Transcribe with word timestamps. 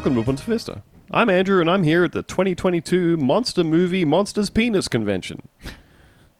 welcome 0.00 0.14
to 0.14 0.22
Punta 0.22 0.42
Vista. 0.44 0.82
I'm 1.10 1.28
Andrew, 1.28 1.60
and 1.60 1.70
I'm 1.70 1.82
here 1.82 2.04
at 2.04 2.12
the 2.12 2.22
2022 2.22 3.18
Monster 3.18 3.62
Movie 3.62 4.06
Monsters 4.06 4.48
Penis 4.48 4.88
Convention. 4.88 5.46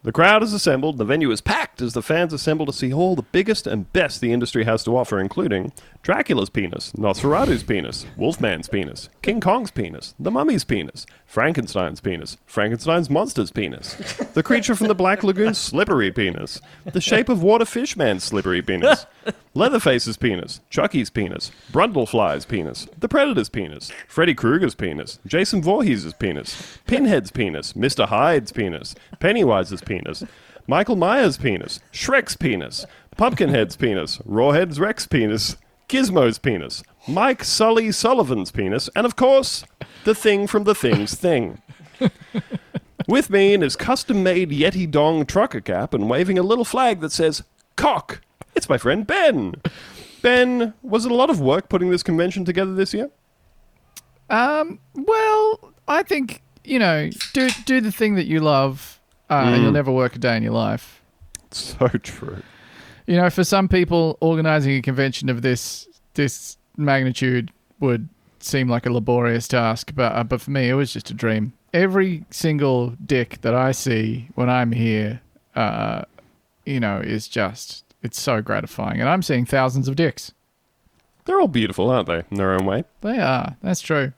The 0.01 0.11
crowd 0.11 0.41
is 0.41 0.51
assembled, 0.51 0.97
the 0.97 1.05
venue 1.05 1.29
is 1.29 1.41
packed 1.41 1.79
as 1.79 1.93
the 1.93 2.01
fans 2.01 2.33
assemble 2.33 2.65
to 2.65 2.73
see 2.73 2.91
all 2.91 3.15
the 3.15 3.21
biggest 3.21 3.67
and 3.67 3.93
best 3.93 4.19
the 4.19 4.33
industry 4.33 4.63
has 4.63 4.83
to 4.85 4.97
offer, 4.97 5.19
including 5.19 5.73
Dracula's 6.01 6.49
penis, 6.49 6.91
Nosferatu's 6.93 7.61
penis, 7.61 8.07
Wolfman's 8.17 8.67
penis, 8.67 9.09
King 9.21 9.39
Kong's 9.39 9.69
penis, 9.69 10.15
the 10.19 10.31
Mummy's 10.31 10.63
penis, 10.63 11.05
Frankenstein's 11.27 12.01
penis, 12.01 12.37
Frankenstein's 12.47 13.11
monster's 13.11 13.51
penis, 13.51 13.93
the 14.33 14.41
creature 14.41 14.73
from 14.73 14.87
the 14.87 14.95
Black 14.95 15.23
Lagoon's 15.23 15.59
slippery 15.59 16.11
penis, 16.11 16.59
the 16.83 16.99
shape 16.99 17.29
of 17.29 17.43
water 17.43 17.65
fishman's 17.65 18.23
slippery 18.23 18.63
penis, 18.63 19.05
Leatherface's 19.53 20.17
penis, 20.17 20.61
Chucky's 20.69 21.09
penis, 21.09 21.51
Brundlefly's 21.71 22.45
penis, 22.45 22.87
the 22.99 23.07
Predator's 23.07 23.49
penis, 23.49 23.91
Freddy 24.07 24.33
Krueger's 24.33 24.75
penis, 24.75 25.19
Jason 25.25 25.61
Voorhees' 25.61 26.13
penis, 26.13 26.79
Pinhead's 26.87 27.31
penis, 27.31 27.73
Mr. 27.73 28.07
Hyde's 28.07 28.51
penis, 28.51 28.95
Pennywise's 29.19 29.81
penis, 29.81 30.23
Michael 30.67 30.95
Myers' 30.95 31.37
penis, 31.37 31.79
Shrek's 31.91 32.35
penis, 32.35 32.85
Pumpkinhead's 33.17 33.75
penis, 33.75 34.17
Rawhead's 34.19 34.79
Rex 34.79 35.07
penis, 35.07 35.57
Gizmo's 35.89 36.37
penis, 36.39 36.83
Mike 37.07 37.43
Sully 37.43 37.91
Sullivan's 37.91 38.51
penis, 38.51 38.89
and 38.95 39.05
of 39.05 39.15
course, 39.15 39.65
the 40.05 40.15
thing 40.15 40.47
from 40.47 40.63
the 40.63 40.75
thing's 40.75 41.15
thing. 41.15 41.61
With 43.07 43.29
me 43.29 43.53
in 43.53 43.61
his 43.61 43.75
custom 43.75 44.23
made 44.23 44.51
Yeti 44.51 44.89
Dong 44.89 45.25
trucker 45.25 45.59
cap 45.59 45.93
and 45.93 46.09
waving 46.09 46.37
a 46.37 46.43
little 46.43 46.63
flag 46.63 47.01
that 47.01 47.11
says 47.11 47.43
cock, 47.81 48.21
it's 48.55 48.69
my 48.69 48.77
friend 48.77 49.05
Ben. 49.07 49.55
Ben, 50.21 50.73
was 50.83 51.05
it 51.05 51.11
a 51.11 51.15
lot 51.15 51.29
of 51.29 51.41
work 51.41 51.67
putting 51.67 51.89
this 51.89 52.03
convention 52.03 52.45
together 52.45 52.73
this 52.75 52.93
year? 52.93 53.09
Um, 54.29 54.79
well, 54.93 55.73
I 55.87 56.03
think 56.03 56.41
you 56.63 56.79
know, 56.79 57.09
do 57.33 57.49
do 57.65 57.81
the 57.81 57.91
thing 57.91 58.15
that 58.15 58.25
you 58.25 58.39
love, 58.39 58.99
uh, 59.29 59.43
and 59.45 59.63
you'll 59.63 59.71
never 59.71 59.91
work 59.91 60.15
a 60.15 60.19
day 60.19 60.37
in 60.37 60.43
your 60.43 60.53
life. 60.53 61.01
So 61.53 61.87
true. 61.87 62.41
You 63.07 63.17
know, 63.17 63.29
for 63.29 63.43
some 63.43 63.67
people, 63.67 64.17
organizing 64.21 64.73
a 64.75 64.81
convention 64.81 65.27
of 65.27 65.41
this 65.41 65.87
this 66.13 66.57
magnitude 66.77 67.51
would 67.79 68.07
seem 68.39 68.69
like 68.69 68.85
a 68.85 68.91
laborious 68.91 69.47
task, 69.47 69.91
but 69.95 70.13
uh, 70.13 70.23
but 70.23 70.39
for 70.39 70.51
me, 70.51 70.69
it 70.69 70.75
was 70.75 70.93
just 70.93 71.09
a 71.09 71.13
dream. 71.13 71.53
Every 71.73 72.25
single 72.29 72.91
dick 73.05 73.41
that 73.41 73.53
I 73.53 73.71
see 73.71 74.29
when 74.35 74.49
I'm 74.49 74.71
here, 74.71 75.21
uh, 75.55 76.03
you 76.65 76.79
know, 76.79 76.99
is 76.99 77.27
just 77.27 77.83
it's 78.01 78.19
so 78.19 78.41
gratifying, 78.41 78.99
and 78.99 79.09
I'm 79.09 79.21
seeing 79.21 79.45
thousands 79.45 79.87
of 79.87 79.95
dicks. 79.95 80.31
They're 81.25 81.39
all 81.39 81.47
beautiful, 81.47 81.89
aren't 81.89 82.07
they, 82.07 82.23
in 82.31 82.37
their 82.37 82.53
own 82.53 82.65
way? 82.65 82.83
They 83.01 83.19
are. 83.19 83.55
That's 83.61 83.81
true. 83.81 84.13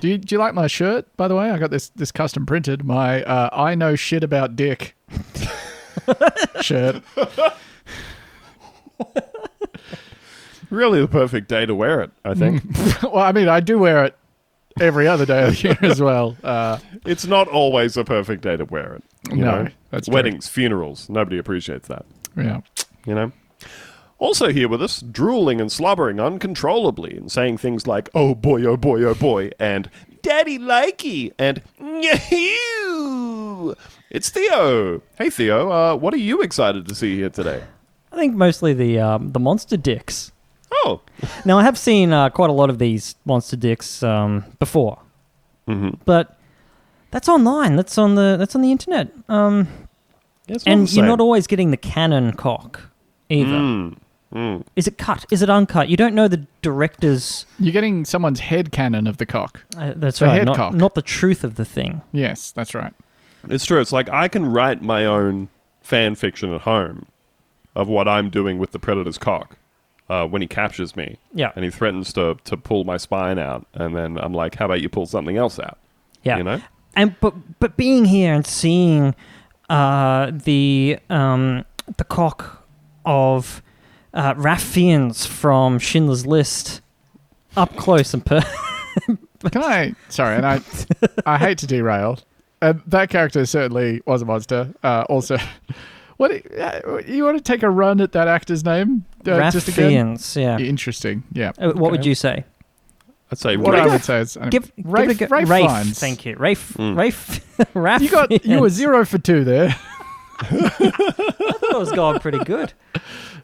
Do 0.00 0.08
you 0.08 0.18
do 0.18 0.34
you 0.34 0.38
like 0.38 0.52
my 0.54 0.66
shirt? 0.66 1.06
By 1.16 1.28
the 1.28 1.36
way, 1.36 1.50
I 1.50 1.58
got 1.58 1.70
this 1.70 1.90
this 1.90 2.10
custom 2.10 2.44
printed. 2.44 2.84
My 2.84 3.22
uh, 3.22 3.50
I 3.52 3.76
know 3.76 3.94
shit 3.94 4.24
about 4.24 4.56
dick 4.56 4.96
shirt. 6.60 7.02
Really 10.70 11.00
the 11.00 11.08
perfect 11.08 11.48
day 11.48 11.64
to 11.64 11.74
wear 11.74 12.00
it, 12.00 12.10
I 12.24 12.34
think. 12.34 12.64
well, 13.02 13.18
I 13.18 13.30
mean, 13.30 13.48
I 13.48 13.60
do 13.60 13.78
wear 13.78 14.04
it 14.04 14.16
every 14.80 15.06
other 15.08 15.26
day 15.26 15.44
of 15.48 15.56
the 15.56 15.62
year 15.68 15.78
as 15.82 16.00
well. 16.00 16.36
Uh, 16.42 16.78
it's 17.04 17.26
not 17.26 17.48
always 17.48 17.96
a 17.96 18.04
perfect 18.04 18.42
day 18.42 18.56
to 18.56 18.64
wear 18.64 18.94
it. 18.94 19.04
You 19.30 19.36
No, 19.38 19.62
know? 19.64 19.70
that's 19.90 20.06
true. 20.06 20.14
Weddings, 20.14 20.48
funerals, 20.48 21.08
nobody 21.08 21.38
appreciates 21.38 21.88
that. 21.88 22.04
yeah. 22.36 22.60
you 23.06 23.14
know? 23.14 23.32
Also 24.18 24.48
here 24.48 24.68
with 24.68 24.82
us, 24.82 25.00
drooling 25.02 25.60
and 25.60 25.70
slobbering 25.70 26.18
uncontrollably 26.20 27.16
and 27.16 27.30
saying 27.30 27.58
things 27.58 27.86
like, 27.86 28.08
oh 28.14 28.34
boy, 28.34 28.64
oh 28.64 28.76
boy, 28.76 29.02
oh 29.02 29.14
boy, 29.14 29.50
and 29.58 29.90
daddy 30.22 30.58
likey, 30.58 31.32
and 31.38 31.60
yahoo! 31.78 33.74
It's 34.10 34.30
Theo. 34.30 35.02
Hey 35.18 35.28
Theo, 35.30 35.70
uh, 35.70 35.96
what 35.96 36.14
are 36.14 36.18
you 36.18 36.40
excited 36.42 36.86
to 36.88 36.94
see 36.94 37.16
here 37.16 37.28
today? 37.28 37.62
I 38.12 38.16
think 38.16 38.34
mostly 38.34 38.72
the 38.72 38.98
um, 39.00 39.32
the 39.32 39.40
monster 39.40 39.76
dicks. 39.76 40.32
Oh, 40.86 41.00
Now 41.44 41.58
I 41.58 41.62
have 41.64 41.76
seen 41.78 42.12
uh, 42.12 42.30
quite 42.30 42.50
a 42.50 42.52
lot 42.52 42.70
of 42.70 42.78
these 42.78 43.14
monster 43.24 43.56
dicks 43.56 44.02
um, 44.02 44.44
before, 44.58 44.98
Mhm. 45.68 45.98
but 46.04 46.38
that's 47.10 47.28
online. 47.28 47.76
That's 47.76 47.98
on 47.98 48.14
the 48.14 48.36
that's 48.38 48.54
on 48.54 48.62
the 48.62 48.70
internet. 48.70 49.08
Um, 49.28 49.68
it's 50.48 50.64
and 50.64 50.86
the 50.86 50.92
you're 50.96 51.06
not 51.06 51.20
always 51.20 51.46
getting 51.46 51.70
the 51.70 51.76
canon 51.76 52.32
cock 52.32 52.82
either. 53.28 53.50
Mm, 53.50 53.96
mm. 54.34 54.64
Is 54.76 54.86
it 54.86 54.98
cut? 54.98 55.24
Is 55.30 55.42
it 55.42 55.50
uncut? 55.50 55.88
You 55.88 55.96
don't 55.96 56.14
know 56.14 56.28
the 56.28 56.46
director's. 56.62 57.46
You're 57.58 57.72
getting 57.72 58.04
someone's 58.04 58.40
head 58.40 58.70
canon 58.70 59.06
of 59.06 59.16
the 59.16 59.26
cock. 59.26 59.64
Uh, 59.76 59.92
that's 59.96 60.18
The 60.20 60.26
right. 60.26 60.34
head 60.38 60.46
Not, 60.46 60.56
cock. 60.56 60.74
not 60.74 60.94
the 60.94 61.02
truth 61.02 61.42
of 61.44 61.56
the 61.56 61.64
thing. 61.64 62.02
Yes, 62.12 62.52
that's 62.52 62.74
right. 62.74 62.92
It's 63.48 63.64
true. 63.64 63.80
It's 63.80 63.92
like 63.92 64.08
I 64.10 64.28
can 64.28 64.46
write 64.46 64.82
my 64.82 65.04
own 65.04 65.48
fan 65.82 66.14
fiction 66.16 66.52
at 66.52 66.62
home 66.62 67.06
of 67.74 67.88
what 67.88 68.06
I'm 68.08 68.30
doing 68.30 68.58
with 68.58 68.72
the 68.72 68.78
predator's 68.78 69.18
cock 69.18 69.56
uh, 70.08 70.26
when 70.26 70.42
he 70.42 70.48
captures 70.48 70.96
me. 70.96 71.18
Yeah. 71.34 71.52
And 71.56 71.64
he 71.64 71.70
threatens 71.70 72.12
to, 72.14 72.36
to 72.44 72.56
pull 72.56 72.84
my 72.84 72.96
spine 72.96 73.38
out. 73.38 73.66
And 73.74 73.96
then 73.96 74.18
I'm 74.18 74.32
like, 74.32 74.54
how 74.56 74.66
about 74.66 74.80
you 74.80 74.88
pull 74.88 75.06
something 75.06 75.36
else 75.36 75.58
out? 75.58 75.78
Yeah. 76.22 76.38
You 76.38 76.44
know? 76.44 76.60
and 76.96 77.14
but 77.20 77.34
but 77.60 77.76
being 77.76 78.06
here 78.06 78.34
and 78.34 78.46
seeing 78.46 79.14
uh, 79.68 80.32
the 80.32 80.98
um, 81.10 81.64
the 81.98 82.04
cock 82.04 82.66
of 83.04 83.62
uh, 84.14 84.34
Raph 84.34 84.62
Fiennes 84.62 85.26
from 85.26 85.78
Schindler's 85.78 86.26
List 86.26 86.80
up 87.56 87.76
close 87.76 88.12
and 88.14 88.24
per- 88.24 88.42
Can 89.50 89.62
I? 89.62 89.94
Sorry, 90.08 90.36
and 90.36 90.46
I 90.46 90.60
I 91.26 91.38
hate 91.38 91.58
to 91.58 91.66
derail. 91.66 92.18
And 92.62 92.80
that 92.86 93.10
character 93.10 93.44
certainly 93.44 94.00
was 94.06 94.22
a 94.22 94.24
monster. 94.24 94.74
Uh, 94.82 95.04
also, 95.10 95.36
what 96.16 96.30
uh, 96.58 96.98
you 97.06 97.24
want 97.24 97.36
to 97.36 97.42
take 97.42 97.62
a 97.62 97.70
run 97.70 98.00
at 98.00 98.12
that 98.12 98.28
actor's 98.28 98.64
name? 98.64 99.04
Uh, 99.26 99.30
Raph 99.30 99.52
just 99.52 99.68
again? 99.68 100.18
Yeah. 100.34 100.58
Interesting. 100.58 101.24
Yeah. 101.32 101.52
Uh, 101.58 101.72
What 101.72 101.90
would 101.92 102.04
you 102.06 102.14
say? 102.14 102.44
I'd 103.30 103.38
say, 103.38 103.56
What 103.56 103.74
Rafe. 103.74 103.82
I 103.82 103.86
would 103.88 104.04
say 104.04 104.20
is 104.20 104.36
uh, 104.36 104.46
Give, 104.48 104.70
Rafe, 104.84 105.08
give 105.08 105.22
it 105.22 105.24
a 105.24 105.26
go. 105.28 105.36
Rafe 105.36 105.48
Rafe, 105.48 105.70
Fiennes. 105.70 105.98
Thank 105.98 106.24
you, 106.24 106.36
Rafe. 106.36 106.74
Mm. 106.74 106.96
Rafe. 106.96 107.56
Raph. 107.74 108.00
You 108.00 108.08
got 108.08 108.44
you 108.46 108.60
were 108.60 108.70
zero 108.70 109.04
for 109.04 109.18
two 109.18 109.42
there, 109.44 109.74
that 110.50 111.74
was 111.74 111.90
going 111.92 112.20
pretty 112.20 112.38
good. 112.44 112.72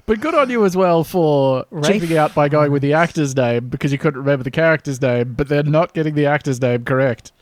but 0.06 0.20
good 0.20 0.34
on 0.34 0.50
you 0.50 0.64
as 0.64 0.76
well 0.76 1.04
for 1.04 1.64
Rafe 1.70 2.00
chipping 2.00 2.16
out 2.16 2.34
by 2.34 2.48
going 2.48 2.70
with 2.70 2.82
the 2.82 2.92
actor's 2.92 3.34
name 3.36 3.68
because 3.68 3.92
you 3.92 3.98
couldn't 3.98 4.20
remember 4.20 4.44
the 4.44 4.50
character's 4.50 5.00
name, 5.02 5.34
but 5.34 5.48
then 5.48 5.70
not 5.70 5.94
getting 5.94 6.14
the 6.14 6.26
actor's 6.26 6.60
name 6.60 6.84
correct. 6.84 7.32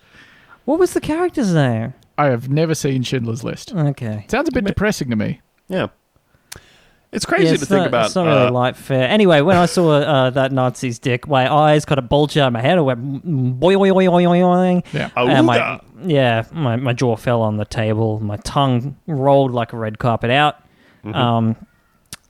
What 0.65 0.79
was 0.79 0.93
the 0.95 1.01
character's 1.01 1.53
name? 1.53 1.95
I 2.21 2.27
have 2.27 2.51
never 2.51 2.75
seen 2.75 3.03
Schindler's 3.03 3.43
List. 3.43 3.73
Okay. 3.73 4.27
Sounds 4.29 4.47
a 4.47 4.53
bit 4.53 4.65
depressing 4.65 5.09
to 5.09 5.17
me. 5.17 5.41
Yeah. 5.69 5.87
It's 7.13 7.25
crazy 7.25 7.45
Yeah, 7.45 7.51
to 7.51 7.55
it's 7.55 7.65
think 7.65 7.79
not, 7.79 7.87
about. 7.87 8.07
It's 8.07 8.15
not 8.15 8.27
really 8.27 8.47
uh, 8.47 8.53
light 8.53 8.77
fare. 8.77 9.09
Anyway, 9.09 9.41
when 9.41 9.57
I 9.57 9.65
saw 9.65 9.93
uh, 9.93 10.29
that 10.29 10.53
Nazi's 10.53 10.99
dick, 10.99 11.27
my 11.27 11.51
eyes 11.51 11.87
kind 11.87 11.99
of 11.99 12.11
bulged 12.11 12.37
out 12.37 12.49
of 12.49 12.53
my 12.53 12.61
head. 12.61 12.77
I 12.77 12.83
went 12.83 13.01
mm, 13.27 13.59
boing, 13.59 13.79
boing, 13.79 13.95
boing, 13.95 14.11
boing, 14.11 14.43
boing. 14.43 14.85
Yeah. 14.93 15.09
And 15.17 15.47
my, 15.47 15.59
Auga. 15.59 15.85
yeah, 16.05 16.45
my, 16.53 16.77
my 16.77 16.93
jaw 16.93 17.17
fell 17.17 17.41
on 17.41 17.57
the 17.57 17.65
table. 17.65 18.21
My 18.21 18.37
tongue 18.37 18.97
rolled 19.07 19.53
like 19.53 19.73
a 19.73 19.79
red 19.79 19.99
carpet 19.99 20.31
out. 20.31 20.57
Mm-hmm. 21.03 21.15
Um, 21.15 21.57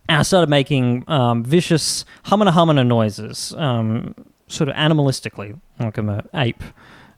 and 0.08 0.18
I 0.18 0.22
started 0.22 0.48
making 0.48 1.02
um, 1.08 1.42
vicious 1.42 2.04
hummina 2.26 2.52
hummina 2.52 2.86
noises, 2.86 3.54
um, 3.56 4.14
sort 4.46 4.68
of 4.68 4.76
animalistically, 4.76 5.58
like 5.80 5.98
I'm 5.98 6.08
an 6.08 6.28
ape. 6.32 6.62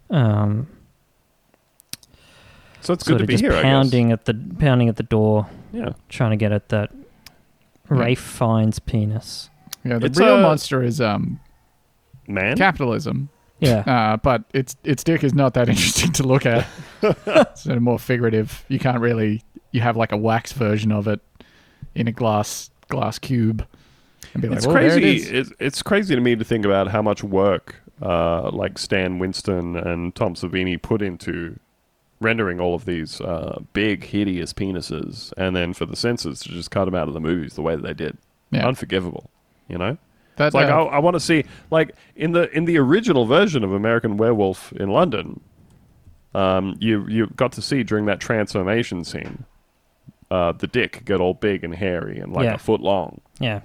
Um, 0.08 0.68
so 2.82 2.92
it's 2.92 3.02
good 3.04 3.12
sort 3.12 3.18
to 3.18 3.24
of 3.24 3.28
be 3.28 3.34
just 3.34 3.44
here, 3.44 3.52
I 3.54 3.62
pounding 3.62 4.12
at 4.12 4.24
the 4.26 4.34
pounding 4.58 4.88
at 4.88 4.96
the 4.96 5.02
door. 5.02 5.46
Yeah. 5.72 5.92
trying 6.08 6.30
to 6.30 6.36
get 6.36 6.52
at 6.52 6.68
that 6.68 6.90
Rafe 7.88 8.20
Fiennes 8.20 8.78
penis. 8.78 9.48
Yeah, 9.84 9.98
the 9.98 10.06
It's, 10.06 10.18
real 10.18 10.40
monster 10.40 10.82
is 10.82 11.00
um 11.00 11.40
Man. 12.26 12.56
capitalism. 12.56 13.28
Yeah. 13.60 13.84
Uh, 13.86 14.16
but 14.16 14.44
its 14.52 14.76
its 14.84 15.04
dick 15.04 15.22
is 15.24 15.34
not 15.34 15.54
that 15.54 15.68
interesting 15.70 16.12
to 16.12 16.22
look 16.24 16.44
at. 16.46 16.66
it's 17.02 17.62
sort 17.62 17.76
of 17.76 17.82
more 17.82 17.98
figurative. 17.98 18.64
You 18.68 18.78
can't 18.78 19.00
really 19.00 19.42
you 19.70 19.80
have 19.80 19.96
like 19.96 20.12
a 20.12 20.16
wax 20.16 20.52
version 20.52 20.92
of 20.92 21.08
it 21.08 21.20
in 21.94 22.08
a 22.08 22.12
glass 22.12 22.70
glass 22.88 23.18
cube. 23.18 23.66
And 24.34 24.42
be 24.42 24.48
like, 24.48 24.58
it's 24.58 24.66
"Well, 24.66 24.76
there 24.76 24.86
it 24.86 25.00
crazy. 25.00 25.16
is." 25.16 25.30
It's, 25.30 25.52
it's 25.60 25.82
crazy 25.82 26.14
to 26.14 26.20
me 26.20 26.36
to 26.36 26.44
think 26.44 26.64
about 26.64 26.88
how 26.88 27.02
much 27.02 27.22
work 27.22 27.82
uh, 28.00 28.50
like 28.50 28.78
Stan 28.78 29.18
Winston 29.18 29.76
and 29.76 30.14
Tom 30.14 30.34
Savini 30.34 30.80
put 30.80 31.02
into 31.02 31.58
rendering 32.22 32.60
all 32.60 32.74
of 32.74 32.84
these 32.84 33.20
uh, 33.20 33.60
big, 33.72 34.04
hideous 34.04 34.52
penises, 34.52 35.32
and 35.36 35.54
then 35.54 35.72
for 35.74 35.84
the 35.86 35.96
censors 35.96 36.40
to 36.40 36.48
just 36.48 36.70
cut 36.70 36.86
them 36.86 36.94
out 36.94 37.08
of 37.08 37.14
the 37.14 37.20
movies 37.20 37.54
the 37.54 37.62
way 37.62 37.74
that 37.76 37.82
they 37.82 37.94
did. 37.94 38.16
Yeah. 38.50 38.66
Unforgivable. 38.66 39.30
You 39.68 39.78
know. 39.78 39.98
That, 40.36 40.46
It's 40.46 40.54
like 40.54 40.68
uh, 40.70 40.84
I, 40.86 40.96
I 40.96 40.98
want 40.98 41.14
to 41.14 41.20
see 41.20 41.44
like 41.70 41.94
in 42.16 42.32
the 42.32 42.50
in 42.56 42.64
the 42.64 42.78
original 42.78 43.26
version 43.26 43.62
of 43.64 43.72
American 43.72 44.16
Werewolf 44.16 44.72
in 44.72 44.88
London. 44.88 45.40
Um, 46.34 46.76
you 46.80 47.06
you 47.08 47.26
got 47.36 47.52
to 47.52 47.62
see 47.62 47.82
during 47.82 48.06
that 48.06 48.18
transformation 48.20 49.04
scene, 49.04 49.44
uh, 50.30 50.52
the 50.52 50.66
dick 50.66 51.04
get 51.04 51.20
all 51.20 51.34
big 51.34 51.62
and 51.64 51.74
hairy 51.74 52.18
and 52.18 52.32
like 52.32 52.44
Yeah. 52.44 52.54
a 52.54 52.58
foot 52.58 52.80
long. 52.80 53.20
Yeah. 53.38 53.60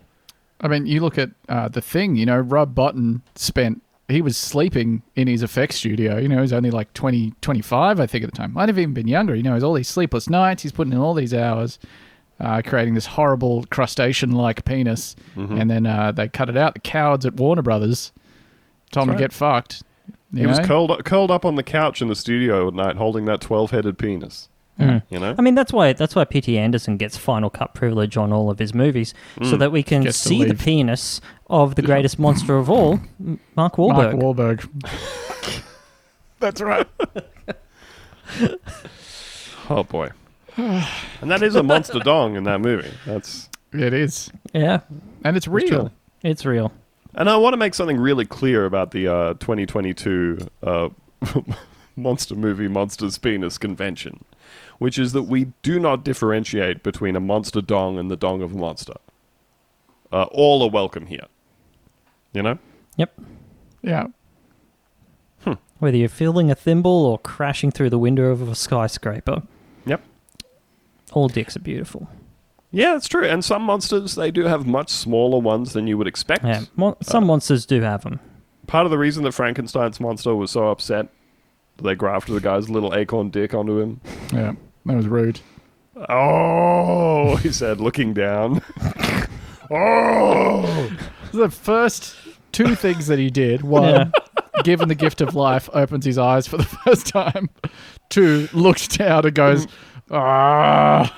I 0.60 0.68
mean, 0.68 0.86
you 0.86 1.00
look 1.02 1.18
at 1.18 1.30
uh, 1.48 1.70
the 1.70 1.82
thing. 1.82 2.16
You 2.18 2.26
know, 2.26 2.40
Rob 2.40 2.76
Bottin 2.76 3.22
spent 3.36 3.82
he 4.10 4.22
was 4.22 4.38
sleeping 4.38 5.02
in 5.16 5.28
his 5.28 5.44
effects 5.44 5.76
studio. 5.78 6.18
You 6.18 6.28
know, 6.30 6.36
he 6.36 6.42
was 6.42 6.54
only 6.54 6.72
like 6.72 6.94
20, 6.94 7.34
25, 7.42 8.00
I 8.00 8.06
think, 8.08 8.24
at 8.24 8.32
the 8.32 8.38
time. 8.38 8.54
Might 8.54 8.70
have 8.70 8.80
even 8.80 8.94
been 8.94 9.08
younger. 9.08 9.36
You 9.36 9.44
know, 9.44 9.54
he's 9.54 9.64
all 9.64 9.74
these 9.74 9.90
sleepless 9.90 10.30
nights. 10.30 10.64
He's 10.64 10.72
putting 10.72 10.94
in 10.94 11.00
all 11.00 11.14
these 11.14 11.34
hours, 11.34 11.78
uh, 12.40 12.62
creating 12.66 12.94
this 12.94 13.06
horrible 13.08 13.66
crustacean-like 13.70 14.64
penis, 14.66 15.16
Mm-hmm. 15.36 15.58
and 15.60 15.70
then 15.70 15.86
uh, 15.86 16.12
they 16.14 16.28
cut 16.30 16.50
it 16.50 16.56
out. 16.58 16.74
The 16.74 16.80
cowards 16.80 17.26
at 17.26 17.34
Warner 17.36 17.62
Brothers 17.62 18.12
told 18.92 19.10
him 19.10 19.16
to 19.16 19.20
get 19.20 19.34
fucked. 19.34 19.84
He 20.34 20.42
you 20.42 20.48
was 20.48 20.60
curled 20.60 21.04
curled 21.06 21.32
up 21.32 21.46
on 21.46 21.56
the 21.56 21.64
couch 21.64 22.02
in 22.02 22.08
the 22.10 22.16
studio 22.16 22.68
at 22.68 22.74
night, 22.74 22.96
holding 22.98 23.26
that 23.26 23.42
twelve-headed 23.42 23.98
penis. 23.98 24.50
Mm. 24.80 25.02
You 25.10 25.20
know, 25.20 25.36
I 25.38 25.42
mean, 25.42 25.56
that's 25.56 25.74
why 25.74 25.94
that's 25.94 26.16
why 26.16 26.24
P.T. 26.26 26.58
Anderson 26.58 26.98
gets 26.98 27.18
final 27.18 27.50
cut 27.50 27.74
privilege 27.74 28.16
on 28.18 28.32
all 28.32 28.50
of 28.52 28.60
his 28.60 28.74
movies, 28.74 29.14
so 29.44 29.56
Mm. 29.56 29.60
that 29.60 29.72
we 29.72 29.82
can 29.84 30.04
Gets 30.04 30.18
see 30.18 30.44
the 30.44 30.54
penis 30.54 31.20
of 31.50 31.76
the 31.76 31.82
greatest 31.82 32.20
monster 32.20 32.58
of 32.58 32.70
all, 32.70 33.00
Mark 33.56 33.76
Wahlberg. 33.78 34.14
Mark 34.14 34.38
Wahlberg. 34.38 35.64
That's 36.40 36.62
right. 36.62 36.88
oh 39.70 39.84
boy, 39.84 40.10
and 40.58 41.32
that 41.32 41.42
is 41.42 41.56
a 41.56 41.64
monster 41.64 42.00
dong 42.00 42.36
in 42.36 42.44
that 42.44 42.62
movie. 42.62 42.92
That's 43.06 43.50
It 43.74 43.94
is, 43.94 44.32
yeah, 44.54 44.82
and 45.24 45.38
it's 45.38 45.48
real. 45.48 45.68
true. 45.68 45.92
it's 46.24 46.46
real. 46.46 46.72
And 47.16 47.30
I 47.30 47.38
want 47.38 47.54
to 47.54 47.58
make 47.58 47.74
something 47.74 47.98
really 47.98 48.26
clear 48.26 48.66
about 48.66 48.92
the 48.92 49.08
uh, 49.08 49.34
2022 49.36 50.38
uh, 50.62 50.90
Monster 51.96 52.36
Movie 52.36 52.68
Monsters 52.68 53.18
Penis 53.18 53.58
Convention, 53.58 54.24
which 54.80 54.98
is 55.00 55.14
that 55.14 55.24
we 55.24 55.52
do 55.62 55.80
not 55.80 56.04
differentiate 56.04 56.84
between 56.84 57.16
a 57.16 57.20
monster 57.20 57.62
dong 57.62 57.98
and 57.98 58.10
the 58.12 58.16
dong 58.18 58.42
of 58.42 58.54
a 58.54 58.58
monster. 58.58 58.94
Uh, 60.12 60.24
all 60.32 60.64
are 60.64 60.70
welcome 60.70 61.08
here. 61.08 61.26
You 62.34 62.44
know? 62.44 62.60
Yep. 62.98 63.20
Yeah. 63.82 64.08
Whether 65.80 65.98
you're 65.98 66.10
filling 66.10 66.50
a 66.50 66.56
thimble 66.56 67.06
or 67.06 67.20
crashing 67.20 67.70
through 67.72 67.92
the 67.92 68.00
window 68.00 68.32
of 68.32 68.48
a 68.50 68.56
skyscraper, 68.56 69.44
Yep. 69.86 70.02
all 71.14 71.28
dicks 71.28 71.56
are 71.56 71.60
beautiful. 71.60 72.10
Yeah, 72.72 72.96
it's 72.96 73.08
true. 73.08 73.26
And 73.26 73.46
some 73.46 73.62
monsters, 73.62 74.16
they 74.16 74.32
do 74.32 74.46
have 74.46 74.66
much 74.66 74.90
smaller 74.90 75.40
ones 75.40 75.74
than 75.74 75.86
you 75.86 75.96
would 75.98 76.08
expect. 76.08 76.44
Yeah, 76.44 76.62
mo- 76.76 76.98
some 77.04 77.26
monsters 77.28 77.66
do 77.68 77.82
have 77.82 78.02
them. 78.04 78.20
Part 78.66 78.86
of 78.86 78.92
the 78.92 78.98
reason 78.98 79.24
that 79.24 79.34
Frankenstein's 79.34 80.00
monster 80.00 80.36
was 80.36 80.50
so 80.52 80.68
upset, 80.70 81.10
they 81.82 81.94
grafted 81.96 82.36
the 82.36 82.42
guy's 82.42 82.70
little 82.70 82.94
acorn 82.96 83.30
dick 83.30 83.54
onto 83.54 83.80
him. 83.80 84.02
Yeah. 84.34 84.54
That 84.88 84.96
was 84.96 85.08
rude. 85.08 85.42
Oh, 86.10 87.36
he 87.38 87.52
said, 87.52 87.82
looking 87.82 88.14
down. 88.14 88.62
oh! 89.72 90.98
The 91.34 91.50
first 91.50 92.16
two 92.54 92.74
things 92.76 93.08
that 93.08 93.20
he 93.20 93.30
did 93.30 93.64
one, 93.64 94.14
given 94.64 94.88
the 94.88 94.96
gift 94.96 95.20
of 95.20 95.36
life, 95.36 95.70
opens 95.74 96.06
his 96.06 96.18
eyes 96.18 96.48
for 96.48 96.58
the 96.58 96.64
first 96.86 97.08
time. 97.08 97.50
Two, 98.10 98.48
looks 98.54 98.88
down 98.88 99.26
and 99.26 99.36
goes, 99.36 99.68
ah. 100.10 101.14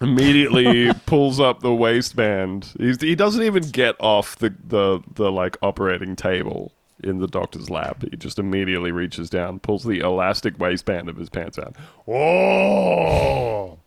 Immediately 0.00 0.92
pulls 1.06 1.40
up 1.40 1.60
the 1.60 1.74
waistband. 1.74 2.74
He's, 2.78 3.00
he 3.00 3.14
doesn't 3.14 3.42
even 3.42 3.62
get 3.70 3.96
off 3.98 4.36
the, 4.36 4.54
the, 4.64 5.00
the 5.14 5.32
like 5.32 5.56
operating 5.62 6.14
table 6.14 6.72
in 7.04 7.18
the 7.18 7.26
doctor's 7.26 7.70
lab. 7.70 8.08
He 8.10 8.16
just 8.16 8.38
immediately 8.38 8.90
reaches 8.90 9.30
down, 9.30 9.60
pulls 9.60 9.84
the 9.84 10.00
elastic 10.00 10.58
waistband 10.58 11.08
of 11.08 11.16
his 11.16 11.28
pants 11.28 11.58
out. 11.58 11.76
Oh! 12.08 13.78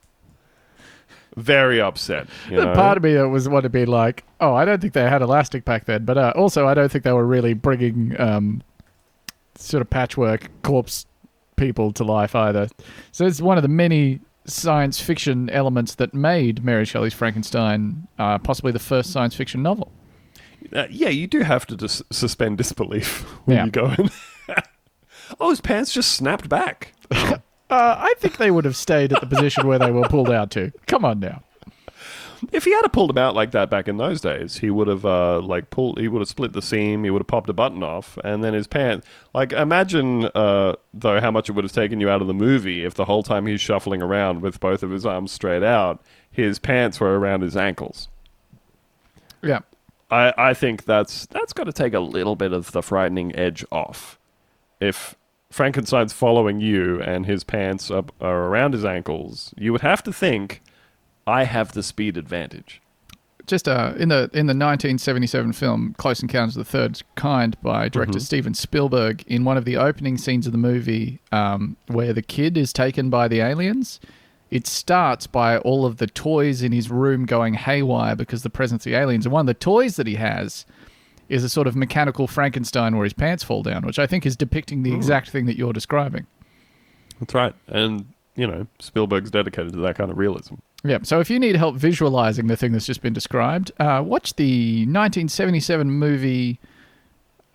Very 1.36 1.80
upset. 1.80 2.28
You 2.50 2.58
know? 2.58 2.74
part 2.74 2.98
of 2.98 3.04
me 3.04 3.14
that 3.14 3.28
was 3.30 3.48
want 3.48 3.64
to 3.64 3.70
be 3.70 3.86
like, 3.86 4.24
oh, 4.40 4.56
I 4.56 4.66
don't 4.66 4.82
think 4.82 4.94
they 4.94 5.04
had 5.04 5.22
elastic 5.22 5.66
back 5.66 5.86
then, 5.86 6.06
but 6.06 6.18
uh, 6.18 6.34
also 6.36 6.68
I 6.68 6.74
don't 6.74 6.92
think 6.92 7.04
they 7.04 7.12
were 7.12 7.28
really 7.28 7.54
bringing 7.54 8.20
um, 8.20 8.64
sort 9.56 9.82
of 9.82 9.90
patchwork 9.90 10.50
corpse 10.64 11.06
people 11.56 11.92
to 11.94 12.04
life 12.04 12.34
either. 12.36 12.70
So 13.12 13.26
it's 13.26 13.42
one 13.42 13.58
of 13.58 13.64
the 13.64 13.70
many 13.70 14.20
science 14.46 15.00
fiction 15.00 15.50
elements 15.50 15.96
that 15.96 16.14
made 16.14 16.64
Mary 16.64 16.86
Shelley's 16.86 17.14
Frankenstein 17.14 18.08
uh, 18.18 18.38
possibly 18.40 18.72
the 18.72 18.80
first 18.80 19.12
science 19.12 19.36
fiction 19.36 19.62
novel. 19.62 19.92
Uh, 20.74 20.86
yeah, 20.90 21.10
you 21.10 21.28
do 21.28 21.42
have 21.42 21.66
to 21.68 21.76
dis- 21.76 22.02
suspend 22.12 22.58
disbelief 22.58 23.22
when 23.46 23.58
Yeah. 23.58 23.66
you 23.66 23.72
go 23.72 23.86
in. 23.98 24.10
oh, 25.40 25.50
his 25.50 25.62
pants 25.62 25.92
just 25.94 26.12
snapped 26.14 26.50
back. 26.50 26.94
Uh, 27.70 27.96
I 28.00 28.14
think 28.20 28.38
they 28.38 28.50
would 28.50 28.64
have 28.64 28.78
stayed 28.78 29.12
at 29.12 29.20
the 29.20 29.28
position 29.28 29.68
where 29.68 29.78
they 29.78 29.92
were 29.92 30.08
pulled 30.08 30.30
out 30.32 30.52
to. 30.52 30.72
Come 30.86 31.04
on 31.04 31.20
now. 31.20 31.44
If 32.54 32.64
he 32.64 32.72
had 32.72 32.84
have 32.84 32.94
pulled 32.94 33.10
him 33.10 33.18
out 33.18 33.36
like 33.36 33.52
that 33.52 33.70
back 33.70 33.90
in 33.90 33.98
those 33.98 34.22
days, 34.22 34.60
he 34.60 34.70
would 34.70 34.88
have 34.88 35.06
uh, 35.06 35.42
like 35.42 35.70
pulled. 35.70 36.00
He 36.00 36.08
would 36.08 36.20
have 36.22 36.30
split 36.30 36.54
the 36.54 36.62
seam. 36.62 37.04
He 37.04 37.10
would 37.10 37.20
have 37.20 37.28
popped 37.28 37.50
a 37.50 37.54
button 37.54 37.84
off, 37.84 38.18
and 38.24 38.42
then 38.42 38.54
his 38.54 38.68
pants. 38.68 39.06
Like 39.34 39.52
imagine 39.52 40.30
uh, 40.34 40.76
though 40.94 41.20
how 41.20 41.30
much 41.30 41.50
it 41.50 41.54
would 41.54 41.66
have 41.66 41.74
taken 41.74 42.00
you 42.00 42.10
out 42.10 42.22
of 42.22 42.28
the 42.28 42.34
movie 42.34 42.86
if 42.86 42.94
the 42.94 43.04
whole 43.04 43.22
time 43.22 43.48
he's 43.48 43.60
shuffling 43.60 44.02
around 44.02 44.42
with 44.42 44.62
both 44.62 44.82
of 44.82 44.92
his 44.92 45.06
arms 45.06 45.34
straight 45.34 45.62
out, 45.64 46.02
his 46.32 46.60
pants 46.60 47.02
were 47.02 47.20
around 47.20 47.42
his 47.42 47.58
ankles. 47.58 48.08
Yeah. 49.44 49.60
I, 50.10 50.34
I 50.38 50.54
think 50.54 50.86
that's 50.86 51.26
that's 51.28 51.54
got 51.54 51.66
to 51.66 51.74
take 51.74 51.94
a 51.94 52.00
little 52.00 52.36
bit 52.36 52.54
of 52.54 52.72
the 52.72 52.82
frightening 52.82 53.36
edge 53.36 53.66
off. 53.72 54.18
If 54.80 55.16
Frankenstein's 55.52 56.14
following 56.14 56.60
you 56.60 57.02
and 57.02 57.26
his 57.26 57.44
pants 57.44 57.90
are, 57.92 58.06
are 58.22 58.46
around 58.46 58.74
his 58.74 58.86
ankles, 58.86 59.54
you 59.58 59.72
would 59.72 59.82
have 59.82 60.04
to 60.04 60.14
think, 60.14 60.62
I 61.26 61.44
have 61.46 61.72
the 61.74 61.82
speed 61.84 62.16
advantage. 62.18 62.82
just 63.48 63.68
uh, 63.68 63.94
in 63.98 64.10
the 64.10 64.30
in 64.34 64.46
the 64.48 64.54
1977 64.54 65.54
film 65.54 65.96
Close 65.98 66.22
Encounters 66.22 66.56
of 66.58 66.66
the 66.66 66.72
Third 66.72 67.02
Kind 67.16 67.60
by 67.62 67.90
director 67.90 68.20
Steven 68.20 68.54
Spielberg, 68.54 69.24
in 69.28 69.44
one 69.46 69.58
of 69.58 69.66
the 69.66 69.78
opening 69.78 70.18
scenes 70.18 70.46
of 70.46 70.52
the 70.52 70.58
movie, 70.58 71.20
um, 71.32 71.76
where 71.88 72.14
the 72.14 72.22
kid 72.22 72.58
is 72.58 72.72
taken 72.72 73.10
by 73.10 73.28
the 73.28 73.40
aliens, 73.40 74.00
it 74.50 74.66
starts 74.68 75.28
by 75.28 75.58
all 75.58 75.86
of 75.86 75.98
the 75.98 76.08
toys 76.08 76.62
in 76.62 76.72
his 76.72 76.90
room 76.90 77.26
going 77.26 77.54
haywire 77.56 78.16
because 78.16 78.44
the 78.44 78.50
presence 78.50 78.86
of 78.86 78.92
the 78.92 78.98
aliens. 78.98 79.26
And 79.26 79.34
one 79.34 79.42
of 79.42 79.48
the 79.48 79.54
toys 79.54 79.98
that 79.98 80.08
he 80.08 80.16
has 80.16 80.66
is 81.30 81.44
a 81.44 81.50
sort 81.50 81.68
of 81.68 81.76
mechanical 81.76 82.28
Frankenstein 82.28 82.96
where 82.96 83.04
his 83.04 83.14
pants 83.14 83.44
fall 83.44 83.62
down, 83.62 83.86
which 83.86 84.00
I 84.00 84.08
think 84.08 84.26
is 84.26 84.38
depicting 84.38 84.84
the 84.84 84.94
exact 84.94 85.30
thing 85.30 85.46
that 85.48 85.58
you're 85.58 85.74
describing. 85.74 86.26
That's 87.20 87.34
right. 87.34 87.54
And, 87.68 88.14
you 88.36 88.48
know, 88.48 88.68
Spielberg's 88.80 89.32
dedicated 89.32 89.74
to 89.74 89.80
that 89.80 89.98
kind 89.98 90.10
of 90.10 90.18
realism. 90.18 90.56
Yeah. 90.84 91.00
So 91.04 91.20
if 91.20 91.30
you 91.30 91.40
need 91.40 91.56
help 91.56 91.76
visualizing 91.76 92.48
the 92.48 92.56
thing 92.56 92.72
that's 92.72 92.86
just 92.86 93.02
been 93.02 93.14
described, 93.14 93.72
uh, 93.80 94.02
watch 94.06 94.36
the 94.36 94.86
1977 94.86 95.92
movie 95.92 96.60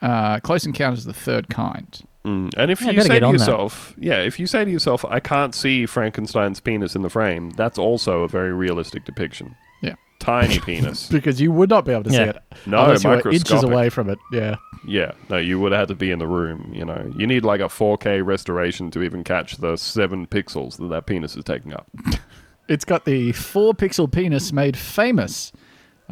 uh, 0.02 0.40
Close 0.40 0.66
Encounters 0.66 1.06
of 1.06 1.14
the 1.14 1.20
Third 1.20 1.48
Kind. 1.48 2.02
Mm. 2.24 2.52
And 2.56 2.70
if 2.70 2.80
Yeah, 2.82 2.90
you 2.92 3.02
say 3.02 3.18
to 3.20 3.26
on 3.26 3.32
that. 3.32 3.38
yourself, 3.40 3.94
yeah, 3.98 4.18
if 4.22 4.38
you 4.38 4.46
say 4.46 4.64
to 4.64 4.70
yourself, 4.70 5.04
I 5.04 5.18
can't 5.20 5.54
see 5.54 5.86
Frankenstein's 5.86 6.60
penis 6.60 6.94
in 6.94 7.02
the 7.02 7.10
frame, 7.10 7.50
that's 7.50 7.78
also 7.78 8.22
a 8.22 8.28
very 8.28 8.52
realistic 8.52 9.04
depiction. 9.04 9.56
Yeah. 9.82 9.94
Tiny 10.20 10.58
penis. 10.66 11.08
Because 11.08 11.40
you 11.40 11.50
would 11.50 11.68
not 11.68 11.84
be 11.84 11.90
able 11.92 12.04
to 12.04 12.10
see 12.10 12.16
it 12.18 12.36
No, 12.66 12.84
unless 12.84 13.02
you 13.02 13.10
were 13.10 13.28
inches 13.30 13.64
away 13.64 13.88
from 13.88 14.08
it. 14.08 14.18
Yeah. 14.32 14.56
Yeah, 14.86 15.12
no, 15.30 15.36
you 15.36 15.58
would 15.60 15.72
have 15.72 15.80
had 15.82 15.88
to 15.88 15.94
be 15.94 16.10
in 16.10 16.18
the 16.20 16.26
room. 16.26 16.72
You 16.74 16.84
know, 16.84 17.12
you 17.16 17.26
need 17.26 17.44
like 17.44 17.60
a 17.60 17.64
4K 17.68 18.24
restoration 18.24 18.90
to 18.92 19.02
even 19.02 19.22
catch 19.24 19.56
the 19.58 19.76
seven 19.76 20.26
pixels 20.26 20.76
that 20.78 20.88
that 20.88 21.06
penis 21.06 21.36
is 21.36 21.44
taking 21.44 21.72
up. 21.72 21.86
It's 22.68 22.84
got 22.84 23.04
the 23.04 23.32
four 23.32 23.74
pixel 23.74 24.10
penis 24.10 24.52
made 24.52 24.76
famous 24.76 25.50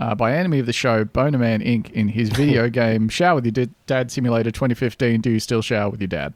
uh, 0.00 0.14
by 0.14 0.32
enemy 0.34 0.58
of 0.58 0.64
the 0.66 0.72
show, 0.72 1.04
Bonerman 1.04 1.62
Inc., 1.64 1.90
in 1.92 2.08
his 2.08 2.28
video 2.42 2.68
game 2.70 3.08
Shower 3.08 3.36
with 3.36 3.56
Your 3.56 3.66
Dad 3.86 4.10
Simulator 4.10 4.50
2015. 4.50 5.20
Do 5.20 5.30
you 5.30 5.38
still 5.40 5.60
shower 5.62 5.90
with 5.90 6.00
your 6.00 6.08
dad? 6.08 6.32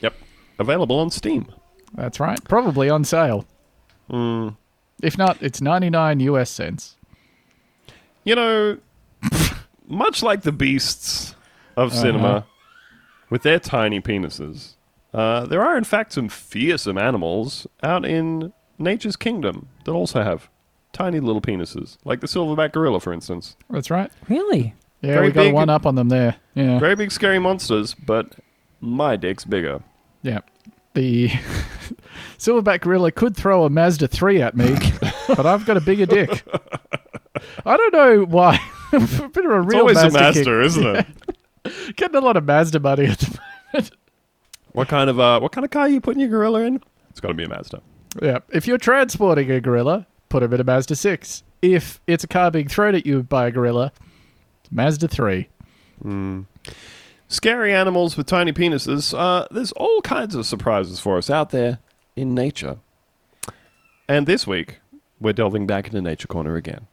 Yep, 0.00 0.14
available 0.58 0.98
on 1.00 1.10
Steam. 1.10 1.46
That's 1.94 2.20
right. 2.20 2.42
Probably 2.44 2.88
on 2.88 3.02
sale. 3.04 3.44
Mm. 4.10 4.56
If 5.02 5.18
not, 5.18 5.42
it's 5.42 5.60
99 5.60 6.20
US 6.20 6.50
cents. 6.50 6.96
You 8.24 8.34
know, 8.34 8.78
much 9.88 10.22
like 10.22 10.42
the 10.42 10.52
beasts 10.52 11.34
of 11.76 11.92
Uh-huh. 11.92 12.00
cinema, 12.02 12.46
with 13.30 13.42
their 13.42 13.58
tiny 13.58 14.00
penises, 14.00 14.74
uh, 15.14 15.46
there 15.46 15.62
are 15.62 15.76
in 15.78 15.84
fact 15.84 16.12
some 16.12 16.28
fearsome 16.28 16.98
animals 16.98 17.66
out 17.82 18.04
in 18.04 18.52
nature's 18.78 19.16
kingdom 19.16 19.68
that 19.84 19.92
also 19.92 20.22
have 20.22 20.48
tiny 20.98 21.20
little 21.20 21.40
penises, 21.40 21.96
like 22.04 22.20
the 22.20 22.26
silverback 22.26 22.72
gorilla, 22.72 23.00
for 23.00 23.12
instance. 23.12 23.56
That's 23.70 23.90
right. 23.90 24.10
Really? 24.28 24.74
Yeah, 25.00 25.14
Very 25.14 25.26
we 25.28 25.32
got 25.32 25.42
big- 25.44 25.54
one 25.54 25.70
up 25.70 25.86
on 25.86 25.94
them 25.94 26.08
there. 26.08 26.34
Yeah. 26.54 26.78
Very 26.78 26.96
big, 26.96 27.12
scary 27.12 27.38
monsters, 27.38 27.94
but 27.94 28.34
my 28.80 29.16
dick's 29.16 29.44
bigger. 29.44 29.80
Yeah. 30.22 30.40
The 30.94 31.28
silverback 32.38 32.80
gorilla 32.80 33.12
could 33.12 33.36
throw 33.36 33.64
a 33.64 33.70
Mazda 33.70 34.08
3 34.08 34.42
at 34.42 34.56
me, 34.56 34.74
but 35.28 35.46
I've 35.46 35.64
got 35.66 35.76
a 35.76 35.80
bigger 35.80 36.06
dick. 36.06 36.44
I 37.64 37.76
don't 37.76 37.92
know 37.92 38.24
why. 38.24 38.58
a 38.92 38.98
bit 38.98 39.44
of 39.44 39.52
a 39.52 39.60
It's 39.60 39.66
real 39.72 39.80
always 39.80 39.96
Mazda 39.96 40.08
a 40.18 40.32
kick. 40.32 40.36
master, 40.36 40.60
isn't 40.62 40.86
it? 41.64 41.96
Getting 41.96 42.16
a 42.16 42.20
lot 42.20 42.36
of 42.36 42.44
Mazda 42.44 42.80
money 42.80 43.06
at 43.06 43.18
the 43.18 43.38
moment. 43.72 43.90
What 44.72 44.88
kind 44.88 45.10
of 45.10 45.18
uh, 45.20 45.38
what 45.40 45.52
kind 45.52 45.64
of 45.64 45.70
car 45.70 45.82
are 45.82 45.88
you 45.88 46.00
putting 46.00 46.20
your 46.20 46.28
gorilla 46.30 46.62
in? 46.62 46.80
It's 47.10 47.20
got 47.20 47.28
to 47.28 47.34
be 47.34 47.44
a 47.44 47.48
Mazda. 47.48 47.82
Yeah. 48.22 48.38
If 48.50 48.66
you're 48.66 48.78
transporting 48.78 49.50
a 49.50 49.60
gorilla, 49.60 50.06
put 50.28 50.42
him 50.42 50.52
in 50.52 50.60
a 50.60 50.64
Mazda 50.64 50.96
6. 50.96 51.42
If 51.62 52.00
it's 52.06 52.24
a 52.24 52.28
car 52.28 52.50
being 52.50 52.68
thrown 52.68 52.94
at 52.94 53.06
you 53.06 53.22
by 53.22 53.46
a 53.46 53.50
gorilla, 53.50 53.92
it's 54.60 54.70
Mazda 54.72 55.08
3. 55.08 55.48
scary 57.28 57.74
animals 57.74 58.16
with 58.16 58.26
tiny 58.26 58.52
penises, 58.52 59.16
uh, 59.16 59.46
there's 59.50 59.72
all 59.72 60.00
kinds 60.02 60.34
of 60.34 60.46
surprises 60.46 61.00
for 61.00 61.18
us 61.18 61.30
out 61.30 61.50
there 61.50 61.78
in 62.16 62.34
nature. 62.34 62.78
And 64.08 64.26
this 64.26 64.46
week, 64.46 64.80
we're 65.20 65.32
delving 65.32 65.66
back 65.66 65.86
into 65.86 66.00
Nature 66.00 66.28
Corner 66.28 66.56
again. 66.56 66.86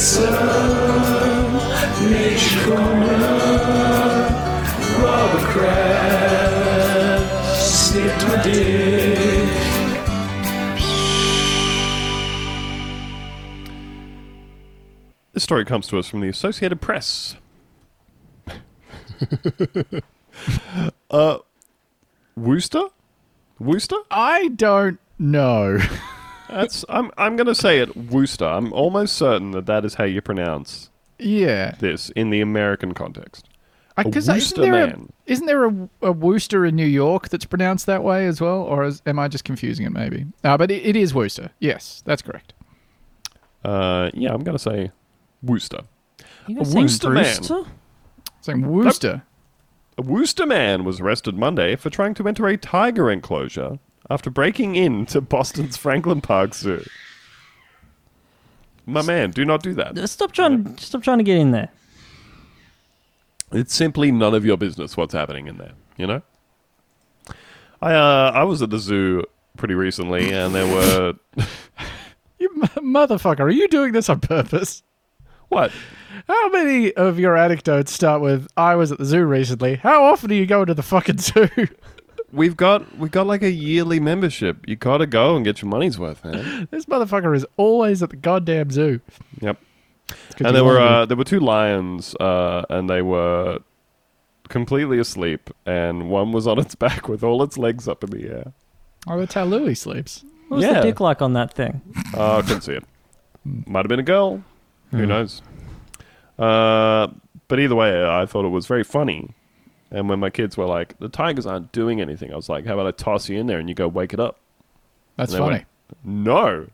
This 0.00 0.16
story 15.36 15.66
comes 15.66 15.86
to 15.88 15.98
us 15.98 16.08
from 16.08 16.22
the 16.22 16.28
Associated 16.28 16.80
Press. 16.80 17.36
uh, 21.10 21.38
Wooster? 22.34 22.84
Worcester? 23.58 23.96
I 24.10 24.48
don't 24.48 24.98
know. 25.18 25.78
That's 26.50 26.84
I'm 26.88 27.10
I'm 27.16 27.36
gonna 27.36 27.54
say 27.54 27.78
it 27.78 27.96
Worcester. 27.96 28.44
I'm 28.46 28.72
almost 28.72 29.14
certain 29.16 29.52
that 29.52 29.66
that 29.66 29.84
is 29.84 29.94
how 29.94 30.04
you 30.04 30.20
pronounce 30.20 30.90
yeah. 31.18 31.74
this 31.78 32.10
in 32.10 32.30
the 32.30 32.40
American 32.40 32.92
context. 32.94 33.48
I- 33.96 34.02
A 34.02 34.04
'cause 34.04 34.16
isn't 34.28 34.34
Worcester 34.36 34.60
there, 34.62 34.84
a, 34.84 34.86
man. 34.88 35.12
isn't 35.26 35.46
there 35.46 35.64
a, 35.66 35.88
a 36.02 36.12
Worcester 36.12 36.64
in 36.64 36.76
New 36.76 36.86
York 36.86 37.28
that's 37.28 37.44
pronounced 37.44 37.86
that 37.86 38.02
way 38.02 38.26
as 38.26 38.40
well? 38.40 38.62
Or 38.62 38.84
is, 38.84 39.02
am 39.06 39.18
I 39.18 39.28
just 39.28 39.44
confusing 39.44 39.84
it 39.86 39.92
maybe? 39.92 40.26
No, 40.44 40.56
but 40.56 40.70
it, 40.70 40.84
it 40.86 40.96
is 40.96 41.12
Worcester. 41.14 41.50
Yes, 41.58 42.02
that's 42.06 42.22
correct. 42.22 42.54
Uh, 43.64 44.10
yeah, 44.14 44.32
I'm 44.32 44.42
gonna 44.42 44.58
say 44.58 44.90
Worcester. 45.42 45.80
You 46.46 46.56
A 46.56 46.58
guys 46.60 46.72
saying 46.72 46.84
Worcester 46.84 47.10
man. 47.10 47.22
Brewster? 47.36 47.64
Saying 48.40 48.66
Worcester. 48.66 49.22
A 49.98 50.02
Worcester 50.02 50.46
man 50.46 50.84
was 50.84 51.00
arrested 51.00 51.36
Monday 51.36 51.76
for 51.76 51.90
trying 51.90 52.14
to 52.14 52.26
enter 52.26 52.46
a 52.46 52.56
tiger 52.56 53.10
enclosure 53.10 53.78
after 54.10 54.28
breaking 54.28 54.76
in 54.76 55.06
to 55.06 55.20
Boston's 55.20 55.76
Franklin 55.76 56.20
Park 56.20 56.54
Zoo. 56.54 56.84
My 58.86 59.02
man, 59.02 59.30
do 59.30 59.44
not 59.44 59.62
do 59.62 59.72
that. 59.74 59.96
Stop 60.08 60.32
trying. 60.32 60.76
Stop 60.78 61.02
trying 61.02 61.18
to 61.18 61.24
get 61.24 61.38
in 61.38 61.52
there. 61.52 61.68
It's 63.52 63.74
simply 63.74 64.10
none 64.12 64.34
of 64.34 64.44
your 64.44 64.56
business 64.56 64.96
what's 64.96 65.14
happening 65.14 65.46
in 65.46 65.58
there. 65.58 65.72
You 65.96 66.06
know. 66.06 66.22
I 67.80 67.94
uh, 67.94 68.32
I 68.34 68.42
was 68.44 68.62
at 68.62 68.70
the 68.70 68.78
zoo 68.78 69.24
pretty 69.56 69.74
recently, 69.74 70.32
and 70.32 70.54
there 70.54 70.66
were 70.66 71.14
You 72.38 72.50
m- 72.56 72.84
motherfucker, 72.94 73.40
are 73.40 73.50
you 73.50 73.68
doing 73.68 73.92
this 73.92 74.08
on 74.08 74.20
purpose? 74.20 74.82
what? 75.48 75.72
How 76.26 76.48
many 76.50 76.92
of 76.94 77.18
your 77.18 77.36
anecdotes 77.36 77.92
start 77.92 78.22
with 78.22 78.48
"I 78.56 78.74
was 78.76 78.90
at 78.92 78.98
the 78.98 79.04
zoo 79.04 79.24
recently"? 79.24 79.76
How 79.76 80.04
often 80.04 80.30
are 80.30 80.34
you 80.34 80.46
going 80.46 80.66
to 80.66 80.74
the 80.74 80.82
fucking 80.82 81.18
zoo? 81.18 81.48
We've 82.32 82.56
got 82.56 82.96
we 82.98 83.08
got 83.08 83.26
like 83.26 83.42
a 83.42 83.50
yearly 83.50 83.98
membership. 84.00 84.68
You 84.68 84.76
gotta 84.76 85.06
go 85.06 85.36
and 85.36 85.44
get 85.44 85.62
your 85.62 85.68
money's 85.68 85.98
worth, 85.98 86.24
man. 86.24 86.68
this 86.70 86.86
motherfucker 86.86 87.34
is 87.34 87.44
always 87.56 88.02
at 88.02 88.10
the 88.10 88.16
goddamn 88.16 88.70
zoo. 88.70 89.00
Yep. 89.40 89.58
And 90.44 90.54
there 90.56 90.64
were 90.64 90.78
uh, 90.80 91.06
there 91.06 91.16
were 91.16 91.24
two 91.24 91.40
lions, 91.40 92.14
uh, 92.16 92.64
and 92.70 92.88
they 92.88 93.02
were 93.02 93.58
completely 94.48 94.98
asleep, 94.98 95.50
and 95.66 96.08
one 96.10 96.32
was 96.32 96.46
on 96.46 96.58
its 96.58 96.74
back 96.74 97.08
with 97.08 97.22
all 97.22 97.42
its 97.42 97.56
legs 97.58 97.86
up 97.88 98.02
in 98.04 98.10
the 98.10 98.28
air. 98.28 98.52
oh, 99.08 99.18
that's 99.18 99.34
how 99.34 99.44
Louis 99.44 99.74
sleeps. 99.74 100.24
What 100.48 100.58
was 100.58 100.66
Yeah. 100.66 100.74
the 100.80 100.82
dick 100.88 100.98
like 101.00 101.22
on 101.22 101.32
that 101.34 101.52
thing? 101.54 101.80
Uh, 102.14 102.38
I 102.38 102.42
couldn't 102.42 102.62
see 102.62 102.72
it. 102.72 102.84
Might 103.44 103.80
have 103.84 103.88
been 103.88 104.00
a 104.00 104.04
girl. 104.04 104.42
Who 104.90 105.06
knows? 105.06 105.42
Uh, 106.38 107.06
but 107.48 107.60
either 107.60 107.74
way, 107.76 108.04
I 108.04 108.26
thought 108.26 108.44
it 108.44 108.48
was 108.48 108.66
very 108.66 108.82
funny. 108.84 109.30
And 109.90 110.08
when 110.08 110.20
my 110.20 110.30
kids 110.30 110.56
were 110.56 110.66
like, 110.66 110.98
"The 110.98 111.08
tigers 111.08 111.46
aren't 111.46 111.72
doing 111.72 112.00
anything," 112.00 112.32
I 112.32 112.36
was 112.36 112.48
like, 112.48 112.64
"How 112.66 112.74
about 112.74 112.86
I 112.86 112.92
toss 112.92 113.28
you 113.28 113.38
in 113.38 113.46
there 113.46 113.58
and 113.58 113.68
you 113.68 113.74
go 113.74 113.88
wake 113.88 114.12
it 114.14 114.20
up?" 114.20 114.38
That's 115.16 115.32
funny. 115.34 115.50
went, 115.52 115.66
no, 116.04 116.66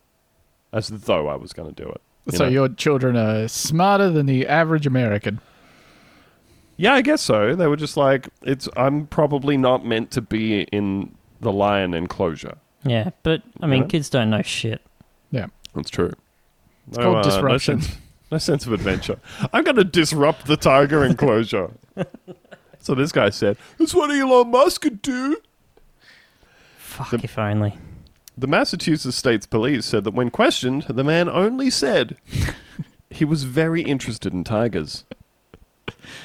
as 0.73 0.89
though 0.89 1.29
I 1.29 1.37
was 1.37 1.53
going 1.53 1.73
to 1.75 1.83
do 1.83 1.89
it. 1.89 2.01
you 2.27 2.37
so 2.37 2.45
know? 2.45 2.51
your 2.51 2.69
children 2.69 3.17
are 3.17 3.49
smarter 3.49 4.11
than 4.11 4.27
the 4.27 4.47
average 4.47 4.87
American. 4.87 5.41
Yeah, 6.77 6.93
I 6.93 7.01
guess 7.03 7.23
so. 7.23 7.55
They 7.57 7.67
were 7.67 7.77
just 7.77 7.97
like, 7.97 8.29
"It's 8.43 8.69
I'm 8.77 9.07
probably 9.07 9.57
not 9.57 9.87
meant 9.87 10.11
to 10.13 10.21
be 10.21 10.63
in 10.65 11.15
the 11.41 11.53
lion 11.53 11.95
enclosure." 11.95 12.59
Yeah, 12.85 13.11
but 13.23 13.43
I 13.63 13.67
mean, 13.67 13.83
Yeah. 13.83 13.89
kids 13.89 14.11
don't 14.11 14.31
know 14.31 14.43
shit. 14.43 14.83
Yeah. 15.31 15.47
That's 15.75 15.91
true. 15.91 16.13
It's 16.89 16.99
called 16.99 17.17
uh, 17.17 17.23
disruption. 17.23 17.77
No 17.77 17.81
sense, 17.81 17.99
no 18.33 18.39
sense 18.39 18.67
of 18.67 18.73
adventure. 18.73 19.19
I'm 19.53 19.65
going 19.65 19.77
to 19.77 19.85
disrupt 19.85 20.47
the 20.47 20.57
tiger 20.57 21.03
enclosure. 21.05 21.71
so 22.87 22.95
this 22.95 23.13
guy 23.13 23.31
said, 23.31 23.57
"That's 23.79 23.95
what 23.95 24.11
Elon 24.11 24.51
Musk 24.51 24.83
could 24.83 25.03
do." 25.03 25.37
Fuck 26.79 27.11
The- 27.11 27.21
if 27.25 27.39
only. 27.39 27.77
The 28.39 28.47
Massachusetts 28.47 29.17
State's 29.17 29.47
police 29.47 29.87
said 29.87 30.05
that 30.05 30.15
when 30.15 30.31
questioned, 30.31 30.85
the 30.89 31.03
man 31.05 31.29
only 31.29 31.71
said 31.71 32.17
he 33.11 33.25
was 33.25 33.45
very 33.45 33.81
interested 33.83 34.33
in 34.35 34.45
tigers. 34.45 35.05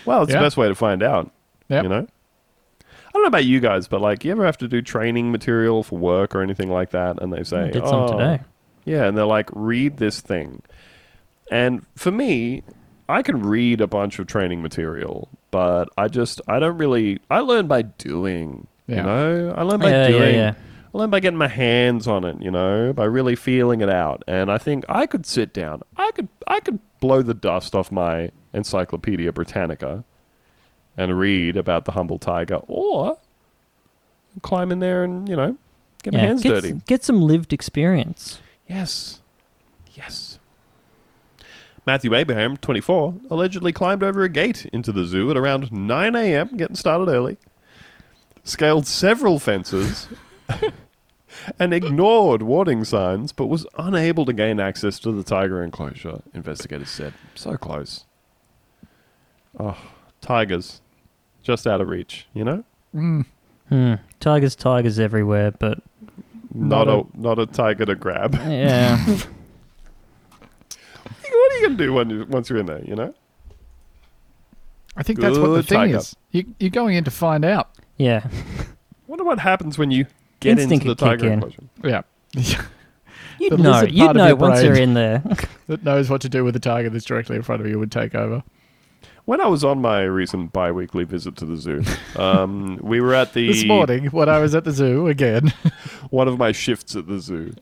Well, 0.05 0.23
it's 0.23 0.31
Yeah. 0.31 0.39
the 0.39 0.45
best 0.45 0.57
way 0.57 0.67
to 0.67 0.75
find 0.75 1.01
out. 1.01 1.31
Yep. 1.69 1.83
You 1.83 1.89
know? 1.89 2.07
I 2.81 3.11
don't 3.13 3.23
know 3.23 3.27
about 3.27 3.45
you 3.45 3.59
guys, 3.61 3.87
but 3.87 4.01
like, 4.01 4.23
you 4.25 4.31
ever 4.31 4.45
have 4.45 4.57
to 4.59 4.67
do 4.67 4.81
training 4.81 5.31
material 5.31 5.83
for 5.83 5.97
work 5.97 6.35
or 6.35 6.41
anything 6.41 6.69
like 6.69 6.89
that? 6.91 7.21
And 7.21 7.31
they 7.31 7.43
say, 7.43 7.61
I 7.65 7.71
did 7.71 7.87
some 7.87 8.03
"Oh, 8.03 8.11
today. 8.11 8.41
Yeah, 8.85 9.05
and 9.05 9.17
they're 9.17 9.25
like, 9.25 9.49
read 9.53 9.97
this 9.97 10.19
thing. 10.21 10.61
And 11.49 11.85
for 11.95 12.11
me, 12.11 12.63
I 13.07 13.21
can 13.21 13.41
read 13.41 13.79
a 13.81 13.87
bunch 13.87 14.19
of 14.19 14.27
training 14.27 14.61
material, 14.61 15.29
but 15.51 15.89
I 15.97 16.07
just, 16.07 16.41
I 16.47 16.59
don't 16.59 16.77
really, 16.77 17.19
I 17.29 17.39
learn 17.39 17.67
by 17.67 17.83
doing. 17.83 18.67
Yeah. 18.87 18.95
You 18.97 19.03
know? 19.03 19.53
I 19.55 19.61
learn 19.63 19.79
by 19.79 19.89
Yeah, 19.89 20.07
yeah, 20.07 20.17
doing. 20.17 20.35
yeah. 20.35 20.53
I 20.93 20.97
learn 20.97 21.09
by 21.09 21.19
getting 21.21 21.37
my 21.37 21.47
hands 21.47 22.07
on 22.07 22.25
it, 22.25 22.41
you 22.41 22.51
know, 22.51 22.91
by 22.93 23.05
really 23.05 23.35
feeling 23.35 23.81
it 23.81 23.89
out. 23.89 24.23
And 24.27 24.51
I 24.51 24.57
think 24.57 24.83
I 24.89 25.05
could 25.05 25.25
sit 25.25 25.53
down, 25.53 25.83
I 25.95 26.11
could, 26.11 26.27
I 26.47 26.59
could 26.59 26.79
blow 26.99 27.21
the 27.21 27.33
dust 27.33 27.75
off 27.75 27.91
my 27.91 28.31
Encyclopedia 28.53 29.31
Britannica 29.31 30.03
and 30.97 31.17
read 31.17 31.55
about 31.55 31.85
the 31.85 31.93
humble 31.93 32.19
tiger, 32.19 32.59
or 32.67 33.17
climb 34.41 34.71
in 34.71 34.79
there 34.79 35.03
and 35.03 35.27
you 35.27 35.35
know 35.35 35.57
get 36.03 36.13
my 36.13 36.19
hands 36.19 36.43
get, 36.43 36.49
dirty. 36.49 36.81
get 36.85 37.03
some 37.03 37.21
lived 37.21 37.53
experience. 37.53 38.39
Yes. 38.67 39.21
Yes. 39.93 40.30
Matthew 41.85 42.13
Abraham, 42.13 42.57
24, 42.57 43.15
allegedly 43.29 43.71
climbed 43.73 44.03
over 44.03 44.23
a 44.23 44.29
gate 44.29 44.65
into 44.67 44.91
the 44.91 45.05
zoo 45.05 45.31
at 45.31 45.37
around 45.37 45.71
9 45.71 46.15
a.m., 46.15 46.49
getting 46.55 46.75
started 46.75 47.09
early, 47.09 47.37
scaled 48.43 48.85
several 48.85 49.39
fences, 49.39 50.07
and 51.59 51.73
ignored 51.73 52.43
warning 52.43 52.83
signs, 52.83 53.31
but 53.31 53.47
was 53.47 53.65
unable 53.79 54.25
to 54.25 54.33
gain 54.33 54.59
access 54.59 54.99
to 54.99 55.11
the 55.11 55.23
tiger 55.23 55.63
enclosure, 55.63 56.21
investigators 56.35 56.89
said. 56.89 57.13
So 57.33 57.57
close. 57.57 58.05
Oh, 59.59 59.77
tigers. 60.21 60.81
Just 61.41 61.65
out 61.65 61.81
of 61.81 61.89
reach, 61.89 62.27
you 62.35 62.43
know? 62.43 62.63
Mm. 62.95 63.25
Hmm. 63.69 63.93
Tigers, 64.19 64.55
tigers 64.55 64.99
everywhere, 64.99 65.51
but 65.51 65.79
Not, 66.53 66.85
Not 66.85 66.87
a, 66.87 66.91
a- 66.99 67.05
not 67.15 67.39
a 67.39 67.45
tiger 67.47 67.85
to 67.85 67.95
grab. 67.95 68.35
yeah. 68.35 69.03
what 71.61 71.69
are 71.69 71.73
you 71.73 71.77
going 71.77 71.77
to 71.77 71.83
do 71.85 71.93
when 71.93 72.09
you, 72.09 72.25
once 72.25 72.49
you're 72.49 72.59
in 72.59 72.65
there, 72.65 72.83
you 72.83 72.95
know? 72.95 73.13
I 74.97 75.03
think 75.03 75.19
that's 75.19 75.37
what 75.37 75.47
the 75.47 75.55
Good 75.57 75.67
thing 75.67 75.77
tiger. 75.77 75.97
is. 75.97 76.15
You, 76.31 76.45
you're 76.59 76.69
going 76.69 76.95
in 76.95 77.03
to 77.05 77.11
find 77.11 77.45
out. 77.45 77.69
yeah. 77.97 78.27
wonder 79.07 79.23
what 79.25 79.39
happens 79.39 79.77
when 79.77 79.91
you 79.91 80.05
get 80.39 80.57
Instinct 80.57 80.85
into 80.85 80.95
the 80.95 81.05
would 81.05 81.19
kick 81.19 81.19
tiger 81.19 81.27
in. 81.27 81.33
enclosure. 81.43 81.63
Yeah. 81.83 82.01
You'd 83.39 83.53
The 83.53 83.57
know. 83.57 83.71
lizard 83.71 83.91
You'd 83.91 83.99
part 84.05 84.09
of 84.11 84.15
know 84.17 84.27
your 84.27 84.35
once 84.37 84.59
brain. 84.59 84.65
you're 84.73 84.81
in 84.83 84.93
there. 84.93 85.23
that 85.67 85.83
knows 85.83 86.09
what 86.09 86.21
to 86.21 86.29
do 86.29 86.43
with 86.43 86.53
the 86.53 86.59
tiger 86.59 86.89
that's 86.89 87.05
directly 87.05 87.35
in 87.35 87.41
front 87.41 87.61
of 87.61 87.67
you 87.67 87.77
would 87.79 87.91
take 87.91 88.15
over. 88.15 88.43
When 89.25 89.39
I 89.41 89.47
was 89.47 89.63
on 89.63 89.81
my 89.81 90.01
recent 90.01 90.51
bi-weekly 90.53 91.03
visit 91.03 91.35
to 91.37 91.45
the 91.45 91.57
zoo, 91.57 91.83
um, 92.15 92.77
we 92.81 93.01
were 93.01 93.13
at 93.13 93.33
the 93.33 93.47
This 93.47 93.65
morning, 93.65 94.05
when 94.07 94.29
I 94.29 94.39
was 94.39 94.55
at 94.55 94.63
the 94.63 94.71
zoo 94.71 95.07
again, 95.07 95.53
one 96.09 96.27
of 96.27 96.37
my 96.37 96.51
shifts 96.51 96.95
at 96.95 97.07
the 97.07 97.19
zoo. 97.19 97.53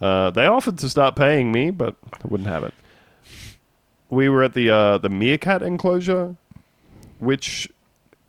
Uh, 0.00 0.30
they 0.30 0.46
offered 0.46 0.78
to 0.78 0.88
start 0.88 1.16
paying 1.16 1.50
me, 1.52 1.70
but 1.70 1.96
I 2.12 2.28
wouldn't 2.28 2.48
have 2.48 2.64
it. 2.64 2.74
We 4.10 4.28
were 4.28 4.42
at 4.42 4.54
the 4.54 4.70
uh, 4.70 4.98
the 4.98 5.08
meerkat 5.08 5.62
enclosure, 5.62 6.36
which 7.18 7.68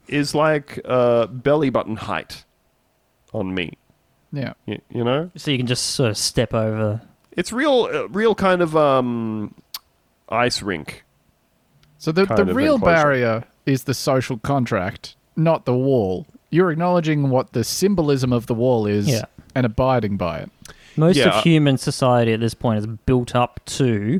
is 0.07 0.33
like 0.35 0.79
uh, 0.85 1.27
belly 1.27 1.69
button 1.69 1.95
height 1.95 2.43
on 3.33 3.53
me. 3.53 3.73
yeah, 4.33 4.53
You, 4.65 4.81
you 4.89 5.03
know, 5.03 5.29
so 5.35 5.51
you 5.51 5.57
can 5.57 5.67
just 5.67 5.91
sort 5.91 6.09
of 6.09 6.17
step 6.17 6.53
over. 6.53 7.01
it's 7.31 7.51
real, 7.53 7.87
uh, 7.93 8.07
real 8.09 8.33
kind 8.33 8.61
of 8.63 8.75
um, 8.75 9.53
ice 10.29 10.61
rink. 10.63 11.03
So 11.99 12.11
the, 12.11 12.25
the 12.25 12.45
real 12.45 12.75
enclosure. 12.75 12.95
barrier 12.95 13.43
is 13.67 13.83
the 13.83 13.93
social 13.93 14.37
contract, 14.39 15.15
not 15.35 15.65
the 15.65 15.75
wall. 15.75 16.25
you're 16.49 16.71
acknowledging 16.71 17.29
what 17.29 17.53
the 17.53 17.63
symbolism 17.63 18.33
of 18.33 18.47
the 18.47 18.55
wall 18.55 18.87
is 18.87 19.07
Yeah. 19.07 19.25
and 19.53 19.67
abiding 19.67 20.17
by 20.17 20.39
it. 20.39 20.49
Most 20.97 21.17
Yeah. 21.17 21.37
of 21.37 21.43
human 21.43 21.77
society 21.77 22.33
at 22.33 22.39
this 22.39 22.55
point 22.55 22.79
is 22.79 22.87
built 23.05 23.35
up 23.35 23.59
to 23.77 24.19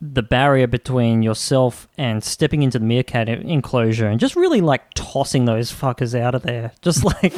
the 0.00 0.22
barrier 0.22 0.66
between 0.66 1.22
yourself 1.22 1.88
and 1.98 2.22
stepping 2.22 2.62
into 2.62 2.78
the 2.78 2.84
meerkat 2.84 3.28
enclosure 3.28 4.06
and 4.06 4.20
just 4.20 4.36
really 4.36 4.60
like 4.60 4.94
tossing 4.94 5.44
those 5.44 5.72
fuckers 5.72 6.18
out 6.18 6.34
of 6.34 6.42
there. 6.42 6.72
Just 6.82 7.04
like 7.04 7.34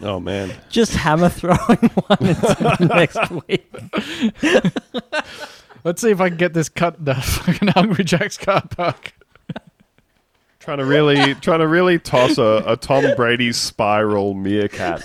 Oh 0.00 0.20
man. 0.20 0.52
just 0.68 0.94
hammer 0.94 1.28
throwing 1.28 1.58
one 2.06 2.26
into 2.26 2.76
next 2.94 3.30
week. 3.30 3.74
Let's 5.84 6.00
see 6.00 6.10
if 6.10 6.20
I 6.20 6.28
can 6.28 6.38
get 6.38 6.54
this 6.54 6.68
cut 6.68 6.98
in 6.98 7.04
the 7.04 7.14
fucking 7.14 7.68
Hungry 7.68 8.04
Jack's 8.04 8.38
car 8.38 8.62
park. 8.70 9.14
Trying 10.60 10.78
to 10.78 10.84
really 10.86 11.34
trying 11.34 11.60
to 11.60 11.68
really 11.68 11.98
toss 11.98 12.38
a, 12.38 12.62
a 12.66 12.76
Tom 12.76 13.04
Brady 13.16 13.52
spiral 13.52 14.32
meerkat 14.32 15.04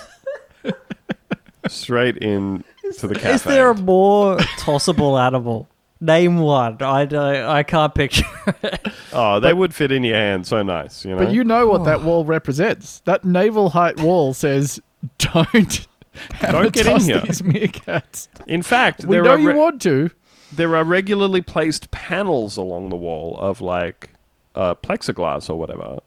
straight 1.68 2.16
in 2.16 2.64
to 2.98 3.08
the 3.08 3.14
cafe. 3.14 3.32
Is 3.34 3.42
there 3.44 3.70
a 3.70 3.74
more 3.76 4.38
tossable 4.58 5.18
animal? 5.18 5.68
Name 6.02 6.38
one. 6.38 6.78
I 6.80 7.04
don't, 7.04 7.36
I 7.36 7.62
can't 7.62 7.94
picture. 7.94 8.24
it. 8.62 8.88
oh, 9.12 9.38
they 9.38 9.52
would 9.52 9.74
fit 9.74 9.92
in 9.92 10.02
your 10.02 10.16
hand 10.16 10.46
so 10.46 10.62
nice, 10.62 11.04
you 11.04 11.10
know. 11.10 11.18
But 11.18 11.32
you 11.32 11.44
know 11.44 11.66
what 11.66 11.84
that 11.84 12.02
wall 12.02 12.24
represents. 12.24 13.00
That 13.00 13.24
naval 13.24 13.68
height 13.70 14.00
wall 14.00 14.32
says, 14.32 14.80
"Don't, 15.18 15.86
hammer 16.32 16.62
Don't 16.62 16.72
get 16.72 16.86
in 16.86 16.92
toss 16.94 17.04
here." 17.06 17.20
These 17.20 17.42
meerkats. 17.42 18.28
in 18.46 18.62
fact, 18.62 19.04
We 19.04 19.16
there 19.16 19.24
know 19.24 19.30
are 19.32 19.38
you 19.38 19.48
re- 19.48 19.54
want 19.54 19.82
to. 19.82 20.10
there 20.50 20.74
are 20.74 20.84
regularly 20.84 21.42
placed 21.42 21.90
panels 21.90 22.56
along 22.56 22.88
the 22.88 22.96
wall 22.96 23.36
of 23.38 23.60
like 23.60 24.08
uh, 24.54 24.74
plexiglass 24.76 25.50
or 25.50 25.56
whatever, 25.56 25.98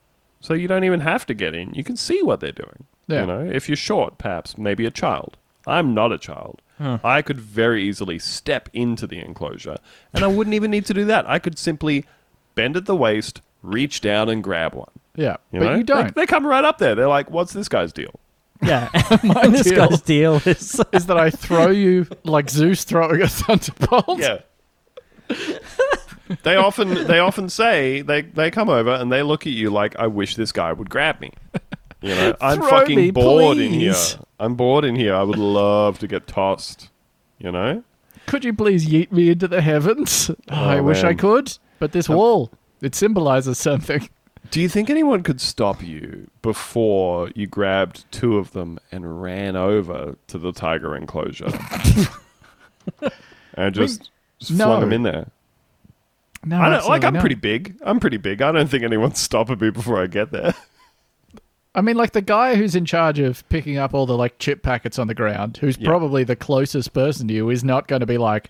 so 0.42 0.56
you 0.56 0.68
don't 0.68 0.86
even 0.86 1.02
have 1.02 1.28
to 1.28 1.36
get 1.36 1.54
in. 1.54 1.72
You 1.76 1.84
can 1.84 1.98
see 1.98 2.24
what 2.24 2.40
they're 2.40 2.52
doing. 2.52 2.86
Yeah. 3.06 3.22
You 3.22 3.28
know, 3.28 3.42
if 3.42 3.70
you're 3.70 3.76
short, 3.76 4.18
perhaps 4.18 4.58
maybe 4.58 4.88
a 4.88 4.92
child. 4.92 5.38
I'm 5.68 5.94
not 5.94 6.12
a 6.12 6.18
child. 6.18 6.63
I 6.80 7.22
could 7.22 7.40
very 7.40 7.84
easily 7.84 8.20
step 8.20 8.70
into 8.74 9.08
the 9.08 9.20
enclosure, 9.20 9.78
and 10.14 10.24
I 10.24 10.28
wouldn't 10.28 10.54
even 10.54 10.72
need 10.72 10.86
to 10.88 10.94
do 10.94 11.06
that. 11.06 11.30
I 11.30 11.40
could 11.40 11.58
simply 11.58 12.06
bend 12.56 12.76
at 12.76 12.86
the 12.86 12.96
waist, 12.96 13.42
reach 13.62 14.02
down, 14.02 14.30
and 14.30 14.44
grab 14.44 14.74
one. 14.74 14.90
Yeah, 15.16 15.38
You 15.52 15.60
but 15.60 15.66
know? 15.66 15.76
you 15.76 15.84
don't. 15.84 16.14
They, 16.16 16.22
they 16.22 16.26
come 16.26 16.46
right 16.46 16.64
up 16.66 16.80
there. 16.80 16.96
They're 16.96 17.08
like, 17.08 17.30
"What's 17.30 17.54
this 17.54 17.70
guy's 17.70 17.94
deal?" 17.94 18.20
Yeah. 18.62 18.90
My 19.24 19.44
and 19.44 19.54
this 19.54 19.68
deal 19.68 19.88
guy's 19.90 20.02
deal 20.02 20.36
is 20.46 20.82
is 20.92 21.06
that 21.06 21.18
I 21.18 21.30
throw 21.30 21.70
you 21.70 22.08
like 22.24 22.50
Zeus 22.50 22.84
throwing 22.84 23.22
a 23.22 23.28
thunderbolt. 23.28 24.20
Yeah. 24.20 24.40
they 26.44 26.56
often 26.56 27.08
they 27.08 27.20
often 27.20 27.50
say 27.50 28.02
they 28.02 28.22
they 28.22 28.52
come 28.52 28.70
over 28.70 28.92
and 28.92 29.12
they 29.12 29.24
look 29.24 29.46
at 29.48 29.54
you 29.54 29.70
like 29.70 29.96
I 29.98 30.08
wish 30.08 30.36
this 30.36 30.52
guy 30.52 30.74
would 30.74 30.90
grab 30.90 31.20
me. 31.22 31.32
You 32.02 32.16
know, 32.16 32.36
I'm 32.42 32.58
Throw 32.60 32.70
fucking 32.70 32.96
me, 32.98 33.12
bored 33.12 33.58
in 33.60 33.72
here. 33.74 33.94
I'm 34.44 34.56
bored 34.56 34.84
in 34.84 34.96
here. 34.96 35.16
I 35.16 35.24
would 35.24 35.40
love 35.40 36.00
to 36.00 36.08
get 36.08 36.28
tossed. 36.28 36.90
You 37.40 37.52
know? 37.52 37.84
Could 38.26 38.44
you 38.44 38.54
please 38.54 38.86
yeet 38.88 39.12
me 39.12 39.30
into 39.30 39.48
the 39.48 39.62
heavens? 39.62 40.30
Oh, 40.30 40.36
I 40.50 40.82
wish 40.82 41.04
I 41.04 41.14
could, 41.14 41.58
but 41.80 41.92
this 41.92 42.10
um, 42.10 42.18
wall 42.18 42.52
it 42.82 42.94
symbolizes 42.96 43.58
something. 43.58 44.10
Do 44.52 44.62
you 44.62 44.68
think 44.68 44.90
anyone 44.90 45.24
could 45.24 45.40
stop 45.40 45.82
you 45.82 46.30
before 46.42 47.32
you 47.34 47.48
grabbed 47.48 48.12
two 48.12 48.38
of 48.38 48.52
them 48.52 48.78
and 48.92 49.22
ran 49.22 49.56
over 49.56 50.18
to 50.28 50.38
the 50.38 50.52
tiger 50.52 50.96
enclosure? 50.96 51.52
and 53.56 53.74
just, 53.74 54.12
just 54.40 54.52
no. 54.52 54.66
flung 54.66 54.82
them 54.82 54.94
in 54.94 55.04
there. 55.04 55.28
No, 56.46 56.60
I 56.60 56.70
don't, 56.70 56.86
like 56.88 57.06
I'm 57.06 57.14
not. 57.14 57.22
pretty 57.22 57.36
big. 57.36 57.78
I'm 57.82 58.02
pretty 58.02 58.18
big. 58.18 58.42
I 58.42 58.52
don't 58.52 58.70
think 58.70 58.84
anyone's 58.84 59.20
stopping 59.22 59.58
me 59.60 59.70
before 59.70 60.02
I 60.02 60.08
get 60.08 60.32
there. 60.32 60.54
I 61.76 61.82
mean, 61.82 61.96
like 61.96 62.12
the 62.12 62.22
guy 62.22 62.56
who's 62.56 62.76
in 62.76 62.86
charge 62.86 63.20
of 63.20 63.48
picking 63.50 63.78
up 63.78 63.94
all 63.94 64.06
the 64.06 64.16
like 64.18 64.38
chip 64.40 64.62
packets 64.64 65.00
on 65.00 65.08
the 65.08 65.16
ground, 65.16 65.58
who's 65.58 65.78
Yeah. 65.78 65.88
probably 65.90 66.24
the 66.24 66.36
closest 66.36 66.94
person 66.94 67.28
to 67.28 67.34
you, 67.34 67.50
is 67.50 67.64
not 67.64 67.88
going 67.88 68.02
to 68.02 68.06
be 68.06 68.18
like, 68.20 68.50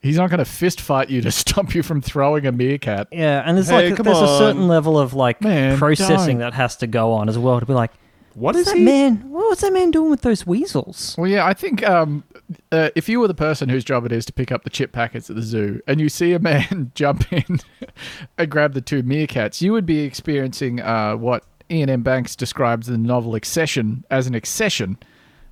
he's 0.00 0.16
not 0.16 0.30
going 0.30 0.38
to 0.38 0.44
fist 0.44 0.80
fight 0.80 1.10
you 1.10 1.20
to 1.22 1.30
stop 1.42 1.74
you 1.74 1.82
from 1.82 2.00
throwing 2.00 2.46
a 2.46 2.52
meerkat. 2.52 3.08
Yeah, 3.12 3.42
and 3.44 3.56
there's 3.56 3.68
Hey, 3.68 3.88
like 3.88 3.96
come 3.96 4.04
there's 4.04 4.18
a 4.22 4.38
certain 4.38 4.68
level 4.68 4.98
of 4.98 5.12
like 5.14 5.42
Man, 5.42 5.76
processing 5.78 6.38
don't. 6.38 6.50
that 6.50 6.54
has 6.54 6.76
to 6.76 6.86
go 6.86 7.12
on 7.12 7.28
as 7.28 7.38
well 7.38 7.60
to 7.60 7.66
be 7.66 7.74
like, 7.74 7.90
What 8.34 8.54
what's 8.54 8.58
is 8.60 8.66
that 8.66 8.76
he? 8.78 8.84
man? 8.84 9.16
What's 9.30 9.60
that 9.60 9.72
man 9.74 9.90
doing 9.90 10.10
with 10.10 10.22
those 10.22 10.46
weasels? 10.46 11.14
Well, 11.18 11.28
yeah, 11.30 11.44
I 11.44 11.52
think 11.52 11.86
um, 11.86 12.24
uh, 12.72 12.88
if 12.96 13.06
you 13.08 13.20
were 13.20 13.28
the 13.28 13.34
person 13.34 13.68
whose 13.68 13.84
job 13.84 14.06
it 14.06 14.12
is 14.12 14.24
to 14.26 14.32
pick 14.32 14.50
up 14.50 14.64
the 14.64 14.70
chip 14.70 14.92
packets 14.92 15.28
at 15.28 15.36
the 15.36 15.42
zoo, 15.42 15.82
and 15.86 16.00
you 16.00 16.08
see 16.08 16.32
a 16.32 16.38
man 16.38 16.90
jump 16.94 17.30
in 17.32 17.60
and 18.38 18.50
grab 18.50 18.72
the 18.72 18.80
two 18.80 19.02
meerkats, 19.02 19.60
you 19.60 19.72
would 19.72 19.84
be 19.86 20.00
experiencing 20.00 20.80
uh, 20.80 21.16
what 21.16 21.44
Iain 21.70 21.90
M. 21.90 22.02
Banks 22.02 22.36
describes 22.36 22.86
the 22.86 22.98
novel 22.98 23.34
Excession 23.34 24.04
as 24.10 24.26
an 24.26 24.34
excession, 24.34 24.98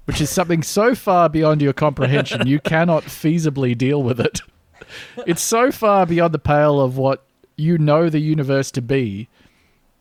which 0.05 0.21
is 0.21 0.31
something 0.31 0.63
so 0.63 0.95
far 0.95 1.29
beyond 1.29 1.63
your 1.63 1.73
comprehension 1.73 2.47
you 2.47 2.61
cannot 2.65 3.05
feasibly 3.05 3.77
deal 3.77 4.03
with 4.03 4.21
it. 4.21 4.41
It's 5.27 5.43
so 5.43 5.71
far 5.73 6.07
beyond 6.07 6.35
the 6.35 6.39
pale 6.39 6.81
of 6.81 6.97
what 6.97 7.25
you 7.57 7.79
know 7.79 8.09
the 8.09 8.19
universe 8.19 8.71
to 8.73 8.83
be, 8.83 9.29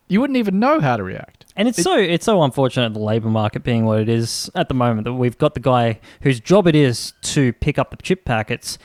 you 0.08 0.20
wouldn't 0.22 0.38
even 0.38 0.60
know 0.60 0.80
how 0.80 0.98
to 0.98 1.04
react. 1.04 1.46
And 1.56 1.68
it's 1.68 1.82
so 1.82 1.98
it's 1.98 2.26
so 2.26 2.44
unfortunate 2.44 2.94
the 2.94 3.00
labor 3.00 3.30
market 3.30 3.64
being 3.64 3.86
what 3.86 4.00
it 4.00 4.10
is 4.10 4.50
at 4.56 4.68
the 4.68 4.74
moment 4.74 5.06
that 5.06 5.14
we've 5.14 5.38
got 5.38 5.54
the 5.54 5.60
guy 5.60 6.00
whose 6.22 6.40
job 6.40 6.68
it 6.68 6.76
is 6.76 7.14
to 7.22 7.54
pick 7.54 7.78
up 7.78 7.92
the 7.92 7.98
chip 7.98 8.26
packets, 8.26 8.78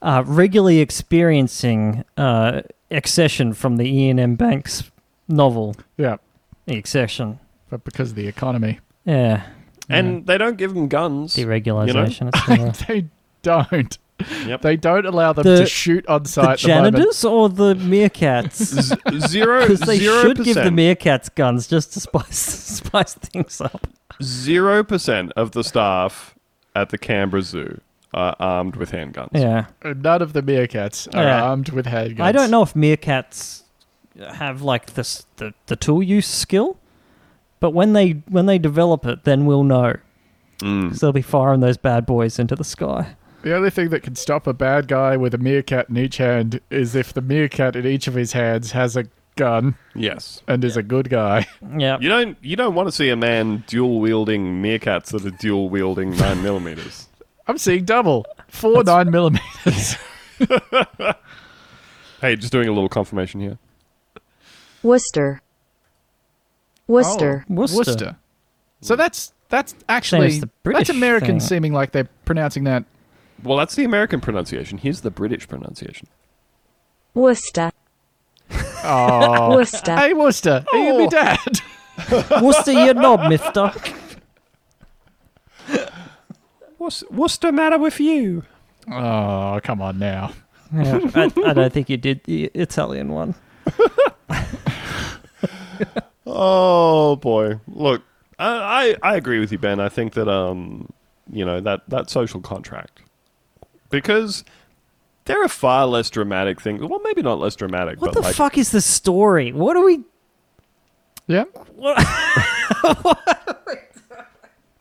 uh, 0.00 0.22
regularly 0.26 0.80
experiencing 0.80 2.04
uh, 2.16 2.62
excession 2.90 3.52
from 3.52 3.76
the 3.76 3.84
Iain 3.84 4.18
M. 4.18 4.36
Banks 4.36 4.90
novel, 5.28 5.74
Yeah, 5.96 6.16
The 6.66 6.74
Excession. 6.74 7.38
but 7.70 7.84
because 7.84 8.10
of 8.10 8.16
the 8.16 8.26
economy. 8.26 8.80
Yeah, 9.04 9.42
And 9.88 10.26
they 10.26 10.38
don't 10.38 10.56
give 10.56 10.72
them 10.74 10.88
guns. 10.88 11.36
deregulation. 11.36 12.28
It's, 12.68 12.82
uh, 12.82 12.86
They 12.88 13.06
don't. 13.42 13.98
Yep. 14.46 14.62
They 14.62 14.76
don't 14.76 15.04
allow 15.06 15.32
them 15.32 15.42
The- 15.44 15.56
to 15.58 15.66
shoot 15.66 16.06
on 16.06 16.22
the 16.22 16.28
site. 16.28 16.44
at 16.50 16.60
the 16.60 16.68
moment. 16.68 16.94
janitors 16.96 17.24
or 17.24 17.48
the 17.48 17.74
meerkats? 17.74 18.52
Z- 18.80 18.96
zero 19.28 19.62
Because 19.62 19.80
they 19.80 19.98
zero 19.98 20.22
should 20.22 20.44
give 20.44 20.54
the 20.54 20.70
meerkats 20.70 21.34
guns 21.34 21.66
just 21.66 21.92
to 21.94 22.00
spice 22.00 22.38
spice 22.38 23.14
things 23.14 23.60
up. 23.60 23.86
zero 24.22 24.84
percent 24.84 25.32
of 25.36 25.50
the 25.50 25.64
staff 25.64 26.34
at 26.76 26.90
the 26.90 26.96
Canberra 26.98 27.42
Zoo 27.42 27.80
are 28.14 28.36
armed 28.38 28.76
with 28.76 28.92
handguns. 28.92 29.30
Yeah, 29.32 29.66
None 29.82 30.22
of 30.22 30.32
the 30.32 30.42
meerkats 30.42 31.12
are 31.14 31.22
Yeah. 31.24 31.42
armed 31.42 31.70
with 31.70 31.86
handguns. 31.86 32.20
I 32.20 32.30
don't 32.30 32.50
know 32.52 32.62
if 32.62 32.74
meerkats 32.74 33.63
have 34.20 34.62
like 34.62 34.94
this 34.94 35.26
the, 35.36 35.54
the 35.66 35.76
tool 35.76 36.02
use 36.02 36.26
skill, 36.26 36.76
but 37.60 37.70
when 37.70 37.92
they 37.92 38.22
when 38.28 38.46
they 38.46 38.58
develop 38.58 39.04
it, 39.06 39.24
then 39.24 39.46
we'll 39.46 39.64
know. 39.64 39.94
Mm. 40.60 40.84
Because 40.84 41.00
they'll 41.00 41.12
be 41.12 41.22
firing 41.22 41.60
those 41.60 41.76
bad 41.76 42.06
boys 42.06 42.38
into 42.38 42.54
the 42.54 42.64
sky. 42.64 43.16
The 43.42 43.54
only 43.54 43.70
thing 43.70 43.90
that 43.90 44.02
can 44.02 44.14
stop 44.14 44.46
a 44.46 44.54
bad 44.54 44.88
guy 44.88 45.16
with 45.16 45.34
a 45.34 45.38
meerkat 45.38 45.90
in 45.90 45.98
each 45.98 46.16
hand 46.16 46.60
is 46.70 46.94
if 46.94 47.12
the 47.12 47.20
meerkat 47.20 47.76
in 47.76 47.84
each 47.86 48.06
of 48.06 48.14
his 48.14 48.32
hands 48.32 48.70
has 48.72 48.96
a 48.96 49.04
gun 49.36 49.74
Yes. 49.94 50.40
and 50.46 50.64
is 50.64 50.76
a 50.76 50.82
good 50.82 51.10
guy. 51.10 51.46
Yeah, 51.76 51.98
You 52.00 52.08
don't 52.08 52.38
you 52.40 52.54
don't 52.56 52.74
want 52.74 52.88
to 52.88 52.92
see 52.92 53.10
a 53.10 53.16
man 53.16 53.64
dual 53.66 54.00
wielding 54.00 54.62
meerkats 54.62 55.06
that 55.06 55.26
are 55.26 55.30
dual 55.30 55.68
wielding 55.68 56.10
nine 56.16 56.42
millimeters. 56.42 57.08
I'm 57.46 57.58
seeing 57.58 57.84
double. 57.84 58.24
Four 58.48 58.84
nine 58.84 59.10
millimeters. 59.10 59.96
Hey, 62.20 62.36
just 62.36 62.52
doing 62.52 62.68
a 62.68 62.72
little 62.72 62.88
confirmation 62.88 63.40
here. 63.40 63.58
Worcester. 64.84 65.40
Worcester. 66.86 67.44
Oh, 67.50 67.54
Worcester. 67.54 67.78
Worcester. 67.78 68.16
So 68.82 68.94
that's 68.96 69.32
that's 69.48 69.74
actually 69.88 70.40
the 70.40 70.50
that's 70.62 70.90
American 70.90 71.40
thing. 71.40 71.40
seeming 71.40 71.72
like 71.72 71.92
they're 71.92 72.08
pronouncing 72.26 72.64
that. 72.64 72.84
Well, 73.42 73.56
that's 73.56 73.74
the 73.74 73.84
American 73.84 74.20
pronunciation. 74.20 74.78
Here's 74.78 75.00
the 75.00 75.10
British 75.10 75.48
pronunciation. 75.48 76.06
Worcester. 77.14 77.72
Oh, 78.86 79.56
Worcester. 79.56 79.96
hey 79.96 80.12
Worcester, 80.12 80.62
are 80.70 80.78
you 80.78 80.98
my 80.98 81.04
oh. 81.04 81.08
dad? 81.08 81.38
What's 82.42 82.64
the 82.64 82.74
your 82.74 82.92
knob, 82.92 83.30
Mister? 83.30 83.72
What's 86.76 87.00
what's 87.08 87.38
the 87.38 87.50
matter 87.50 87.78
with 87.78 87.98
you? 87.98 88.42
Oh, 88.92 89.58
come 89.62 89.80
on 89.80 89.98
now. 89.98 90.34
Yeah, 90.70 91.00
I, 91.14 91.32
I 91.46 91.54
don't 91.54 91.72
think 91.72 91.88
you 91.88 91.96
did 91.96 92.24
the 92.24 92.50
Italian 92.52 93.08
one. 93.08 93.34
Oh 96.26 97.16
boy! 97.16 97.60
Look, 97.68 98.02
I, 98.38 98.96
I 99.02 99.12
I 99.12 99.16
agree 99.16 99.38
with 99.40 99.52
you, 99.52 99.58
Ben. 99.58 99.78
I 99.80 99.88
think 99.88 100.14
that 100.14 100.28
um, 100.28 100.90
you 101.30 101.44
know 101.44 101.60
that 101.60 101.82
that 101.88 102.08
social 102.10 102.40
contract 102.40 103.00
because 103.90 104.44
there 105.26 105.42
are 105.42 105.48
far 105.48 105.86
less 105.86 106.08
dramatic 106.10 106.60
things. 106.60 106.80
Well, 106.82 107.00
maybe 107.04 107.22
not 107.22 107.38
less 107.38 107.54
dramatic, 107.56 108.00
What 108.00 108.12
but 108.12 108.14
the 108.20 108.26
like 108.26 108.34
fuck 108.34 108.56
is 108.58 108.70
the 108.70 108.80
story? 108.80 109.52
What 109.52 109.76
are 109.76 109.84
we? 109.84 110.00
Yeah. 111.26 111.44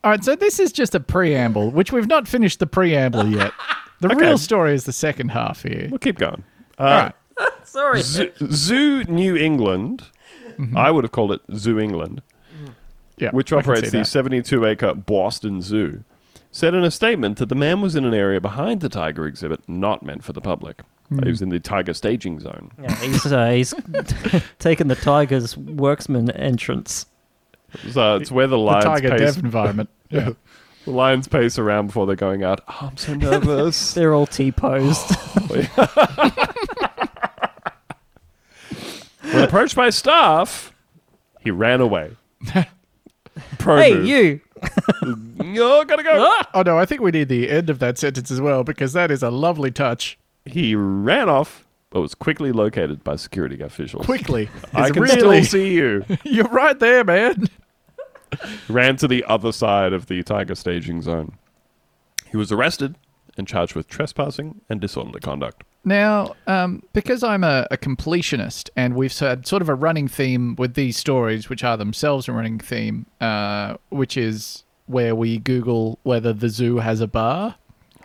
All 0.03 0.11
right, 0.11 0.21
so 0.23 0.35
this 0.35 0.59
is 0.59 0.73
just 0.73 0.95
a 0.95 0.99
preamble, 0.99 1.71
which 1.71 1.93
we've 1.93 2.07
not 2.07 2.27
finished 2.27 2.59
the 2.59 2.67
preamble 2.67 3.25
yet. 3.27 3.53
The 4.01 4.07
Okay. 4.11 4.17
real 4.25 4.37
story 4.37 4.73
is 4.73 4.83
the 4.83 4.91
second 4.91 5.29
half 5.29 5.63
here. 5.63 5.87
we'll 5.89 5.99
keep 5.99 6.17
going. 6.19 6.43
All 6.77 6.87
Uh, 6.87 7.11
right. 7.39 7.51
Sorry. 7.63 8.01
Zoo, 8.01 8.29
Zoo 8.51 9.03
New 9.05 9.37
England 9.37 10.03
I 10.75 10.91
would 10.91 11.03
have 11.03 11.11
called 11.11 11.31
it 11.31 11.41
Zoo 11.55 11.79
England, 11.79 12.21
Yeah, 13.17 13.31
which 13.31 13.51
operates 13.53 13.91
the 13.91 14.03
72 14.03 14.65
acre 14.65 14.93
Boston 14.93 15.61
Zoo, 15.61 16.03
said 16.51 16.73
in 16.73 16.83
a 16.83 16.91
statement 16.91 17.37
that 17.37 17.49
the 17.49 17.55
man 17.55 17.81
was 17.81 17.95
in 17.95 18.05
an 18.05 18.13
area 18.13 18.39
behind 18.41 18.81
the 18.81 18.89
tiger 18.89 19.25
exhibit 19.25 19.61
not 19.67 20.03
meant 20.03 20.23
for 20.23 20.33
the 20.33 20.41
public. 20.41 20.81
Hmm. 21.09 21.23
He 21.23 21.29
was 21.29 21.41
in 21.41 21.49
the 21.49 21.59
tiger 21.59 21.93
staging 21.93 22.39
zone. 22.39 22.71
Yeah, 22.81 22.95
he's 22.95 23.25
uh, 23.25 23.49
he's 23.49 23.73
taken 24.59 24.87
the 24.87 24.95
Tiger's 24.95 25.55
worksman 25.55 26.31
entrance. 26.39 27.05
So 27.89 28.15
it's 28.17 28.31
where 28.31 28.47
the 28.47 28.57
lions 28.57 28.83
the 28.85 28.89
lions 28.89 29.01
tiger 29.01 29.17
pace, 29.17 29.35
dev 29.35 29.43
environment. 29.43 29.89
Yeah. 30.09 30.29
the 30.85 30.91
lions 30.91 31.27
pace 31.27 31.57
around 31.57 31.87
before 31.87 32.05
they're 32.05 32.15
going 32.15 32.43
out. 32.43 32.61
Oh, 32.67 32.89
I'm 32.91 32.97
so 32.97 33.13
nervous. 33.15 33.93
They're 33.95 34.13
all 34.13 34.27
T 34.27 34.51
posed. 34.51 35.09
When 39.33 39.43
approached 39.43 39.75
by 39.75 39.89
staff, 39.89 40.73
he 41.39 41.51
ran 41.51 41.81
away. 41.81 42.11
Pro 43.57 43.77
hey, 43.77 43.93
move. 43.95 44.05
you! 44.07 44.41
Oh, 45.55 45.83
gotta 45.83 46.03
go. 46.03 46.11
Ah. 46.15 46.49
Oh 46.53 46.61
no, 46.61 46.79
I 46.79 46.85
think 46.85 47.01
we 47.01 47.11
need 47.11 47.27
the 47.27 47.49
end 47.49 47.69
of 47.69 47.79
that 47.79 47.97
sentence 47.97 48.31
as 48.31 48.39
well 48.39 48.63
because 48.63 48.93
that 48.93 49.11
is 49.11 49.21
a 49.21 49.29
lovely 49.29 49.69
touch. 49.71 50.17
He 50.45 50.73
ran 50.75 51.27
off, 51.29 51.67
but 51.89 51.99
was 52.01 52.15
quickly 52.15 52.51
located 52.51 53.03
by 53.03 53.17
security 53.17 53.61
officials. 53.61 54.05
Quickly, 54.05 54.49
I 54.73 54.83
It's 54.87 54.91
can 54.93 55.03
really, 55.03 55.43
still 55.43 55.59
see 55.59 55.73
you. 55.73 56.05
You're 56.23 56.47
right 56.47 56.79
there, 56.79 57.03
man. 57.03 57.47
ran 58.69 58.95
to 58.97 59.07
the 59.07 59.23
other 59.25 59.51
side 59.51 59.93
of 59.93 60.07
the 60.07 60.23
tiger 60.23 60.55
staging 60.55 61.01
zone. 61.01 61.33
He 62.31 62.37
was 62.37 62.51
arrested 62.51 62.95
and 63.37 63.47
charged 63.47 63.75
with 63.75 63.87
trespassing 63.87 64.61
and 64.69 64.79
disorderly 64.81 65.19
conduct. 65.19 65.63
Now, 65.85 66.35
um, 66.47 66.81
because 66.93 67.23
I'm 67.23 67.43
a, 67.43 67.67
a 67.69 67.77
completionist, 67.77 68.69
and 68.75 68.95
we've 68.95 69.17
had 69.17 69.45
sort 69.45 69.61
of 69.61 69.67
a 69.69 69.75
running 69.75 70.07
theme 70.07 70.55
with 70.55 70.75
these 70.75 70.95
stories, 70.97 71.49
which 71.49 71.63
are 71.63 71.75
themselves 71.77 72.27
a 72.27 72.31
running 72.31 72.57
theme, 72.59 73.05
uh, 73.19 73.75
which 73.89 74.15
is 74.15 74.63
where 74.85 75.15
we 75.15 75.39
Google 75.39 75.99
whether 76.03 76.31
the 76.33 76.49
zoo 76.49 76.77
has 76.77 76.99
a 77.01 77.07
bar 77.07 77.55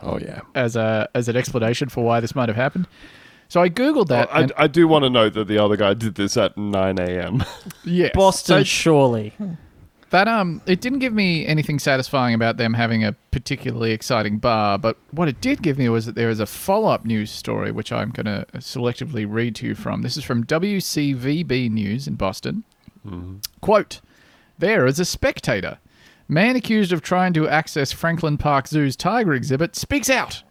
Oh 0.01 0.17
yeah. 0.17 0.41
as 0.55 0.75
a 0.77 1.09
as 1.13 1.27
an 1.27 1.35
explanation 1.35 1.89
for 1.89 2.03
why 2.05 2.19
this 2.21 2.33
might 2.35 2.47
have 2.49 2.55
happened. 2.55 2.87
So 3.49 3.61
I 3.61 3.69
googled 3.69 4.07
that. 4.09 4.33
I, 4.33 4.41
and- 4.43 4.53
I 4.57 4.67
do 4.67 4.87
want 4.87 5.03
to 5.03 5.09
note 5.09 5.33
that 5.33 5.47
the 5.47 5.57
other 5.57 5.75
guy 5.75 5.93
did 5.93 6.15
this 6.15 6.37
at 6.37 6.57
9 6.57 6.99
a.m. 6.99 7.43
yes. 7.83 8.11
Boston, 8.13 8.59
So 8.59 8.63
surely. 8.63 9.33
That 10.09 10.27
um, 10.27 10.61
it 10.65 10.81
didn't 10.81 10.99
give 10.99 11.13
me 11.13 11.45
anything 11.45 11.79
satisfying 11.79 12.33
about 12.33 12.57
them 12.57 12.73
having 12.73 13.03
a 13.03 13.13
particularly 13.31 13.91
exciting 13.91 14.37
bar, 14.37 14.77
but 14.77 14.97
what 15.11 15.27
it 15.27 15.39
did 15.41 15.61
give 15.61 15.77
me 15.77 15.87
was 15.89 16.05
that 16.05 16.15
there 16.15 16.29
is 16.29 16.39
a 16.39 16.45
follow-up 16.45 17.05
news 17.05 17.29
story 17.31 17.71
which 17.71 17.91
I'm 17.91 18.09
going 18.11 18.25
to 18.25 18.45
selectively 18.55 19.25
read 19.27 19.55
to 19.57 19.67
you 19.67 19.75
from. 19.75 20.01
This 20.01 20.17
is 20.17 20.23
from 20.23 20.45
WCVB 20.45 21.69
News 21.69 22.07
in 22.07 22.15
Boston. 22.15 22.63
Quote: 23.61 24.01
There 24.57 24.85
is 24.85 24.99
a 24.99 25.05
spectator. 25.05 25.77
Man 26.27 26.55
accused 26.55 26.91
of 26.91 27.01
trying 27.01 27.33
to 27.33 27.47
access 27.47 27.91
Franklin 27.91 28.37
Park 28.37 28.67
Zoo's 28.67 28.95
tiger 28.95 29.33
exhibit 29.33 29.75
speaks 29.75 30.09
out. 30.09 30.43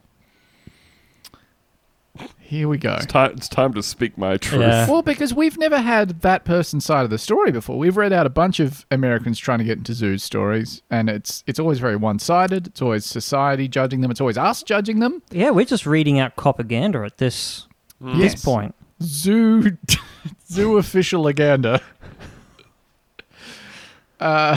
Here 2.48 2.66
we 2.66 2.78
go. 2.78 2.94
It's 2.94 3.04
time, 3.04 3.32
it's 3.32 3.46
time 3.46 3.74
to 3.74 3.82
speak 3.82 4.16
my 4.16 4.38
truth. 4.38 4.62
Yeah. 4.62 4.86
Well, 4.90 5.02
because 5.02 5.34
we've 5.34 5.58
never 5.58 5.78
had 5.80 6.22
that 6.22 6.46
person's 6.46 6.82
side 6.86 7.04
of 7.04 7.10
the 7.10 7.18
story 7.18 7.52
before. 7.52 7.76
We've 7.76 7.98
read 7.98 8.10
out 8.10 8.24
a 8.24 8.30
bunch 8.30 8.58
of 8.58 8.86
Americans 8.90 9.38
trying 9.38 9.58
to 9.58 9.64
get 9.66 9.76
into 9.76 9.92
zoos 9.92 10.22
stories, 10.22 10.80
and 10.88 11.10
it's 11.10 11.44
it's 11.46 11.58
always 11.58 11.78
very 11.78 11.96
one 11.96 12.18
sided. 12.18 12.68
It's 12.68 12.80
always 12.80 13.04
society 13.04 13.68
judging 13.68 14.00
them. 14.00 14.10
It's 14.10 14.22
always 14.22 14.38
us 14.38 14.62
judging 14.62 15.00
them. 15.00 15.20
Yeah, 15.30 15.50
we're 15.50 15.66
just 15.66 15.84
reading 15.84 16.18
out 16.20 16.36
propaganda 16.36 17.00
at 17.04 17.18
this 17.18 17.66
Yes. 18.02 18.32
this 18.32 18.44
point. 18.44 18.74
Zoo 19.02 19.76
zoo 20.50 20.78
official 20.78 21.26
aganda. 21.28 21.82
Uh, 24.18 24.56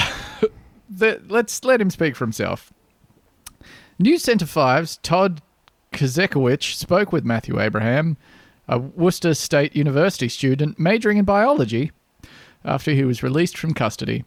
the, 0.90 1.22
let's 1.28 1.66
let 1.66 1.82
him 1.82 1.90
speak 1.90 2.16
for 2.16 2.24
himself. 2.24 2.72
News 4.00 4.24
Centre 4.24 4.46
5's 4.46 4.96
Todd 5.04 5.42
Kazakiewich 5.94 6.76
spoke 6.76 7.12
with 7.12 7.26
Matthew 7.26 7.60
Abraham, 7.60 8.18
a 8.68 8.80
Worcester 8.80 9.34
State 9.34 9.76
University 9.76 10.30
student 10.30 10.80
majoring 10.80 11.18
in 11.18 11.26
biology, 11.26 11.92
after 12.64 12.92
he 12.92 13.04
was 13.04 13.24
released 13.24 13.58
from 13.58 13.74
custody. 13.74 14.24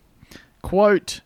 Quote, 0.63 1.21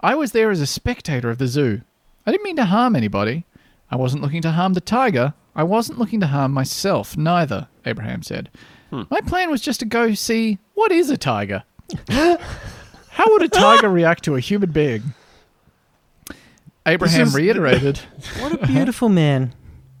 I 0.00 0.14
was 0.14 0.32
there 0.32 0.50
as 0.50 0.60
a 0.60 0.66
spectator 0.66 1.30
of 1.30 1.38
the 1.38 1.46
zoo. 1.46 1.82
I 2.26 2.30
didn't 2.30 2.44
mean 2.44 2.56
to 2.56 2.64
harm 2.64 2.96
anybody. 2.96 3.44
I 3.90 3.96
wasn't 3.96 4.22
looking 4.22 4.42
to 4.42 4.52
harm 4.52 4.72
the 4.72 4.80
tiger. 4.80 5.34
I 5.54 5.64
wasn't 5.64 5.98
looking 5.98 6.20
to 6.20 6.26
harm 6.28 6.52
myself, 6.52 7.16
neither, 7.16 7.68
Abraham 7.84 8.22
said. 8.22 8.48
Hmm. 8.90 9.02
My 9.10 9.20
plan 9.20 9.50
was 9.50 9.60
just 9.60 9.80
to 9.80 9.86
go 9.86 10.14
see 10.14 10.58
what 10.74 10.90
is 10.92 11.10
a 11.10 11.16
tiger? 11.16 11.62
How 12.08 13.26
would 13.28 13.42
a 13.42 13.48
tiger 13.48 13.90
react 13.90 14.24
to 14.24 14.36
a 14.36 14.40
human 14.40 14.70
being? 14.70 15.02
Abraham 16.86 17.28
is- 17.28 17.34
reiterated. 17.34 18.00
What 18.40 18.60
a 18.62 18.66
beautiful 18.66 19.08
man. 19.08 19.54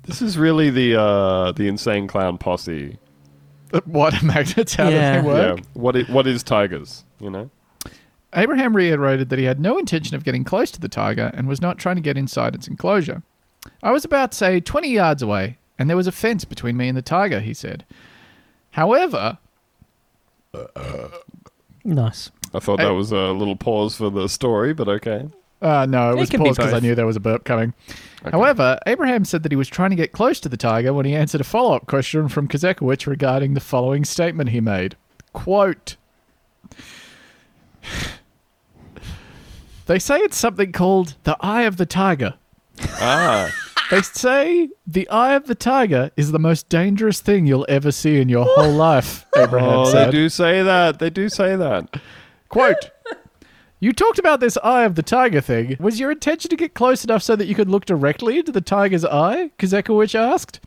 This 0.04 0.20
is 0.20 0.36
really 0.36 0.70
the 0.70 1.00
uh, 1.00 1.52
the 1.52 1.68
insane 1.68 2.06
clown 2.08 2.38
posse. 2.38 2.98
what 3.84 4.20
magnets? 4.22 4.74
How 4.74 4.88
Yeah. 4.88 5.16
do 5.16 5.22
they 5.22 5.28
work? 5.28 5.58
Yeah. 5.58 5.64
What 5.74 5.96
is, 5.96 6.08
what 6.08 6.26
is 6.26 6.42
tigers? 6.42 7.04
You 7.20 7.30
know. 7.30 7.50
Abraham 8.34 8.74
reiterated 8.74 9.28
that 9.28 9.38
he 9.38 9.44
had 9.44 9.60
no 9.60 9.78
intention 9.78 10.16
of 10.16 10.24
getting 10.24 10.42
close 10.42 10.70
to 10.72 10.80
the 10.80 10.88
tiger 10.88 11.30
and 11.34 11.46
was 11.46 11.60
not 11.60 11.78
trying 11.78 11.96
to 11.96 12.02
get 12.02 12.16
inside 12.16 12.54
its 12.54 12.66
enclosure. 12.66 13.22
I 13.82 13.92
was 13.92 14.04
about, 14.06 14.32
say, 14.34 14.58
20 14.58 14.88
yards 14.90 15.22
away, 15.22 15.58
and 15.78 15.88
there 15.88 15.96
was 15.98 16.06
a 16.06 16.12
fence 16.12 16.44
between 16.46 16.76
me 16.76 16.88
and 16.88 16.96
the 16.96 17.02
tiger, 17.02 17.40
he 17.40 17.52
said. 17.54 17.84
However, 18.70 19.38
Nice. 21.84 22.30
I 22.54 22.58
thought 22.58 22.78
that 22.78 22.90
was 22.94 23.12
a 23.12 23.32
little 23.32 23.56
pause 23.56 23.96
for 23.96 24.10
the 24.10 24.28
story, 24.28 24.72
but 24.72 24.88
okay. 24.88 25.28
Uh, 25.62 25.86
no, 25.86 26.10
it 26.10 26.14
It 26.14 26.18
was 26.18 26.30
paused 26.30 26.56
because 26.56 26.72
I 26.72 26.80
knew 26.80 26.94
there 26.94 27.06
was 27.06 27.16
a 27.16 27.20
burp 27.20 27.44
coming. 27.44 27.72
Okay. 28.22 28.30
However, 28.30 28.78
Abraham 28.86 29.24
said 29.24 29.44
that 29.44 29.52
he 29.52 29.56
was 29.56 29.68
trying 29.68 29.90
to 29.90 29.96
get 29.96 30.12
close 30.12 30.40
to 30.40 30.48
the 30.48 30.56
tiger 30.56 30.92
when 30.92 31.06
he 31.06 31.14
answered 31.14 31.40
a 31.40 31.44
follow 31.44 31.74
up 31.74 31.86
question 31.86 32.28
from 32.28 32.48
Kazakiewich 32.48 33.06
regarding 33.06 33.54
the 33.54 33.60
following 33.60 34.04
statement 34.04 34.50
he 34.50 34.60
made. 34.60 34.96
Quote 35.32 35.96
They 39.86 39.98
say 39.98 40.18
it's 40.18 40.36
something 40.36 40.72
called 40.72 41.16
the 41.24 41.36
eye 41.40 41.62
of 41.62 41.76
the 41.76 41.86
tiger. 41.86 42.34
Ah, 43.00 43.50
They 43.90 44.00
say 44.00 44.70
the 44.86 45.06
eye 45.10 45.34
of 45.34 45.46
the 45.46 45.54
tiger 45.54 46.10
is 46.16 46.32
the 46.32 46.38
most 46.38 46.70
dangerous 46.70 47.20
thing 47.20 47.46
you'll 47.46 47.66
ever 47.68 47.92
see 47.92 48.22
in 48.22 48.30
your 48.30 48.46
whole 48.48 48.72
life, 48.72 49.26
Abraham 49.36 49.68
oh, 49.68 49.84
said. 49.84 50.08
they 50.08 50.12
do 50.12 50.28
say 50.30 50.62
that. 50.62 50.98
They 50.98 51.10
do 51.10 51.28
say 51.28 51.56
that. 51.56 52.00
Quote 52.48 52.90
You 53.82 53.92
talked 53.92 54.20
about 54.20 54.38
this 54.38 54.56
eye 54.62 54.84
of 54.84 54.94
the 54.94 55.02
tiger 55.02 55.40
thing. 55.40 55.76
Was 55.80 55.98
your 55.98 56.12
intention 56.12 56.48
to 56.50 56.54
get 56.54 56.72
close 56.72 57.02
enough 57.02 57.20
so 57.20 57.34
that 57.34 57.46
you 57.46 57.56
could 57.56 57.68
look 57.68 57.84
directly 57.84 58.38
into 58.38 58.52
the 58.52 58.60
tiger's 58.60 59.04
eye? 59.04 59.50
Kazakiewich 59.58 60.14
asked. 60.14 60.60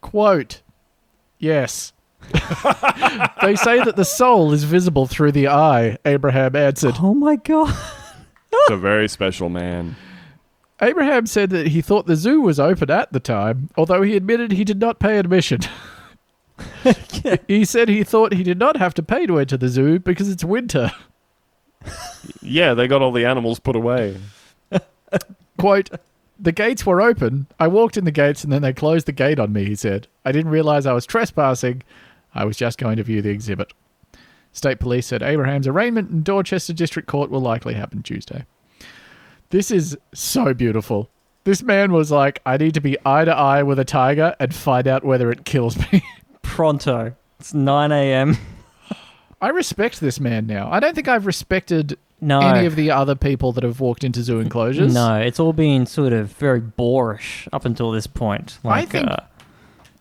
Quote 0.00 0.62
Yes. 1.40 1.92
they 3.42 3.56
say 3.56 3.82
that 3.82 3.94
the 3.96 4.04
soul 4.04 4.52
is 4.52 4.62
visible 4.62 5.08
through 5.08 5.32
the 5.32 5.48
eye, 5.48 5.98
Abraham 6.04 6.54
answered. 6.54 6.94
Oh 7.00 7.12
my 7.12 7.34
god. 7.34 7.76
It's 8.52 8.70
a 8.70 8.76
very 8.76 9.08
special 9.08 9.48
man. 9.48 9.96
Abraham 10.80 11.26
said 11.26 11.50
that 11.50 11.66
he 11.66 11.82
thought 11.82 12.06
the 12.06 12.14
zoo 12.14 12.40
was 12.40 12.60
open 12.60 12.88
at 12.88 13.12
the 13.12 13.18
time, 13.18 13.68
although 13.76 14.02
he 14.02 14.14
admitted 14.14 14.52
he 14.52 14.62
did 14.62 14.78
not 14.78 15.00
pay 15.00 15.18
admission. 15.18 15.62
he 17.48 17.64
said 17.64 17.88
he 17.88 18.04
thought 18.04 18.32
he 18.32 18.44
did 18.44 18.60
not 18.60 18.76
have 18.76 18.94
to 18.94 19.02
pay 19.02 19.26
to 19.26 19.40
enter 19.40 19.56
the 19.56 19.68
zoo 19.68 19.98
because 19.98 20.28
it's 20.28 20.44
winter. 20.44 20.92
Yeah, 22.40 22.74
they 22.74 22.86
got 22.88 23.02
all 23.02 23.12
the 23.12 23.26
animals 23.26 23.58
put 23.58 23.76
away. 23.76 24.18
Quote, 25.58 25.90
the 26.38 26.52
gates 26.52 26.84
were 26.84 27.00
open. 27.00 27.46
I 27.60 27.68
walked 27.68 27.96
in 27.96 28.04
the 28.04 28.10
gates 28.10 28.42
and 28.42 28.52
then 28.52 28.62
they 28.62 28.72
closed 28.72 29.06
the 29.06 29.12
gate 29.12 29.38
on 29.38 29.52
me, 29.52 29.64
he 29.64 29.74
said. 29.74 30.08
I 30.24 30.32
didn't 30.32 30.50
realize 30.50 30.86
I 30.86 30.92
was 30.92 31.06
trespassing. 31.06 31.82
I 32.34 32.44
was 32.44 32.56
just 32.56 32.78
going 32.78 32.96
to 32.96 33.02
view 33.02 33.22
the 33.22 33.30
exhibit. 33.30 33.72
State 34.52 34.80
police 34.80 35.06
said 35.06 35.22
Abraham's 35.22 35.68
arraignment 35.68 36.10
in 36.10 36.22
Dorchester 36.22 36.72
District 36.72 37.08
Court 37.08 37.30
will 37.30 37.40
likely 37.40 37.74
happen 37.74 38.02
Tuesday. 38.02 38.44
This 39.50 39.70
is 39.70 39.96
so 40.12 40.52
beautiful. 40.52 41.10
This 41.44 41.62
man 41.62 41.92
was 41.92 42.10
like, 42.10 42.40
I 42.46 42.56
need 42.56 42.74
to 42.74 42.80
be 42.80 42.96
eye 43.04 43.24
to 43.24 43.34
eye 43.34 43.62
with 43.62 43.78
a 43.78 43.84
tiger 43.84 44.34
and 44.38 44.54
find 44.54 44.86
out 44.86 45.04
whether 45.04 45.30
it 45.30 45.44
kills 45.44 45.76
me. 45.92 46.02
Pronto. 46.42 47.14
It's 47.40 47.54
9 47.54 47.92
a.m. 47.92 48.36
I 49.42 49.48
respect 49.48 50.00
this 50.00 50.18
man 50.20 50.46
now. 50.46 50.70
I 50.70 50.80
don't 50.80 50.94
think 50.94 51.08
I've 51.08 51.26
respected 51.26 51.98
No. 52.20 52.38
any 52.40 52.64
of 52.64 52.76
the 52.76 52.90
other 52.92 53.14
people 53.16 53.52
that 53.52 53.64
have 53.64 53.80
walked 53.80 54.04
into 54.04 54.22
zoo 54.22 54.38
enclosures. 54.40 54.94
No, 54.94 55.16
it's 55.16 55.40
all 55.40 55.52
been 55.52 55.84
sort 55.84 56.12
of 56.12 56.28
very 56.32 56.60
boorish 56.60 57.48
up 57.52 57.64
until 57.64 57.90
this 57.90 58.06
point. 58.06 58.58
Like, 58.62 58.88
think- 58.88 59.08
uh, 59.10 59.16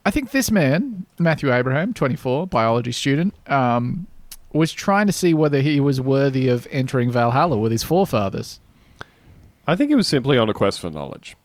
I 0.06 0.12
think 0.12 0.32
this 0.32 0.50
man, 0.52 1.06
Matthew 1.20 1.52
Abraham, 1.54 1.94
24, 1.94 2.48
biology 2.48 2.92
student, 2.92 3.34
um, 3.48 4.06
was 4.54 4.72
trying 4.72 5.08
to 5.08 5.14
see 5.14 5.34
whether 5.34 5.60
he 5.62 5.80
was 5.80 6.00
worthy 6.00 6.48
of 6.48 6.68
entering 6.72 7.10
Valhalla 7.12 7.58
with 7.58 7.72
his 7.72 7.84
forefathers. 7.84 8.60
I 9.68 9.76
think 9.76 9.90
he 9.90 9.96
was 9.96 10.08
simply 10.08 10.38
on 10.38 10.50
a 10.50 10.54
quest 10.54 10.80
for 10.80 10.90
knowledge. 10.90 11.36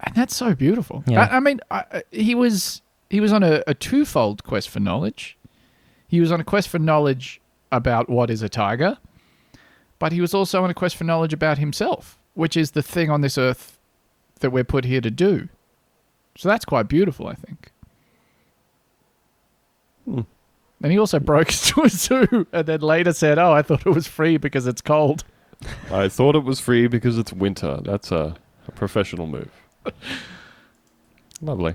And 0.00 0.14
that's 0.14 0.36
so 0.36 0.54
beautiful. 0.54 1.02
Yeah. 1.06 1.22
I, 1.30 1.36
I 1.36 1.40
mean, 1.40 1.60
I, 1.70 1.84
I- 1.92 2.02
he 2.10 2.34
was 2.34 2.82
he 3.10 3.20
was 3.20 3.32
on 3.32 3.42
a, 3.42 3.62
a 3.66 3.72
twofold 3.72 4.44
quest 4.44 4.68
for 4.68 4.80
knowledge. 4.80 5.37
He 6.08 6.20
was 6.20 6.32
on 6.32 6.40
a 6.40 6.44
quest 6.44 6.68
for 6.68 6.78
knowledge 6.78 7.40
about 7.70 8.08
what 8.08 8.30
is 8.30 8.42
a 8.42 8.48
tiger, 8.48 8.98
but 9.98 10.12
he 10.12 10.20
was 10.20 10.34
also 10.34 10.64
on 10.64 10.70
a 10.70 10.74
quest 10.74 10.96
for 10.96 11.04
knowledge 11.04 11.32
about 11.32 11.58
himself, 11.58 12.18
which 12.34 12.56
is 12.56 12.72
the 12.72 12.82
thing 12.82 13.10
on 13.10 13.20
this 13.20 13.38
earth 13.38 13.78
that 14.40 14.50
we're 14.50 14.64
put 14.64 14.84
here 14.84 15.00
to 15.00 15.10
do. 15.10 15.48
So 16.36 16.48
that's 16.48 16.64
quite 16.64 16.88
beautiful, 16.88 17.26
I 17.26 17.34
think. 17.34 17.72
Hmm. 20.04 20.20
And 20.82 20.92
he 20.92 20.98
also 20.98 21.18
broke 21.18 21.48
into 21.48 21.82
a 21.82 21.88
zoo 21.88 22.46
and 22.52 22.66
then 22.66 22.80
later 22.80 23.12
said, 23.12 23.38
Oh, 23.38 23.52
I 23.52 23.62
thought 23.62 23.86
it 23.86 23.90
was 23.90 24.06
free 24.06 24.36
because 24.36 24.66
it's 24.66 24.80
cold. 24.80 25.24
I 25.90 26.08
thought 26.08 26.36
it 26.36 26.44
was 26.44 26.60
free 26.60 26.86
because 26.86 27.18
it's 27.18 27.32
winter. 27.32 27.80
That's 27.82 28.12
a, 28.12 28.36
a 28.66 28.72
professional 28.72 29.26
move. 29.26 29.50
Lovely. 31.40 31.74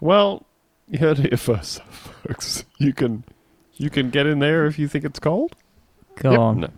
Well, 0.00 0.44
you 0.88 0.98
heard 0.98 1.18
it 1.18 1.30
here 1.30 1.38
first, 1.38 1.82
folks. 2.26 2.64
You 2.78 2.92
can 2.92 3.24
you 3.76 3.90
can 3.90 4.10
get 4.10 4.26
in 4.26 4.38
there 4.38 4.66
if 4.66 4.78
you 4.78 4.88
think 4.88 5.04
it's 5.04 5.18
cold. 5.18 5.54
Go 6.16 6.30
Yep. 6.30 6.40
on. 6.40 6.60
No, 6.60 6.68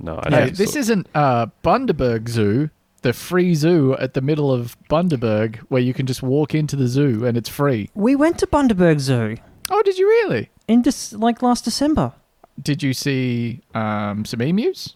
no. 0.00 0.20
I 0.22 0.30
Hey, 0.30 0.44
don't 0.46 0.56
this 0.56 0.72
so- 0.74 0.78
isn't 0.80 1.06
uh, 1.14 1.46
Bundaberg 1.64 2.28
Zoo, 2.28 2.70
the 3.02 3.12
free 3.12 3.54
zoo 3.54 3.96
at 3.98 4.14
the 4.14 4.20
middle 4.20 4.52
of 4.52 4.76
Bundaberg 4.90 5.56
where 5.68 5.82
you 5.82 5.94
can 5.94 6.06
just 6.06 6.22
walk 6.22 6.54
into 6.54 6.76
the 6.76 6.88
zoo 6.88 7.24
and 7.24 7.36
it's 7.36 7.48
free. 7.48 7.90
We 7.94 8.14
went 8.16 8.38
to 8.38 8.46
Bundaberg 8.46 9.00
Zoo 9.00 9.36
Oh, 9.70 9.82
did 9.82 9.98
you 9.98 10.06
really? 10.06 10.50
in 10.66 10.82
this 10.82 11.12
like 11.12 11.42
last 11.42 11.64
December. 11.64 12.12
Did 12.60 12.82
you 12.82 12.92
see 12.94 13.60
um, 13.74 14.24
some 14.24 14.40
emus? 14.40 14.94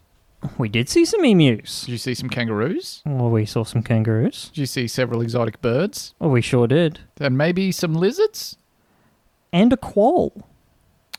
We 0.59 0.69
did 0.69 0.89
see 0.89 1.05
some 1.05 1.25
emus. 1.25 1.83
Did 1.83 1.93
you 1.93 1.99
see 1.99 2.15
some 2.15 2.29
kangaroos? 2.29 3.03
Well, 3.07 3.31
we 3.31 3.47
saw 3.47 3.63
some 3.63 3.83
kangaroos. 3.85 4.49
Did 4.49 4.59
you 4.59 4.67
see 4.67 4.89
several 4.89 5.21
exotic 5.21 5.61
birds? 5.63 6.15
Well, 6.19 6.31
we 6.31 6.41
sure 6.41 6.67
did. 6.67 6.99
And 7.21 7.39
maybe 7.39 7.71
some 7.71 7.95
lizards? 7.95 8.57
And 9.53 9.73
a 9.73 9.77
quoll. 9.77 10.43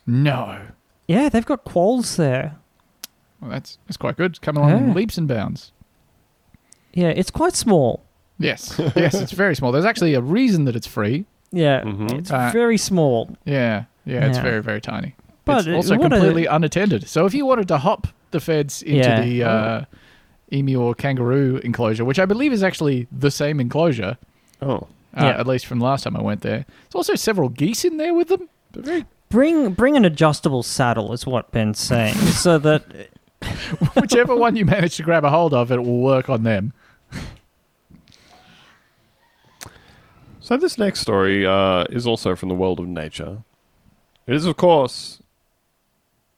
No. 0.06 0.60
Yeah, 1.08 1.28
they've 1.28 1.44
got 1.46 1.64
quolls 1.64 2.16
there. 2.16 2.56
Well, 3.40 3.50
that's 3.50 3.78
that's 3.86 3.96
quite 3.96 4.16
good. 4.16 4.32
It's 4.32 4.38
coming 4.38 4.62
along 4.62 4.78
in 4.78 4.88
Yeah. 4.88 4.94
leaps 4.94 5.18
and 5.18 5.28
bounds. 5.28 5.72
Yeah, 6.92 7.08
it's 7.08 7.30
quite 7.30 7.54
small. 7.54 8.02
Yes, 8.38 8.74
yes, 8.96 9.14
it's 9.14 9.32
very 9.32 9.54
small. 9.54 9.70
There's 9.72 9.84
actually 9.84 10.14
a 10.14 10.20
reason 10.20 10.64
that 10.64 10.74
it's 10.76 10.86
free. 10.86 11.24
Yeah, 11.52 11.82
Mhm. 11.82 12.18
it's 12.18 12.30
Uh, 12.30 12.50
very 12.52 12.76
small. 12.78 13.30
Yeah, 13.44 13.84
yeah, 14.04 14.26
it's 14.26 14.38
Yeah. 14.38 14.42
very 14.42 14.62
very 14.62 14.80
tiny. 14.80 15.14
But 15.44 15.58
it's 15.58 15.66
it- 15.68 15.74
also 15.74 15.96
what 15.98 16.06
a- 16.12 16.16
completely 16.16 16.46
unattended. 16.46 17.06
So 17.08 17.26
if 17.26 17.34
you 17.34 17.44
wanted 17.46 17.68
to 17.68 17.78
hop 17.78 18.06
the 18.30 18.40
feds 18.40 18.82
into 18.82 18.96
Yeah. 19.08 19.20
the 19.20 19.42
uh, 19.44 19.84
emu 20.52 20.80
or 20.80 20.94
kangaroo 20.94 21.60
enclosure, 21.62 22.04
which 22.04 22.18
I 22.18 22.24
believe 22.26 22.52
is 22.52 22.62
actually 22.62 23.06
the 23.12 23.30
same 23.30 23.60
enclosure, 23.60 24.16
Oh, 24.62 24.86
uh, 25.16 25.24
Yeah. 25.24 25.38
at 25.40 25.46
least 25.46 25.66
from 25.66 25.80
last 25.80 26.04
time 26.04 26.16
I 26.16 26.22
went 26.22 26.40
there. 26.40 26.64
There's 26.84 26.94
also 26.94 27.14
several 27.14 27.48
geese 27.50 27.84
in 27.84 27.98
there 27.98 28.14
with 28.14 28.28
them. 28.28 28.48
They're 28.72 28.82
very 28.82 29.04
Bring 29.34 29.72
bring 29.72 29.96
an 29.96 30.04
adjustable 30.04 30.62
saddle 30.62 31.12
is 31.12 31.26
what 31.26 31.50
Ben's 31.50 31.80
saying, 31.80 32.14
so 32.44 32.56
that 32.58 32.84
whichever 33.96 34.36
one 34.36 34.54
you 34.54 34.64
manage 34.64 34.96
to 34.98 35.02
grab 35.02 35.24
a 35.24 35.30
hold 35.30 35.52
of, 35.52 35.72
it 35.72 35.78
will 35.82 35.98
work 35.98 36.30
on 36.30 36.44
them. 36.44 36.72
so 40.38 40.56
this 40.56 40.78
next 40.78 41.00
story 41.00 41.44
uh, 41.44 41.82
is 41.90 42.06
also 42.06 42.36
from 42.36 42.48
the 42.48 42.54
world 42.54 42.78
of 42.78 42.86
nature. 42.86 43.38
It 44.28 44.36
is, 44.36 44.46
of 44.46 44.56
course, 44.56 45.20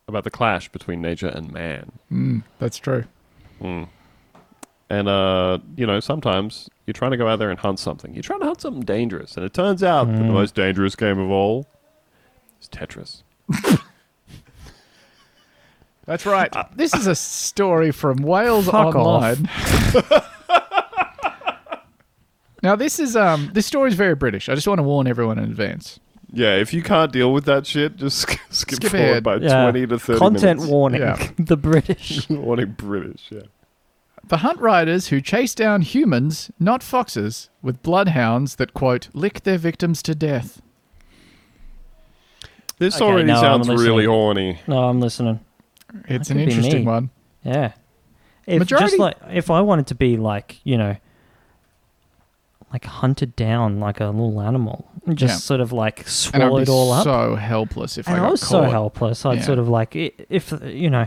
about 0.09 0.25
the 0.25 0.31
clash 0.31 0.71
between 0.71 1.03
nature 1.03 1.29
and 1.29 1.53
man. 1.53 1.93
Mm, 2.11 2.45
that's 2.59 2.79
true. 2.79 3.05
Mm. 3.61 3.89
And 4.89 5.07
uh, 5.07 5.59
you 5.77 5.87
know, 5.87 6.01
sometimes 6.01 6.71
you're 6.87 6.95
trying 6.95 7.11
to 7.11 7.19
go 7.19 7.29
out 7.29 7.41
there 7.41 7.51
and 7.51 7.59
hunt 7.61 7.79
something. 7.79 8.15
You're 8.15 8.23
trying 8.23 8.41
to 8.41 8.47
hunt 8.47 8.63
something 8.63 8.85
dangerous, 8.85 9.37
and 9.37 9.45
it 9.45 9.53
turns 9.53 9.83
out 9.83 10.07
that 10.07 10.17
the 10.17 10.23
Mm. 10.23 10.33
most 10.33 10.55
dangerous 10.55 10.97
game 10.97 11.19
of 11.19 11.31
all 11.31 11.67
is 12.67 12.79
Tetris. 12.79 13.23
That's 16.07 16.25
right. 16.27 16.53
this 16.77 16.95
is 16.95 17.07
a 17.07 17.15
story 17.15 17.91
from 17.91 18.19
Wales 18.19 18.67
Fuck 18.67 18.95
Online. 18.95 19.49
now 22.63 22.77
this 22.77 22.99
is 23.01 23.17
um 23.17 23.51
this 23.55 23.67
story 23.67 23.89
is 23.89 23.95
very 23.97 24.15
British. 24.15 24.49
I 24.49 24.55
just 24.55 24.69
want 24.69 24.79
to 24.79 24.83
warn 24.85 25.07
everyone 25.07 25.39
in 25.39 25.45
advance. 25.45 25.99
Yeah, 26.33 26.57
if 26.57 26.75
you 26.75 26.83
can't 26.83 27.13
deal 27.13 27.33
with 27.33 27.45
that 27.47 27.67
shit, 27.67 27.97
just 27.97 28.19
skip, 28.21 28.41
Skip 28.51 28.91
forward 28.91 29.05
ahead. 29.11 29.23
by 29.25 29.37
yeah, 29.37 29.63
twenty 29.63 29.87
to 29.87 29.99
thirty 29.99 30.19
content 30.19 30.59
minutes. 30.61 30.67
warning. 30.67 31.01
Yeah. 31.01 31.31
the 31.39 31.57
British. 31.57 32.29
warning 32.29 32.75
British. 32.77 33.27
Yeah. 33.31 33.43
The 34.29 34.39
hunt 34.39 34.61
riders 34.61 35.09
who 35.09 35.21
chase 35.21 35.55
down 35.55 35.83
humans, 35.83 36.51
not 36.59 36.83
foxes, 36.83 37.49
with 37.63 37.81
bloodhounds 37.83 38.57
that 38.57 38.75
quote 38.75 39.09
lick 39.13 39.45
their 39.45 39.59
victims 39.59 40.03
to 40.03 40.15
death. 40.17 40.61
This 42.79 42.97
Okay, 42.97 43.05
already 43.05 43.29
no, 43.29 43.41
sounds 43.41 43.69
really 43.69 44.05
horny. 44.05 44.59
No, 44.67 44.85
I'm 44.89 45.01
listening. 45.01 45.41
It's 46.09 46.29
That 46.29 46.37
an 46.37 46.41
interesting 46.43 46.85
one. 46.85 47.11
Yeah. 47.43 47.73
If 48.47 48.59
Majority- 48.61 48.87
just 48.87 48.99
like 48.99 49.17
if 49.31 49.51
I 49.51 49.61
wanted 49.63 49.87
to 49.89 49.95
be 49.95 50.17
like, 50.17 50.61
you 50.65 50.77
know, 50.77 50.97
like 52.73 52.85
hunted 52.85 53.35
down 53.37 53.81
like 53.81 54.01
a 54.01 54.07
little 54.07 54.41
animal, 54.41 54.87
and 55.07 55.17
just 55.17 55.35
Yeah. 55.35 55.39
sort 55.39 55.61
of 55.61 55.73
like 55.73 56.01
And 56.01 56.07
I'd 56.07 56.11
swallowed 56.11 56.67
be 56.67 56.71
all 56.73 56.93
up. 56.93 57.05
so 57.05 57.37
helpless 57.37 57.97
if 57.97 58.07
and 58.09 58.17
I 58.21 58.27
I, 58.27 58.31
was 58.31 58.41
caught. 58.43 58.49
so 58.49 58.63
helpless. 58.71 59.25
I'd 59.25 59.39
Yeah. 59.39 59.43
sort 59.43 59.59
of 59.59 59.69
like 59.69 59.95
if 59.97 60.53
you 60.65 60.91
know, 60.91 61.07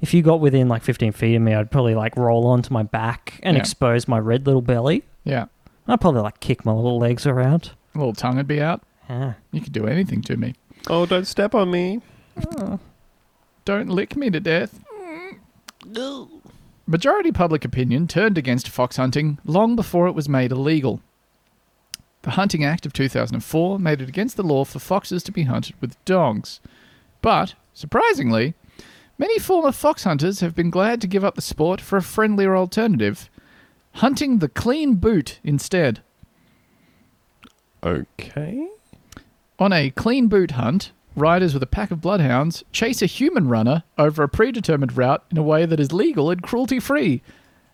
if 0.00 0.14
you 0.14 0.22
got 0.22 0.40
within 0.40 0.68
like 0.68 0.82
15 0.82 1.12
feet 1.12 1.34
of 1.34 1.42
me, 1.42 1.54
I'd 1.54 1.70
probably 1.70 1.94
like 1.94 2.16
roll 2.16 2.46
onto 2.46 2.72
my 2.72 2.82
back 2.84 3.40
and 3.42 3.56
Yeah. 3.56 3.60
expose 3.62 4.06
my 4.06 4.18
red 4.18 4.46
little 4.46 4.62
belly. 4.62 5.02
Yeah, 5.24 5.46
I'd 5.88 6.00
probably 6.00 6.20
like 6.20 6.40
kick 6.40 6.64
my 6.64 6.72
little 6.72 6.98
legs 6.98 7.26
around. 7.26 7.72
a 7.94 7.98
little 7.98 8.12
tongue 8.12 8.36
would 8.36 8.46
be 8.46 8.60
out. 8.62 8.82
Yeah. 9.10 9.32
You 9.50 9.60
could 9.60 9.72
do 9.72 9.86
anything 9.86 10.22
to 10.22 10.36
me. 10.36 10.54
Oh, 10.88 11.06
don't 11.06 11.26
step 11.26 11.54
on 11.54 11.70
me. 11.70 12.00
Oh. 12.56 12.80
Don't 13.64 13.88
lick 13.88 14.16
me 14.16 14.30
to 14.30 14.40
death. 14.40 14.82
Majority 16.86 17.32
public 17.32 17.64
opinion 17.64 18.08
turned 18.08 18.38
against 18.38 18.68
fox 18.68 18.96
hunting 18.96 19.38
long 19.44 19.76
before 19.76 20.06
it 20.06 20.14
was 20.14 20.28
made 20.28 20.50
illegal. 20.50 21.02
The 22.22 22.30
Hunting 22.30 22.64
Act 22.64 22.86
of 22.86 22.92
2004 22.92 23.78
made 23.78 24.00
it 24.00 24.08
against 24.08 24.36
the 24.36 24.42
law 24.42 24.64
for 24.64 24.78
foxes 24.78 25.22
to 25.24 25.32
be 25.32 25.42
hunted 25.42 25.74
with 25.80 26.02
dogs. 26.04 26.60
But, 27.20 27.54
surprisingly, 27.74 28.54
many 29.18 29.38
former 29.38 29.72
fox 29.72 30.04
hunters 30.04 30.40
have 30.40 30.54
been 30.54 30.70
glad 30.70 31.00
to 31.02 31.06
give 31.06 31.24
up 31.24 31.34
the 31.34 31.42
sport 31.42 31.80
for 31.80 31.96
a 31.96 32.02
friendlier 32.02 32.56
alternative 32.56 33.28
hunting 33.94 34.38
the 34.38 34.48
clean 34.48 34.94
boot 34.94 35.40
instead. 35.42 36.00
Okay. 37.82 38.68
On 39.60 39.72
a 39.72 39.90
clean 39.90 40.28
boot 40.28 40.52
hunt, 40.52 40.92
riders 41.16 41.52
with 41.52 41.62
a 41.64 41.66
pack 41.66 41.90
of 41.90 42.00
bloodhounds 42.00 42.62
chase 42.70 43.02
a 43.02 43.06
human 43.06 43.48
runner 43.48 43.82
over 43.98 44.22
a 44.22 44.28
predetermined 44.28 44.96
route 44.96 45.24
in 45.32 45.36
a 45.36 45.42
way 45.42 45.66
that 45.66 45.80
is 45.80 45.92
legal 45.92 46.30
and 46.30 46.40
cruelty 46.40 46.78
free. 46.78 47.22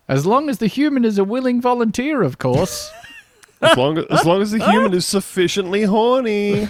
As 0.07 0.25
long 0.25 0.49
as 0.49 0.57
the 0.57 0.67
human 0.67 1.05
is 1.05 1.19
a 1.19 1.23
willing 1.23 1.61
volunteer, 1.61 2.23
of 2.23 2.37
course. 2.37 2.91
As 3.61 3.77
long 3.77 3.97
as, 3.97 4.05
as 4.09 4.25
long 4.25 4.41
as 4.41 4.51
the 4.51 4.63
human 4.69 4.93
is 4.93 5.05
sufficiently 5.05 5.83
horny. 5.83 6.67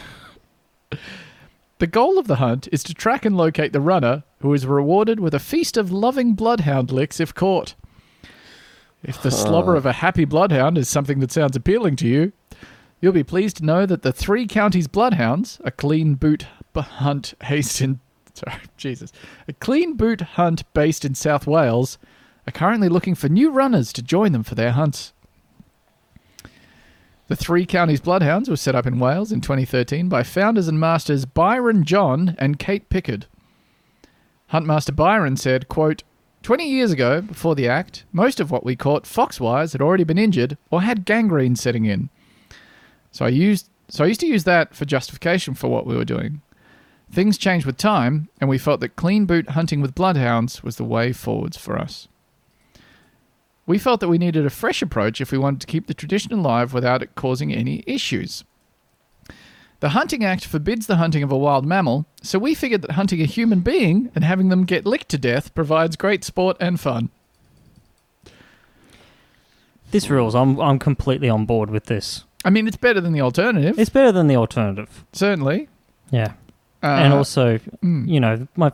the 1.79 1.87
goal 1.87 2.19
of 2.19 2.27
the 2.27 2.35
hunt 2.35 2.69
is 2.71 2.83
to 2.83 2.93
track 2.93 3.25
and 3.25 3.35
locate 3.35 3.73
the 3.73 3.81
runner, 3.81 4.23
who 4.39 4.53
is 4.53 4.67
rewarded 4.67 5.19
with 5.19 5.33
a 5.33 5.39
feast 5.39 5.77
of 5.77 5.91
loving 5.91 6.33
bloodhound 6.33 6.91
licks 6.91 7.19
if 7.19 7.33
caught. 7.33 7.73
If 9.03 9.21
the 9.21 9.31
slobber 9.31 9.75
of 9.75 9.85
a 9.85 9.93
happy 9.93 10.25
bloodhound 10.25 10.77
is 10.77 10.87
something 10.87 11.19
that 11.19 11.31
sounds 11.31 11.55
appealing 11.55 11.95
to 11.97 12.07
you, 12.07 12.33
you'll 13.01 13.13
be 13.13 13.23
pleased 13.23 13.57
to 13.57 13.65
know 13.65 13.85
that 13.85 14.01
the 14.01 14.11
Three 14.11 14.47
Counties 14.47 14.87
Bloodhounds, 14.87 15.59
a 15.63 15.71
clean 15.71 16.15
boot 16.15 16.47
hunt 16.75 17.33
based 17.47 17.81
in 17.81 17.99
sorry, 18.33 18.57
Jesus, 18.77 19.11
a 19.47 19.53
clean 19.53 19.95
boot 19.95 20.21
hunt 20.21 20.63
based 20.73 21.05
in 21.05 21.15
South 21.15 21.47
Wales, 21.47 21.97
are 22.47 22.51
currently 22.51 22.89
looking 22.89 23.15
for 23.15 23.29
new 23.29 23.49
runners 23.49 23.91
to 23.93 24.01
join 24.01 24.31
them 24.31 24.43
for 24.43 24.55
their 24.55 24.71
hunts. 24.71 25.13
The 27.27 27.35
Three 27.35 27.65
Counties 27.65 28.01
Bloodhounds 28.01 28.49
were 28.49 28.55
set 28.55 28.75
up 28.75 28.85
in 28.85 28.99
Wales 28.99 29.31
in 29.31 29.41
2013 29.41 30.09
by 30.09 30.21
founders 30.21 30.67
and 30.67 30.79
masters 30.79 31.25
Byron 31.25 31.83
John 31.83 32.35
and 32.37 32.59
Kate 32.59 32.87
Pickard. 32.89 33.25
Huntmaster 34.51 34.95
Byron 34.95 35.35
said, 35.35 35.67
quote, 35.67 36.03
20 36.43 36.69
years 36.69 36.91
ago, 36.91 37.21
before 37.21 37.55
the 37.55 37.67
act, 37.67 38.05
most 38.11 38.39
of 38.39 38.51
what 38.51 38.63
we 38.63 38.75
caught 38.75 39.07
fox-wise 39.07 39.71
had 39.71 39.81
already 39.81 40.03
been 40.03 40.19
injured 40.19 40.55
or 40.69 40.83
had 40.83 41.03
gangrene 41.03 41.55
setting 41.55 41.85
in. 41.85 42.11
So 43.15 43.23
I 43.23 43.29
used 43.29 43.69
so 43.87 44.03
I 44.03 44.07
used 44.07 44.19
to 44.19 44.27
use 44.27 44.43
that 44.43 44.75
for 44.75 44.83
justification 44.83 45.53
for 45.53 45.69
what 45.69 45.87
we 45.87 45.95
were 45.95 46.03
doing. 46.03 46.41
Things 47.09 47.37
changed 47.37 47.65
with 47.65 47.77
time, 47.77 48.27
and 48.41 48.49
we 48.49 48.57
felt 48.57 48.81
that 48.81 48.97
clean 48.97 49.25
boot 49.25 49.51
hunting 49.51 49.79
with 49.79 49.95
bloodhounds 49.95 50.63
was 50.63 50.75
the 50.75 50.83
way 50.83 51.13
forwards 51.13 51.55
for 51.55 51.79
us. 51.79 52.09
We 53.65 53.77
felt 53.77 54.01
that 54.01 54.09
we 54.09 54.17
needed 54.17 54.45
a 54.45 54.49
fresh 54.49 54.81
approach 54.81 55.21
if 55.21 55.31
we 55.31 55.37
wanted 55.37 55.61
to 55.61 55.67
keep 55.67 55.87
the 55.87 55.93
tradition 55.93 56.33
alive 56.33 56.73
without 56.73 57.01
it 57.01 57.15
causing 57.15 57.53
any 57.53 57.85
issues. 57.87 58.43
The 59.79 59.89
Hunting 59.89 60.25
Act 60.25 60.43
forbids 60.43 60.87
the 60.87 60.97
hunting 60.97 61.23
of 61.23 61.31
a 61.31 61.37
wild 61.37 61.65
mammal, 61.65 62.05
so 62.21 62.37
we 62.37 62.53
figured 62.53 62.81
that 62.81 62.91
hunting 62.91 63.21
a 63.21 63.25
human 63.25 63.61
being 63.61 64.11
and 64.13 64.25
having 64.25 64.49
them 64.49 64.65
get 64.65 64.85
licked 64.85 65.07
to 65.09 65.17
death 65.17 65.55
provides 65.55 65.95
great 65.95 66.25
sport 66.25 66.57
and 66.59 66.81
fun. 66.81 67.09
This 69.91 70.09
rules. 70.09 70.35
I'm 70.35 70.59
I'm 70.59 70.79
completely 70.79 71.29
on 71.29 71.45
board 71.45 71.69
with 71.69 71.85
this. 71.85 72.25
I 72.45 72.49
mean, 72.51 72.67
it's 72.67 72.77
better 72.77 73.01
than 73.01 73.11
the 73.11 73.21
alternative, 73.21 73.77
It's 73.77 73.89
better 73.89 74.11
than 74.13 74.27
the 74.27 74.35
alternative. 74.37 75.03
certainly. 75.11 75.67
Yeah. 76.11 76.33
and 76.83 77.11
Uh, 77.13 77.17
also, 77.17 77.57
mm. 77.83 78.07
you 78.07 78.19
know, 78.19 78.47
my 78.55 78.71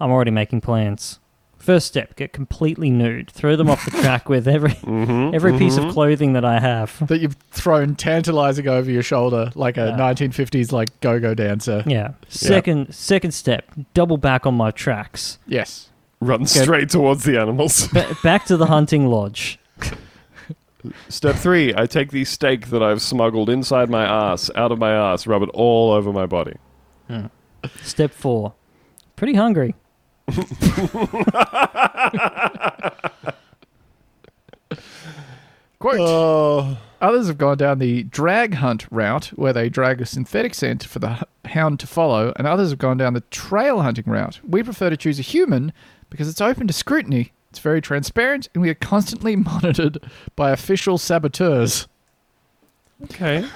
I'm 0.00 0.10
already 0.10 0.30
making 0.32 0.60
plans. 0.60 1.20
First 1.58 1.86
step: 1.86 2.14
get 2.16 2.32
completely 2.32 2.90
nude, 2.90 3.30
throw 3.30 3.56
them 3.56 3.68
off 3.70 3.84
the 3.84 3.90
track 4.02 4.28
with 4.28 4.46
every 4.46 4.70
Mm-hmm, 4.72 5.34
every 5.34 5.56
piece 5.58 5.76
of 5.78 5.90
clothing 5.92 6.32
that 6.34 6.44
I 6.44 6.60
have. 6.60 7.04
that 7.08 7.18
you've 7.20 7.36
thrown 7.50 7.94
tantalizing 7.96 8.68
over 8.68 8.90
your 8.90 9.02
shoulder 9.02 9.50
like 9.54 9.76
a 9.76 9.86
Yeah. 9.88 9.96
1950s 9.96 10.70
like 10.72 11.00
go-go 11.00 11.34
dancer. 11.34 11.82
Yeah. 11.86 12.10
Second 12.28 12.94
second 12.94 13.32
step: 13.32 13.64
double 13.94 14.16
back 14.18 14.44
on 14.46 14.54
my 14.54 14.70
tracks. 14.70 15.38
Yes. 15.46 15.88
Run 16.20 16.46
straight 16.46 16.88
towards 16.90 17.24
the 17.24 17.38
animals. 17.40 17.88
Ba- 17.88 18.16
back 18.22 18.44
to 18.46 18.56
the 18.56 18.66
hunting 18.76 19.06
lodge. 19.06 19.58
Step 21.08 21.36
three: 21.36 21.74
I 21.76 21.86
take 21.86 22.10
the 22.10 22.24
steak 22.24 22.68
that 22.68 22.82
I've 22.82 23.02
smuggled 23.02 23.50
inside 23.50 23.90
my 23.90 24.04
ass, 24.04 24.50
out 24.54 24.72
of 24.72 24.78
my 24.78 24.92
ass, 24.92 25.26
rub 25.26 25.42
it 25.42 25.50
all 25.50 25.92
over 25.92 26.12
my 26.12 26.26
body. 26.26 26.56
Step 27.82 28.12
four: 28.12 28.54
pretty 29.16 29.34
hungry. 29.34 29.74
Quote. 35.78 36.00
Oh, 36.00 36.58
uh. 36.58 36.76
Others 37.00 37.26
have 37.26 37.36
gone 37.36 37.58
down 37.58 37.78
the 37.78 38.04
drag 38.04 38.54
hunt 38.54 38.86
route, 38.90 39.26
where 39.36 39.52
they 39.52 39.68
drag 39.68 40.00
a 40.00 40.06
synthetic 40.06 40.54
scent 40.54 40.82
for 40.82 40.98
the 40.98 41.26
hound 41.44 41.78
to 41.80 41.86
follow, 41.86 42.32
and 42.36 42.46
others 42.46 42.70
have 42.70 42.78
gone 42.78 42.96
down 42.96 43.12
the 43.12 43.20
trail 43.30 43.82
hunting 43.82 44.06
route. 44.06 44.40
We 44.42 44.62
prefer 44.62 44.88
to 44.88 44.96
choose 44.96 45.18
a 45.18 45.22
human 45.22 45.74
because 46.08 46.28
it's 46.28 46.40
open 46.40 46.66
to 46.68 46.72
scrutiny, 46.72 47.32
it's 47.56 47.62
very 47.62 47.80
transparent, 47.80 48.50
and 48.52 48.60
we 48.60 48.68
are 48.68 48.74
constantly 48.74 49.34
monitored 49.36 49.96
by 50.36 50.50
official 50.50 50.98
saboteurs. 50.98 51.88
okay. 53.04 53.48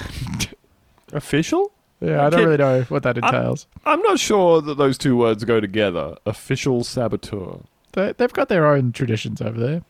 Official? 1.12 1.70
Yeah, 2.00 2.24
I 2.24 2.30
don't 2.30 2.44
really 2.44 2.56
know 2.56 2.82
what 2.84 3.02
that 3.02 3.18
entails. 3.18 3.66
I'm 3.84 4.00
not 4.00 4.18
sure 4.18 4.62
that 4.62 4.78
those 4.78 4.96
two 4.96 5.18
words 5.18 5.44
go 5.44 5.60
together. 5.60 6.16
Official 6.24 6.82
saboteur. 6.82 7.60
They, 7.92 8.14
they've 8.16 8.32
got 8.32 8.48
their 8.48 8.66
own 8.66 8.92
traditions 8.92 9.42
over 9.42 9.58
there. 9.58 9.82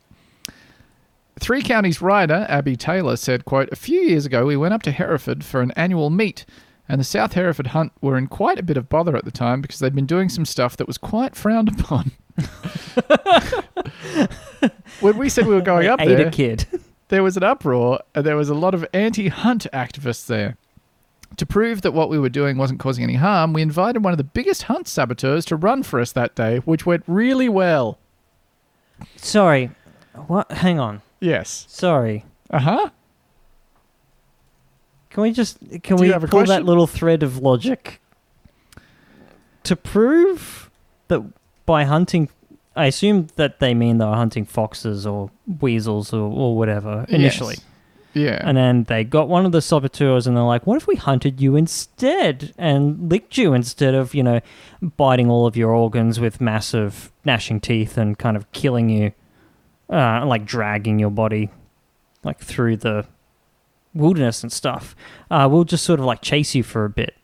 Three 1.38 1.62
Counties 1.62 2.02
rider 2.02 2.46
Abby 2.48 2.74
Taylor 2.74 3.16
said, 3.16 3.44
quote, 3.44 3.68
A 3.70 3.76
few 3.76 4.00
years 4.00 4.26
ago 4.26 4.44
we 4.46 4.56
went 4.56 4.74
up 4.74 4.82
to 4.82 4.90
Hereford 4.90 5.44
for 5.44 5.60
an 5.60 5.70
annual 5.72 6.10
meet, 6.10 6.44
and 6.88 7.00
the 7.00 7.04
South 7.04 7.34
Hereford 7.34 7.68
hunt 7.68 7.92
were 8.00 8.18
in 8.18 8.26
quite 8.26 8.58
a 8.58 8.64
bit 8.64 8.76
of 8.76 8.88
bother 8.88 9.16
at 9.16 9.24
the 9.24 9.30
time 9.30 9.60
because 9.60 9.78
they'd 9.78 9.94
been 9.94 10.06
doing 10.06 10.28
some 10.28 10.44
stuff 10.44 10.76
that 10.78 10.88
was 10.88 10.98
quite 10.98 11.36
frowned 11.36 11.68
upon. 11.68 12.10
when 15.00 15.16
we 15.18 15.28
said 15.28 15.46
we 15.46 15.54
were 15.54 15.60
going 15.60 15.88
up 15.88 16.00
Ate 16.00 16.16
there, 16.16 16.26
a 16.26 16.30
kid. 16.30 16.66
there 17.08 17.22
was 17.22 17.36
an 17.36 17.42
uproar 17.42 18.00
and 18.14 18.24
there 18.24 18.36
was 18.36 18.48
a 18.48 18.54
lot 18.54 18.74
of 18.74 18.86
anti-hunt 18.92 19.66
activists 19.72 20.26
there. 20.26 20.56
To 21.36 21.46
prove 21.46 21.82
that 21.82 21.92
what 21.92 22.08
we 22.08 22.18
were 22.18 22.30
doing 22.30 22.56
wasn't 22.56 22.80
causing 22.80 23.04
any 23.04 23.14
harm, 23.14 23.52
we 23.52 23.62
invited 23.62 24.02
one 24.02 24.12
of 24.12 24.18
the 24.18 24.24
biggest 24.24 24.64
hunt 24.64 24.88
saboteurs 24.88 25.44
to 25.46 25.56
run 25.56 25.82
for 25.82 26.00
us 26.00 26.12
that 26.12 26.34
day, 26.34 26.58
which 26.58 26.86
went 26.86 27.04
really 27.06 27.48
well. 27.48 27.98
Sorry. 29.16 29.70
What? 30.26 30.50
Hang 30.50 30.80
on. 30.80 31.02
Yes. 31.20 31.66
Sorry. 31.68 32.24
Uh 32.50 32.58
huh. 32.60 32.90
Can 35.10 35.22
we 35.22 35.32
just 35.32 35.58
can 35.82 35.96
Do 35.96 36.02
we 36.02 36.06
you 36.08 36.12
have 36.12 36.24
a 36.24 36.28
pull 36.28 36.44
that 36.44 36.64
little 36.64 36.86
thread 36.86 37.22
of 37.22 37.38
logic 37.38 38.00
to 39.64 39.76
prove 39.76 40.70
that 41.08 41.22
by 41.68 41.84
hunting? 41.84 42.28
I 42.74 42.86
assume 42.86 43.28
that 43.36 43.60
they 43.60 43.74
mean 43.74 43.98
they 43.98 44.04
were 44.06 44.14
hunting 44.14 44.44
foxes 44.46 45.06
or 45.06 45.30
weasels 45.60 46.12
or, 46.12 46.20
or 46.42 46.56
whatever 46.56 47.04
initially, 47.08 47.56
Yes. 47.56 47.64
Yeah. 48.14 48.40
and 48.48 48.56
then 48.56 48.84
they 48.84 49.04
got 49.04 49.28
one 49.28 49.44
of 49.46 49.52
the 49.52 49.60
saboteurs 49.60 50.26
and 50.26 50.36
they're 50.36 50.44
like, 50.44 50.66
"What 50.66 50.76
if 50.76 50.86
we 50.86 50.94
hunted 50.96 51.40
you 51.40 51.56
instead 51.56 52.54
and 52.56 53.10
licked 53.10 53.36
you 53.36 53.52
instead 53.52 53.94
of 53.94 54.14
you 54.14 54.22
know 54.22 54.40
biting 54.96 55.28
all 55.30 55.46
of 55.46 55.56
your 55.56 55.70
organs 55.72 56.18
with 56.20 56.40
massive 56.40 57.12
gnashing 57.24 57.60
teeth 57.60 57.98
and 57.98 58.18
kind 58.18 58.36
of 58.36 58.50
killing 58.52 58.88
you, 58.88 59.12
uh, 59.90 60.24
like 60.24 60.44
dragging 60.46 60.98
your 60.98 61.10
body 61.10 61.50
like 62.24 62.38
through 62.38 62.76
the 62.76 63.04
wilderness 63.94 64.42
and 64.42 64.52
stuff. 64.52 64.94
Uh, 65.30 65.48
we'll 65.50 65.64
just 65.64 65.84
sort 65.84 66.00
of 66.00 66.06
like 66.06 66.22
chase 66.22 66.54
you 66.54 66.62
for 66.62 66.84
a 66.84 66.90
bit, 66.90 67.14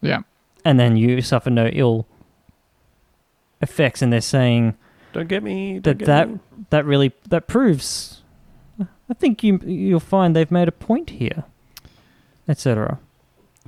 yeah. 0.00 0.20
and 0.64 0.78
then 0.80 0.96
you 0.96 1.20
suffer 1.20 1.50
no 1.50 1.66
ill 1.72 2.06
effects. 3.62 4.02
And 4.02 4.12
they're 4.12 4.20
saying 4.20 4.74
Don't 5.12 5.28
get 5.28 5.42
me. 5.42 5.78
Don't 5.78 5.84
that 5.84 5.98
get 5.98 6.06
that 6.06 6.28
me. 6.30 6.38
that 6.70 6.84
really 6.84 7.12
that 7.28 7.46
proves. 7.46 8.18
I 9.08 9.14
think 9.14 9.42
you 9.42 9.58
you'll 9.64 10.00
find 10.00 10.34
they've 10.36 10.50
made 10.50 10.68
a 10.68 10.72
point 10.72 11.10
here, 11.10 11.44
etc. 12.48 12.98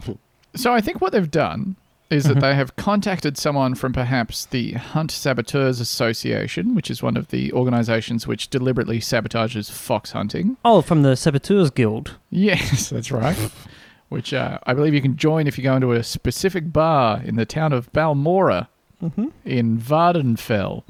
So 0.56 0.72
I 0.72 0.80
think 0.80 1.00
what 1.00 1.10
they've 1.12 1.30
done 1.30 1.74
is 2.10 2.24
that 2.24 2.36
Mhm. 2.36 2.40
they 2.42 2.54
have 2.54 2.76
contacted 2.76 3.36
someone 3.36 3.74
from 3.74 3.92
perhaps 3.92 4.46
the 4.46 4.72
Hunt 4.74 5.10
Saboteurs 5.10 5.80
Association, 5.80 6.76
which 6.76 6.92
is 6.92 7.02
one 7.02 7.16
of 7.16 7.28
the 7.28 7.52
organizations 7.52 8.28
which 8.28 8.48
deliberately 8.50 9.00
sabotages 9.00 9.68
fox 9.68 10.12
hunting. 10.12 10.56
Oh, 10.64 10.80
from 10.80 11.02
the 11.02 11.16
Saboteurs 11.16 11.70
Guild. 11.70 12.14
Yes, 12.30 12.90
that's 12.90 13.10
right. 13.10 13.36
which 14.10 14.32
uh, 14.32 14.58
I 14.64 14.74
believe 14.74 14.94
you 14.94 15.02
can 15.02 15.16
join 15.16 15.48
if 15.48 15.58
you 15.58 15.64
go 15.64 15.74
into 15.74 15.90
a 15.90 16.04
specific 16.04 16.72
bar 16.72 17.20
in 17.24 17.34
the 17.34 17.44
town 17.46 17.72
of 17.72 17.92
Balmora 17.92 18.68
Mm-hmm. 19.04 19.28
in 19.44 19.78
Vvardenfell. 19.78 20.82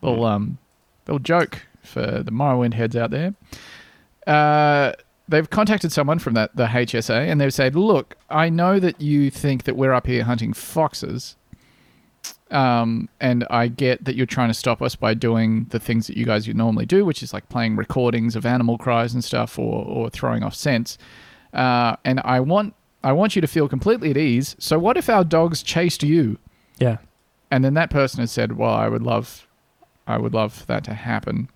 Little 0.00 0.24
um, 0.24 0.56
little 1.06 1.18
joke 1.18 1.66
for 1.82 2.22
the 2.22 2.30
Morrowind 2.30 2.72
heads 2.72 2.96
out 2.96 3.10
there. 3.10 3.34
Uh, 4.26 4.92
they've 5.28 5.50
contacted 5.50 5.92
someone 5.92 6.18
from 6.18 6.32
that 6.34 6.56
the 6.56 6.66
HSA, 6.66 7.28
and 7.30 7.38
they've 7.38 7.52
said, 7.52 7.76
"Look, 7.76 8.16
I 8.30 8.48
know 8.48 8.80
that 8.80 8.98
you 8.98 9.30
think 9.30 9.64
that 9.64 9.76
we're 9.76 9.92
up 9.92 10.06
here 10.06 10.24
hunting 10.24 10.54
foxes, 10.54 11.36
um, 12.50 13.10
and 13.20 13.46
I 13.50 13.68
get 13.68 14.06
that 14.06 14.16
you're 14.16 14.24
trying 14.24 14.48
to 14.48 14.54
stop 14.54 14.80
us 14.80 14.96
by 14.96 15.12
doing 15.12 15.66
the 15.68 15.80
things 15.80 16.06
that 16.06 16.16
you 16.16 16.24
guys 16.24 16.46
would 16.46 16.56
normally 16.56 16.86
do, 16.86 17.04
which 17.04 17.22
is 17.22 17.34
like 17.34 17.46
playing 17.50 17.76
recordings 17.76 18.36
of 18.36 18.46
animal 18.46 18.78
cries 18.78 19.12
and 19.12 19.22
stuff, 19.22 19.58
or 19.58 19.84
or 19.84 20.08
throwing 20.08 20.42
off 20.42 20.54
scents. 20.54 20.96
Uh, 21.52 21.96
and 22.04 22.20
I 22.24 22.40
want." 22.40 22.74
I 23.02 23.12
want 23.12 23.34
you 23.34 23.40
to 23.40 23.48
feel 23.48 23.66
completely 23.66 24.10
at 24.10 24.18
ease. 24.18 24.56
So, 24.58 24.78
what 24.78 24.98
if 24.98 25.08
our 25.08 25.24
dogs 25.24 25.62
chased 25.62 26.02
you? 26.02 26.36
Yeah. 26.80 26.96
and 27.50 27.64
then 27.64 27.74
that 27.74 27.90
person 27.90 28.20
has 28.20 28.30
said, 28.32 28.56
"Well, 28.56 28.72
I 28.74 28.88
would 28.88 29.02
love, 29.02 29.46
I 30.06 30.18
would 30.18 30.32
love 30.34 30.66
that 30.66 30.82
to 30.84 30.94
happen," 30.94 31.48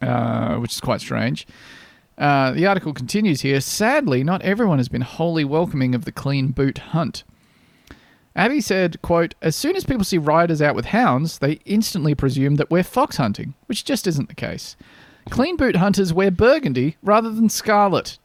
uh, 0.00 0.56
which 0.56 0.72
is 0.72 0.80
quite 0.80 1.00
strange. 1.00 1.46
Uh, 2.16 2.50
the 2.52 2.66
article 2.66 2.92
continues 2.92 3.40
here. 3.40 3.60
Sadly, 3.60 4.22
not 4.22 4.42
everyone 4.42 4.78
has 4.78 4.88
been 4.88 5.00
wholly 5.02 5.44
welcoming 5.44 5.94
of 5.94 6.04
the 6.04 6.12
clean 6.12 6.48
boot 6.48 6.78
hunt. 6.78 7.24
Abby 8.36 8.60
said, 8.60 9.00
"quote 9.02 9.34
As 9.42 9.56
soon 9.56 9.74
as 9.76 9.84
people 9.84 10.04
see 10.04 10.18
riders 10.18 10.62
out 10.62 10.74
with 10.76 10.86
hounds, 10.86 11.38
they 11.38 11.60
instantly 11.64 12.14
presume 12.14 12.56
that 12.56 12.70
we're 12.70 12.82
fox 12.82 13.16
hunting, 13.16 13.54
which 13.66 13.84
just 13.84 14.06
isn't 14.06 14.28
the 14.28 14.34
case. 14.34 14.76
Clean 15.28 15.56
boot 15.56 15.76
hunters 15.76 16.12
wear 16.12 16.30
burgundy 16.30 16.96
rather 17.02 17.30
than 17.30 17.48
scarlet. 17.48 18.18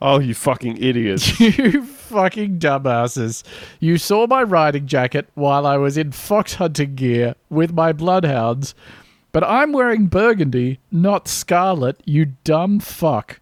Oh, 0.00 0.18
you 0.20 0.34
fucking 0.34 0.76
idiots. 0.82 1.40
You 1.40 1.84
fucking 1.84 2.58
dumbasses. 2.60 3.42
You 3.80 3.98
saw 3.98 4.26
my 4.26 4.42
riding 4.42 4.86
jacket 4.86 5.28
while 5.34 5.66
I 5.66 5.76
was 5.76 5.96
in 5.96 6.12
fox 6.12 6.54
hunting 6.54 6.94
gear 6.94 7.34
with 7.50 7.72
my 7.72 7.92
bloodhounds, 7.92 8.74
but 9.32 9.42
I'm 9.42 9.72
wearing 9.72 10.06
burgundy, 10.06 10.78
not 10.92 11.26
scarlet, 11.26 12.00
you 12.04 12.26
dumb 12.44 12.78
fuck. 12.78 13.40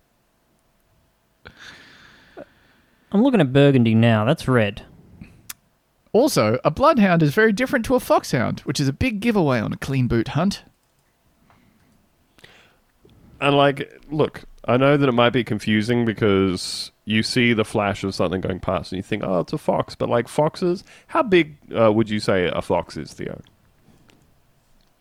I'm 3.12 3.22
looking 3.22 3.40
at 3.40 3.52
Burgundy 3.52 3.94
now. 3.94 4.24
That's 4.24 4.48
red. 4.48 4.82
Also, 6.12 6.58
a 6.64 6.70
bloodhound 6.70 7.22
is 7.22 7.32
very 7.34 7.52
different 7.52 7.84
to 7.86 7.94
a 7.94 8.00
foxhound, 8.00 8.60
which 8.60 8.80
is 8.80 8.88
a 8.88 8.92
big 8.92 9.20
giveaway 9.20 9.60
on 9.60 9.72
a 9.72 9.76
clean 9.76 10.08
boot 10.08 10.28
hunt. 10.28 10.64
and 13.40 13.56
like, 13.56 14.00
look, 14.10 14.42
I 14.66 14.76
know 14.76 14.96
that 14.96 15.08
it 15.08 15.12
might 15.12 15.30
be 15.30 15.44
confusing 15.44 16.04
because 16.04 16.90
you 17.04 17.22
see 17.22 17.52
the 17.52 17.64
flash 17.64 18.02
of 18.02 18.14
something 18.14 18.40
going 18.40 18.60
past 18.60 18.92
and 18.92 18.96
you 18.96 19.02
think, 19.02 19.22
oh, 19.24 19.40
it's 19.40 19.52
a 19.52 19.58
fox. 19.58 19.94
But 19.94 20.08
like 20.08 20.26
foxes, 20.26 20.84
how 21.08 21.22
big 21.22 21.56
uh, 21.78 21.92
would 21.92 22.08
you 22.08 22.18
say 22.20 22.46
a 22.52 22.62
fox 22.62 22.96
is, 22.96 23.12
Theo? 23.12 23.40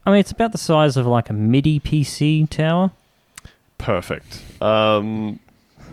I 0.06 0.12
mean, 0.12 0.20
it's 0.20 0.32
about 0.32 0.52
the 0.52 0.58
size 0.58 0.98
of 0.98 1.08
like 1.08 1.30
a 1.30 1.34
MIDI 1.34 1.80
PC 1.80 2.50
tower. 2.50 2.92
Perfect. 3.78 4.42
Um, 4.62 5.40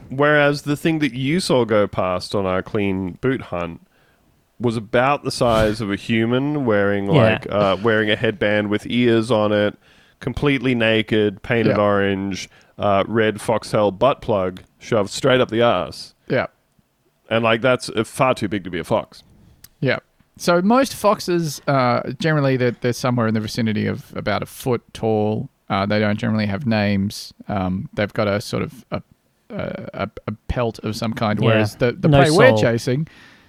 whereas 0.09 0.63
the 0.63 0.77
thing 0.77 0.99
that 0.99 1.15
you 1.15 1.39
saw 1.39 1.65
go 1.65 1.87
past 1.87 2.35
on 2.35 2.47
our 2.47 2.63
clean 2.63 3.13
boot 3.21 3.41
hunt 3.43 3.81
was 4.59 4.77
about 4.77 5.23
the 5.25 5.31
size 5.31 5.81
of 5.81 5.91
a 5.93 5.97
human 5.97 6.65
wearing 6.67 7.07
Yeah. 7.07 7.13
like 7.13 7.51
uh, 7.51 7.77
wearing 7.83 8.11
a 8.11 8.17
headband 8.17 8.69
with 8.69 8.85
ears 8.87 9.31
on 9.31 9.53
it, 9.53 9.79
completely 10.21 10.75
naked, 10.75 11.43
painted 11.43 11.77
Yeah. 11.77 11.83
orange, 11.83 12.49
uh, 12.79 13.05
red 13.07 13.41
foxtail 13.41 13.91
butt 13.91 14.21
plug 14.23 14.63
shoved 14.79 15.11
straight 15.11 15.41
up 15.41 15.51
the 15.51 15.63
ass, 15.63 16.15
Yeah. 16.29 16.47
and 17.29 17.43
like 17.45 17.61
that's 17.61 17.89
uh, 17.91 18.05
far 18.05 18.35
too 18.35 18.49
big 18.49 18.65
to 18.65 18.71
be 18.71 18.79
a 18.79 18.85
fox. 18.85 19.23
Yeah. 19.81 19.99
So 20.37 20.63
most 20.63 20.95
foxes, 20.95 21.61
uh, 21.67 22.13
generally, 22.19 22.57
they're, 22.57 22.71
they're 22.81 22.93
somewhere 22.95 23.27
in 23.27 23.35
the 23.35 23.41
vicinity 23.41 23.87
of 23.87 24.13
about 24.17 24.43
a 24.43 24.47
foot 24.47 24.83
tall. 24.95 25.51
Uh, 25.69 25.85
they 25.87 25.99
don't 25.99 26.19
generally 26.19 26.47
have 26.47 26.67
names. 26.67 27.33
Um, 27.49 27.89
they've 27.95 28.13
got 28.13 28.27
a 28.29 28.41
sort 28.41 28.63
of 28.63 28.85
a 28.91 29.03
a, 29.51 29.89
a, 29.95 30.11
a 30.29 30.33
pelt 30.49 30.79
of 30.81 30.95
some 30.97 31.13
kind. 31.13 31.41
Yeah. 31.41 31.47
Whereas 31.47 31.77
the 31.77 31.93
the 31.93 32.09
No 32.09 32.21
prey 32.23 32.31
we're 32.31 32.57
chasing 32.57 33.09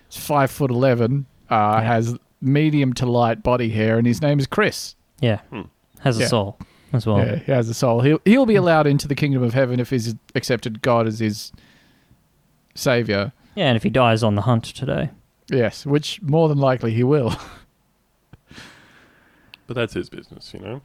is 0.10 0.18
five 0.18 0.50
foot 0.52 0.72
eleven, 0.72 1.26
uh, 1.50 1.80
Yeah. 1.80 1.82
has 1.84 2.18
medium 2.42 2.92
to 2.94 3.06
light 3.06 3.44
body 3.44 3.70
hair, 3.70 3.98
and 3.98 4.06
his 4.08 4.22
name 4.22 4.40
is 4.40 4.48
Chris. 4.48 4.96
Yeah. 5.22 5.40
Hmm. 5.52 5.62
Has 6.02 6.18
a 6.18 6.22
Yeah. 6.22 6.28
soul 6.28 6.58
as 6.94 7.06
well. 7.06 7.20
Yeah, 7.20 7.36
he 7.38 7.52
has 7.52 7.70
a 7.70 7.74
soul. 7.74 8.02
He'll 8.02 8.20
he'll 8.26 8.46
be 8.46 8.56
allowed 8.56 8.86
into 8.88 9.08
the 9.08 9.16
kingdom 9.16 9.42
of 9.44 9.54
heaven 9.54 9.80
if 9.80 9.90
he's 9.90 10.16
accepted 10.36 10.82
God 10.82 11.08
as 11.08 11.20
his 11.20 11.52
savior. 12.76 13.32
Yeah, 13.56 13.68
and 13.68 13.76
if 13.78 13.84
he 13.84 13.90
dies 13.90 14.24
on 14.24 14.36
the 14.36 14.42
hunt 14.44 14.64
today. 14.66 15.10
Yes, 15.50 15.86
which 15.86 16.22
more 16.22 16.48
than 16.50 16.58
likely 16.58 16.94
he 16.94 17.04
will. 17.04 17.36
But 19.68 19.76
that's 19.76 19.94
his 19.94 20.10
business, 20.10 20.54
you 20.54 20.60
know? 20.60 20.82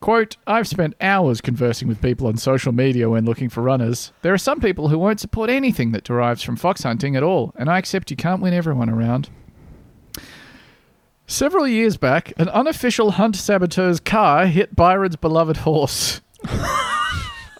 Quote, 0.00 0.36
I've 0.46 0.68
spent 0.68 0.94
hours 1.00 1.40
conversing 1.40 1.88
with 1.88 2.02
people 2.02 2.26
on 2.26 2.36
social 2.36 2.72
media 2.72 3.08
when 3.08 3.24
looking 3.24 3.48
for 3.48 3.62
runners. 3.62 4.12
There 4.22 4.32
are 4.34 4.38
some 4.38 4.60
people 4.60 4.88
who 4.88 4.98
won't 4.98 5.20
support 5.20 5.48
anything 5.50 5.92
that 5.92 6.04
derives 6.04 6.42
from 6.42 6.56
fox 6.56 6.82
hunting 6.82 7.16
at 7.16 7.22
all, 7.22 7.52
and 7.56 7.70
I 7.70 7.78
accept 7.78 8.10
you 8.10 8.16
can't 8.16 8.42
win 8.42 8.52
everyone 8.54 8.90
around. 8.90 9.28
Several 11.30 11.68
years 11.68 11.96
back, 11.96 12.32
an 12.38 12.48
unofficial 12.48 13.12
hunt 13.12 13.36
saboteur's 13.36 14.00
car 14.00 14.46
hit 14.46 14.74
Byron's 14.74 15.14
beloved 15.14 15.58
horse. 15.58 16.20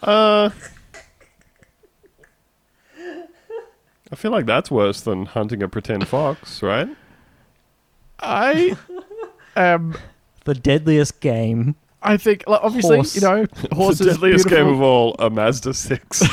Uh. 0.03 0.51
I 4.13 4.17
feel 4.17 4.33
like 4.33 4.47
that's 4.47 4.73
worse 4.73 5.03
than 5.03 5.25
hunting 5.25 5.63
a 5.63 5.69
pretend 5.69 6.09
fox, 6.09 6.65
right? 6.65 6.89
I 8.19 8.77
am. 9.55 9.95
The 10.47 10.55
deadliest 10.55 11.21
game. 11.21 11.77
I 12.03 12.17
think, 12.17 12.43
like, 12.49 12.61
obviously, 12.65 12.97
Horse. 12.97 13.15
you 13.15 13.21
know, 13.21 13.47
horses. 13.73 13.99
the 14.01 14.05
deadliest 14.15 14.49
beautiful. 14.49 14.65
game 14.67 14.75
of 14.75 14.83
all, 14.83 15.15
a 15.21 15.31
Mazda 15.31 15.75
6. 15.75 16.23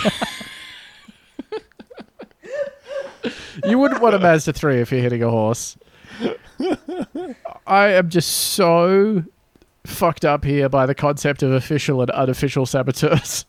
You 3.66 3.78
wouldn't 3.80 4.02
want 4.02 4.14
a 4.16 4.20
Mazda 4.20 4.54
3 4.54 4.82
if 4.82 4.92
you're 4.92 5.02
hitting 5.02 5.24
a 5.24 5.30
horse. 5.30 5.78
I 7.68 7.88
am 7.90 8.10
just 8.10 8.30
so 8.30 9.24
fucked 9.86 10.26
up 10.26 10.44
here 10.44 10.70
by 10.70 10.86
the 10.86 10.96
concept 10.96 11.44
of 11.44 11.52
official 11.52 12.02
and 12.02 12.12
unofficial 12.12 12.66
saboteurs. 12.66 13.46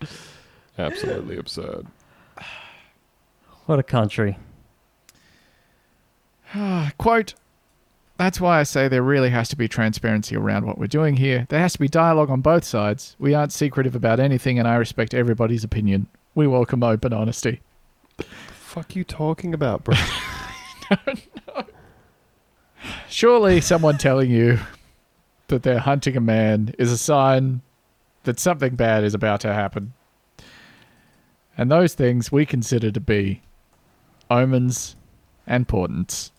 Absolutely 0.78 1.36
absurd. 1.36 1.86
What 3.66 3.80
a 3.80 3.82
country. 3.82 4.38
Quote, 6.98 7.34
that's 8.16 8.40
why 8.40 8.60
I 8.60 8.62
say 8.62 8.86
there 8.86 9.02
really 9.02 9.30
has 9.30 9.48
to 9.48 9.56
be 9.56 9.66
transparency 9.66 10.36
around 10.36 10.66
what 10.66 10.78
we're 10.78 10.86
doing 10.86 11.16
here. 11.16 11.46
There 11.48 11.58
has 11.58 11.74
to 11.74 11.78
be 11.78 11.88
dialogue 11.88 12.30
on 12.30 12.40
both 12.40 12.64
sides. 12.64 13.16
We 13.18 13.34
aren't 13.34 13.52
secretive 13.52 13.96
about 13.96 14.20
anything, 14.20 14.58
and 14.58 14.68
I 14.68 14.76
respect 14.76 15.14
everybody's 15.14 15.64
opinion. 15.64 16.06
We 16.34 16.46
welcome 16.46 16.82
open 16.82 17.12
honesty. 17.12 17.60
The 18.16 18.24
fuck 18.24 18.96
you 18.96 19.04
talking 19.04 19.52
about, 19.52 19.84
bro? 19.84 19.96
Surely 23.08 23.60
someone 23.60 23.98
telling 23.98 24.30
you 24.30 24.58
that 25.48 25.62
they're 25.62 25.78
hunting 25.78 26.16
a 26.16 26.20
man 26.20 26.74
is 26.78 26.90
a 26.90 26.98
sign 26.98 27.62
that 28.24 28.40
something 28.40 28.74
bad 28.74 29.04
is 29.04 29.14
about 29.14 29.40
to 29.40 29.52
happen. 29.52 29.92
And 31.56 31.70
those 31.70 31.94
things 31.94 32.30
we 32.30 32.44
consider 32.44 32.90
to 32.90 33.00
be 33.00 33.42
omens 34.30 34.96
and 35.46 35.66
portents. 35.66 36.32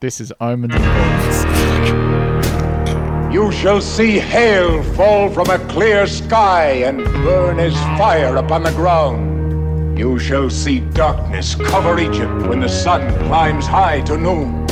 This 0.00 0.20
is 0.20 0.32
omens 0.40 0.74
and 0.76 0.84
portents. 0.84 2.26
You 3.34 3.50
shall 3.52 3.80
see 3.80 4.18
hail 4.18 4.82
fall 4.94 5.30
from 5.30 5.50
a 5.50 5.58
clear 5.66 6.06
sky 6.06 6.70
and 6.84 6.98
burn 7.04 7.58
as 7.58 7.74
fire 7.98 8.36
upon 8.36 8.62
the 8.62 8.70
ground. 8.72 9.98
You 9.98 10.18
shall 10.18 10.50
see 10.50 10.80
darkness 10.80 11.54
cover 11.54 11.98
Egypt 11.98 12.46
when 12.46 12.60
the 12.60 12.68
sun 12.68 13.10
climbs 13.26 13.66
high 13.66 14.02
to 14.02 14.16
noon. 14.16 14.65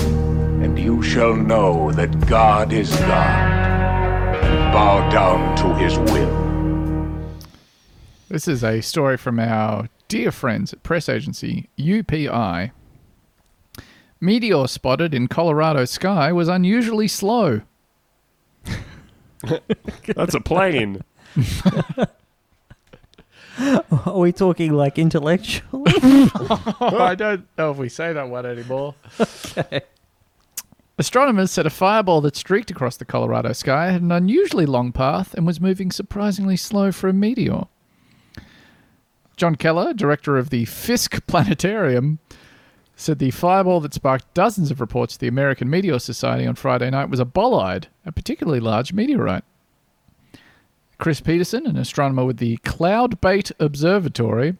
And 0.65 0.79
you 0.79 1.03
shall 1.03 1.37
know 1.37 1.93
that 1.93 2.27
God 2.27 2.73
is 2.73 2.89
God. 3.01 4.35
And 4.43 4.73
bow 4.73 5.07
down 5.11 5.55
to 5.59 5.75
his 5.75 5.99
will. 5.99 7.37
This 8.31 8.49
is 8.49 8.65
a 8.65 8.81
story 8.81 9.19
from 9.19 9.39
our 9.39 9.91
dear 10.09 10.33
friends 10.33 10.73
at 10.73 10.83
press 10.83 11.11
agency 11.11 11.69
UPI. 11.79 12.71
Meteor 14.23 14.67
spotted 14.67 15.13
in 15.13 15.29
Colorado 15.29 15.85
sky 15.85 16.33
was 16.33 16.49
unusually 16.49 17.09
slow. 17.09 17.61
That's 20.17 20.35
a 20.35 20.41
plane. 20.41 21.05
Are 23.59 24.19
we 24.19 24.33
talking 24.33 24.73
like 24.73 24.99
intellectual? 24.99 25.83
I 25.87 27.15
don't 27.15 27.47
know 27.59 27.71
if 27.71 27.77
we 27.77 27.91
say 27.91 28.15
that 28.15 28.31
one 28.31 28.47
anymore. 28.47 28.95
Astronomers 30.97 31.51
said 31.51 31.67
a 31.67 31.71
fireball 31.71 32.21
that 32.21 32.37
streaked 32.37 32.71
across 32.71 32.97
the 32.97 33.05
Colorado 33.05 33.53
sky 33.53 33.91
had 33.91 34.03
an 34.03 34.13
unusually 34.13 34.67
long 34.67 34.93
path 34.93 35.35
and 35.35 35.45
was 35.45 35.61
moving 35.61 35.91
surprisingly 35.91 36.57
slow 36.57 36.93
for 36.93 37.09
a 37.09 37.13
meteor. 37.13 37.65
John 39.37 39.57
Keller, 39.57 39.93
director 39.93 40.39
of 40.39 40.51
the 40.51 40.65
Fiske 40.67 41.27
Planetarium, 41.27 42.21
said 42.95 43.19
the 43.19 43.33
fireball 43.33 43.81
that 43.81 43.93
sparked 43.93 44.33
dozens 44.35 44.71
of 44.71 44.81
reports 44.81 45.15
to 45.15 45.21
the 45.21 45.27
American 45.27 45.69
Meteor 45.69 45.99
Society 45.99 46.47
on 46.47 46.55
Friday 46.55 46.89
night 46.91 47.11
was 47.11 47.19
a 47.19 47.25
bolide, 47.25 47.87
a 48.07 48.13
particularly 48.13 48.61
large 48.61 48.93
meteorite. 48.93 49.43
Chris 50.99 51.21
Peterson, 51.21 51.67
an 51.67 51.77
astronomer 51.77 52.25
with 52.25 52.37
the 52.37 52.57
Cloudbait 52.59 53.51
Observatory, 53.59 54.57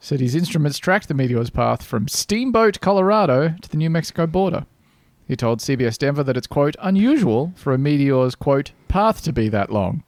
said 0.00 0.18
his 0.18 0.34
instruments 0.34 0.78
tracked 0.78 1.06
the 1.06 1.14
meteor's 1.14 1.48
path 1.48 1.84
from 1.84 2.08
Steamboat, 2.08 2.80
Colorado 2.80 3.54
to 3.62 3.68
the 3.68 3.76
New 3.76 3.88
Mexico 3.88 4.26
border. 4.26 4.66
He 5.26 5.36
told 5.36 5.60
CBS 5.60 5.96
Denver 5.98 6.22
that 6.22 6.36
it's, 6.36 6.46
quote, 6.46 6.76
unusual 6.80 7.52
for 7.56 7.72
a 7.72 7.78
meteor's, 7.78 8.34
quote, 8.34 8.72
path 8.88 9.22
to 9.24 9.32
be 9.32 9.48
that 9.48 9.70
long. 9.72 10.02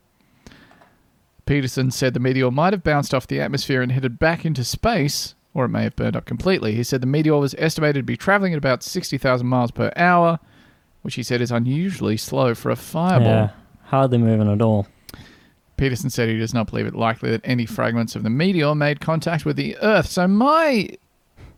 Peterson 1.46 1.90
said 1.90 2.12
the 2.12 2.20
meteor 2.20 2.50
might 2.50 2.72
have 2.72 2.82
bounced 2.82 3.14
off 3.14 3.26
the 3.26 3.40
atmosphere 3.40 3.80
and 3.80 3.92
headed 3.92 4.18
back 4.18 4.44
into 4.44 4.64
space, 4.64 5.34
or 5.54 5.64
it 5.64 5.68
may 5.68 5.84
have 5.84 5.96
burned 5.96 6.16
up 6.16 6.24
completely. 6.26 6.74
He 6.74 6.82
said 6.82 7.00
the 7.00 7.06
meteor 7.06 7.36
was 7.38 7.54
estimated 7.56 8.00
to 8.00 8.02
be 8.02 8.16
traveling 8.16 8.52
at 8.52 8.58
about 8.58 8.82
60,000 8.82 9.46
miles 9.46 9.70
per 9.70 9.92
hour, 9.96 10.38
which 11.02 11.14
he 11.14 11.22
said 11.22 11.40
is 11.40 11.52
unusually 11.52 12.16
slow 12.16 12.54
for 12.54 12.70
a 12.70 12.76
fireball. 12.76 13.28
yeah. 13.28 13.50
Hardly 13.84 14.18
moving 14.18 14.50
at 14.50 14.60
all. 14.60 14.88
Peterson 15.76 16.10
said 16.10 16.28
he 16.28 16.38
does 16.38 16.52
not 16.52 16.68
believe 16.68 16.86
it 16.86 16.94
likely 16.94 17.30
that 17.30 17.42
any 17.44 17.64
fragments 17.66 18.16
of 18.16 18.24
the 18.24 18.30
meteor 18.30 18.74
made 18.74 19.00
contact 19.00 19.44
with 19.44 19.56
the 19.56 19.76
Earth. 19.80 20.06
So 20.08 20.26
my 20.26 20.88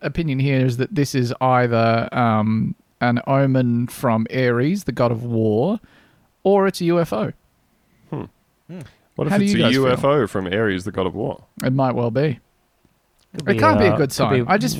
opinion 0.01 0.37
here 0.39 0.63
is 0.63 0.77
that 0.77 0.93
this 0.93 1.15
is 1.15 1.33
either 1.41 2.07
um, 2.11 2.75
an 3.01 3.21
omen 3.27 3.87
from 3.87 4.27
Ares, 4.33 4.83
the 4.85 4.91
god 4.91 5.11
of 5.11 5.23
war, 5.23 5.79
or 6.43 6.67
it's 6.67 6.81
a 6.81 6.85
UFO. 6.85 7.33
Hmm. 8.09 8.25
What 9.15 9.27
if 9.27 9.31
How 9.31 9.39
it's 9.39 9.53
a 9.53 9.57
you 9.57 9.63
guys 9.63 9.73
feel? 9.73 9.85
UFO 9.85 10.29
from 10.29 10.47
Ares, 10.47 10.83
the 10.83 10.91
god 10.91 11.07
of 11.07 11.15
war? 11.15 11.43
It 11.63 11.73
might 11.73 11.95
well 11.95 12.11
be. 12.11 12.39
Could 13.37 13.49
It 13.55 13.59
can't 13.59 13.79
be 13.79 13.85
a 13.85 13.93
uh, 13.93 13.97
good 13.97 14.11
sign. 14.11 14.45
be 14.45 14.49
I 14.49 14.57
just 14.57 14.77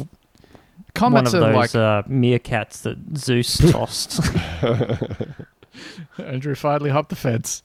one 0.98 1.28
of 1.28 1.34
are 1.34 1.40
those 1.40 1.56
like 1.56 1.76
uh, 1.76 2.04
meerkats 2.04 2.82
that 2.82 2.98
Zeus 3.18 3.58
tossed. 3.72 4.22
Andrew 6.18 6.56
finally 6.56 6.90
hopped 6.90 7.10
the 7.10 7.16
fence. 7.16 7.64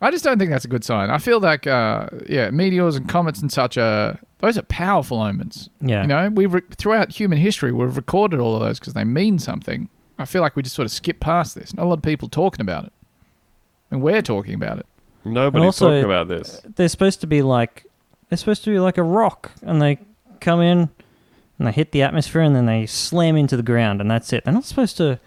I 0.00 0.10
just 0.10 0.22
don't 0.22 0.38
think 0.38 0.50
that's 0.50 0.64
a 0.64 0.68
good 0.68 0.84
sign. 0.84 1.10
I 1.10 1.18
feel 1.18 1.40
like, 1.40 1.66
uh, 1.66 2.08
yeah, 2.28 2.50
meteors 2.50 2.94
and 2.94 3.08
comets 3.08 3.40
and 3.40 3.50
such 3.50 3.76
are 3.76 4.18
those 4.38 4.56
are 4.58 4.62
powerful 4.62 5.20
omens. 5.20 5.68
yeah. 5.80 6.02
You 6.02 6.08
know, 6.08 6.28
we 6.30 6.46
re- 6.46 6.62
throughout 6.76 7.10
human 7.12 7.38
history 7.38 7.72
we've 7.72 7.96
recorded 7.96 8.40
all 8.40 8.54
of 8.54 8.60
those 8.62 8.78
because 8.78 8.94
they 8.94 9.04
mean 9.04 9.38
something. 9.38 9.88
I 10.18 10.24
feel 10.24 10.42
like 10.42 10.56
we 10.56 10.62
just 10.62 10.74
sort 10.76 10.86
of 10.86 10.92
skip 10.92 11.20
past 11.20 11.54
this. 11.54 11.74
Not 11.74 11.84
a 11.84 11.88
lot 11.88 11.98
of 11.98 12.02
people 12.02 12.28
talking 12.28 12.60
about 12.60 12.84
it, 12.84 12.92
and 13.90 14.02
we're 14.02 14.22
talking 14.22 14.54
about 14.54 14.78
it. 14.78 14.86
Nobody's 15.24 15.64
also- 15.66 15.88
talking 15.90 16.04
about 16.04 16.28
this. 16.28 16.60
Uh, 16.64 16.68
they're 16.76 16.88
supposed 16.88 17.20
to 17.20 17.26
be 17.26 17.42
like 17.42 17.84
they're 18.28 18.36
supposed 18.38 18.64
to 18.64 18.70
be 18.70 18.78
like 18.78 18.98
a 18.98 19.02
rock 19.02 19.52
and 19.62 19.80
they 19.80 19.98
come 20.40 20.60
in 20.60 20.88
and 21.58 21.66
they 21.66 21.72
hit 21.72 21.92
the 21.92 22.02
atmosphere 22.02 22.42
and 22.42 22.54
then 22.54 22.66
they 22.66 22.84
slam 22.86 23.36
into 23.36 23.56
the 23.56 23.62
ground 23.62 24.00
and 24.00 24.10
that's 24.10 24.32
it. 24.32 24.44
They're 24.44 24.54
not 24.54 24.64
supposed 24.64 24.96
to 24.98 25.18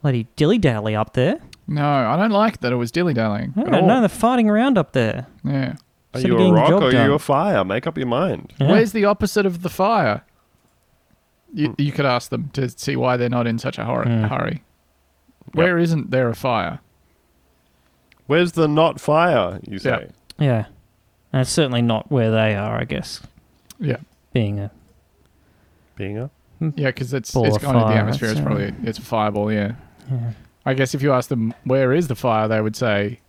bloody 0.00 0.26
dilly 0.36 0.58
dally 0.58 0.94
up 0.94 1.12
there. 1.14 1.40
No, 1.66 1.84
I 1.86 2.16
don't 2.16 2.30
like 2.30 2.60
that 2.60 2.72
it 2.72 2.76
was 2.76 2.90
dilly 2.92 3.14
dallying. 3.14 3.52
No, 3.56 3.64
no, 3.64 4.00
they're 4.00 4.08
fighting 4.08 4.48
around 4.50 4.76
up 4.78 4.92
there. 4.92 5.26
Yeah. 5.44 5.74
Are 6.14 6.20
you 6.20 6.38
a 6.38 6.52
rock 6.52 6.70
or 6.70 6.84
are 6.84 7.04
you 7.06 7.14
a 7.14 7.18
fire? 7.18 7.64
Make 7.64 7.86
up 7.86 7.96
your 7.98 8.06
mind. 8.06 8.52
Yeah. 8.58 8.70
Where's 8.70 8.92
the 8.92 9.04
opposite 9.04 9.46
of 9.46 9.62
the 9.62 9.68
fire? 9.68 10.22
You, 11.52 11.68
Hmm. 11.68 11.74
you 11.78 11.92
could 11.92 12.04
ask 12.06 12.30
them 12.30 12.50
to 12.54 12.68
see 12.68 12.96
why 12.96 13.16
they're 13.16 13.28
not 13.28 13.46
in 13.46 13.58
such 13.58 13.78
a 13.78 13.84
hor- 13.84 14.04
Hmm. 14.04 14.24
hurry. 14.24 14.62
Where 15.52 15.78
not 15.78 16.10
there 16.10 16.28
a 16.28 16.34
fire? 16.34 16.80
Where's 18.26 18.52
the 18.52 18.66
not 18.66 19.00
fire, 19.00 19.60
you 19.68 19.78
say? 19.78 20.08
yeah. 20.38 20.66
And 21.32 21.42
it's 21.42 21.50
certainly 21.50 21.82
not 21.82 22.10
where 22.12 22.30
they 22.30 22.54
are, 22.54 22.80
I 22.80 22.84
guess. 22.84 23.20
Yeah. 23.80 23.96
Being 24.32 24.58
a 24.60 24.70
Being 25.96 26.18
a 26.18 26.30
Yeah, 26.60 26.88
because 26.88 27.12
it's 27.12 27.30
Ball 27.32 27.46
it's 27.46 27.56
of 27.56 27.62
gone 27.62 27.76
into 27.76 27.88
the 27.88 27.94
atmosphere. 27.94 28.30
It's 28.30 28.40
probably 28.40 28.72
it's 28.84 28.98
a 28.98 29.02
fireball. 29.02 29.52
Yeah. 29.52 29.72
yeah. 30.10 30.32
I 30.66 30.74
guess 30.74 30.94
if 30.94 31.02
you 31.02 31.12
ask 31.12 31.28
them 31.28 31.52
where 31.64 31.92
is 31.92 32.08
the 32.08 32.14
fire, 32.14 32.48
they 32.48 32.60
would 32.60 32.74
say, 32.76 33.20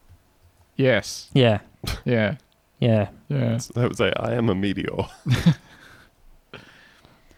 yes, 0.77 1.29
Yeah. 1.33 1.59
yeah. 2.05 2.35
Yeah. 2.79 3.09
Yeah. 3.29 3.59
I 3.75 3.83
would 3.87 3.97
say 3.97 4.11
I 4.17 4.33
am 4.33 4.49
a 4.49 4.55
meteor. 4.55 5.07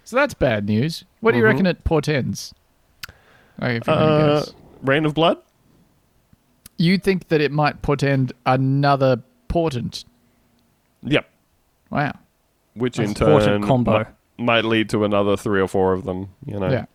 So 0.03 0.15
that's 0.15 0.33
bad 0.33 0.65
news. 0.65 1.03
What 1.19 1.31
do 1.33 1.37
you 1.37 1.43
Mhm. 1.43 1.47
reckon 1.47 1.65
it 1.65 1.83
portends? 1.83 2.53
Okay, 3.61 3.75
if 3.75 3.87
you're 3.87 3.93
gonna 3.97 4.05
Uh, 4.05 4.39
guess. 4.39 4.53
Rain 4.81 5.05
of 5.05 5.13
Blood. 5.13 5.37
You 6.77 6.97
think 6.97 7.27
that 7.27 7.41
it 7.41 7.51
might 7.51 7.81
portend 7.81 8.31
another 8.45 9.21
portent? 9.49 10.05
Yep. 11.03 11.29
Wow. 11.89 12.13
Which 12.73 12.95
That's 12.95 13.19
in 13.19 13.21
a 13.21 13.29
portent 13.29 13.45
turn 13.63 13.63
combo. 13.63 14.05
mi- 14.37 14.45
might 14.45 14.63
lead 14.63 14.89
to 14.91 15.03
another 15.03 15.35
three 15.35 15.59
or 15.59 15.67
four 15.67 15.91
of 15.91 16.05
them. 16.05 16.29
You 16.45 16.57
know. 16.61 16.69
Yeah. 16.71 16.85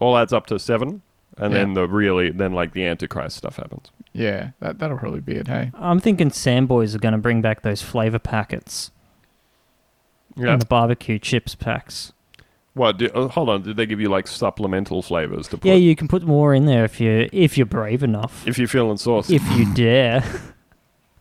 All 0.00 0.16
adds 0.16 0.32
up 0.32 0.46
to 0.46 0.58
seven, 0.58 1.02
and 1.38 1.52
Yeah. 1.52 1.58
then 1.60 1.74
the 1.74 1.86
really 1.88 2.30
then 2.30 2.52
like 2.52 2.72
the 2.72 2.84
Antichrist 2.84 3.36
stuff 3.36 3.56
happens. 3.56 3.90
Yeah. 4.12 4.50
That 4.60 4.78
that'll 4.78 4.98
probably 4.98 5.20
be 5.20 5.34
it. 5.36 5.48
Hey. 5.48 5.70
I'm 5.74 6.00
thinking 6.00 6.30
Samboys 6.30 6.94
are 6.94 6.98
going 6.98 7.12
to 7.12 7.18
bring 7.18 7.40
back 7.42 7.62
those 7.62 7.82
flavor 7.82 8.18
packets 8.18 8.90
Yeah. 10.36 10.52
and 10.52 10.60
the 10.62 10.66
barbecue 10.66 11.18
chips 11.18 11.54
packs. 11.54 12.12
What? 12.74 12.98
Do, 12.98 13.10
oh, 13.14 13.28
hold 13.28 13.48
on. 13.48 13.62
Did 13.62 13.76
they 13.76 13.86
give 13.86 14.00
you 14.00 14.08
like 14.08 14.26
supplemental 14.28 15.02
flavors 15.02 15.48
to 15.48 15.56
put? 15.58 15.66
Yeah, 15.66 15.74
you 15.74 15.96
can 15.96 16.06
put 16.06 16.22
more 16.22 16.54
in 16.54 16.66
there 16.66 16.84
if 16.84 17.00
you 17.00 17.28
if 17.32 17.56
you're 17.58 17.66
brave 17.66 18.02
enough. 18.02 18.46
if 18.46 18.58
you're 18.58 18.68
feeling 18.68 18.96
saucy. 18.98 19.36
If 19.36 19.58
you 19.58 19.72
dare. 19.74 20.22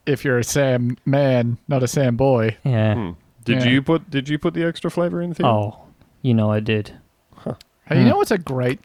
If 0.05 0.23
you're 0.23 0.37
a 0.39 0.43
Sam 0.43 0.97
man, 1.05 1.57
not 1.67 1.83
a 1.83 1.87
Sam 1.87 2.15
boy. 2.15 2.57
Yeah. 2.63 2.93
Hmm. 2.95 3.11
Did 3.43 3.63
Yeah. 3.63 3.69
you 3.71 3.81
put 3.81 4.09
Did 4.09 4.29
you 4.29 4.37
put 4.37 4.53
the 4.53 4.63
extra 4.63 4.91
flavor 4.91 5.21
in? 5.21 5.33
Theo? 5.33 5.47
Oh, 5.47 5.79
you 6.21 6.33
know 6.33 6.51
I 6.51 6.59
did. 6.59 6.93
Hey, 7.43 7.95
you 7.95 8.01
Hmm. 8.03 8.09
know 8.09 8.17
what's 8.17 8.31
a 8.31 8.37
great, 8.37 8.79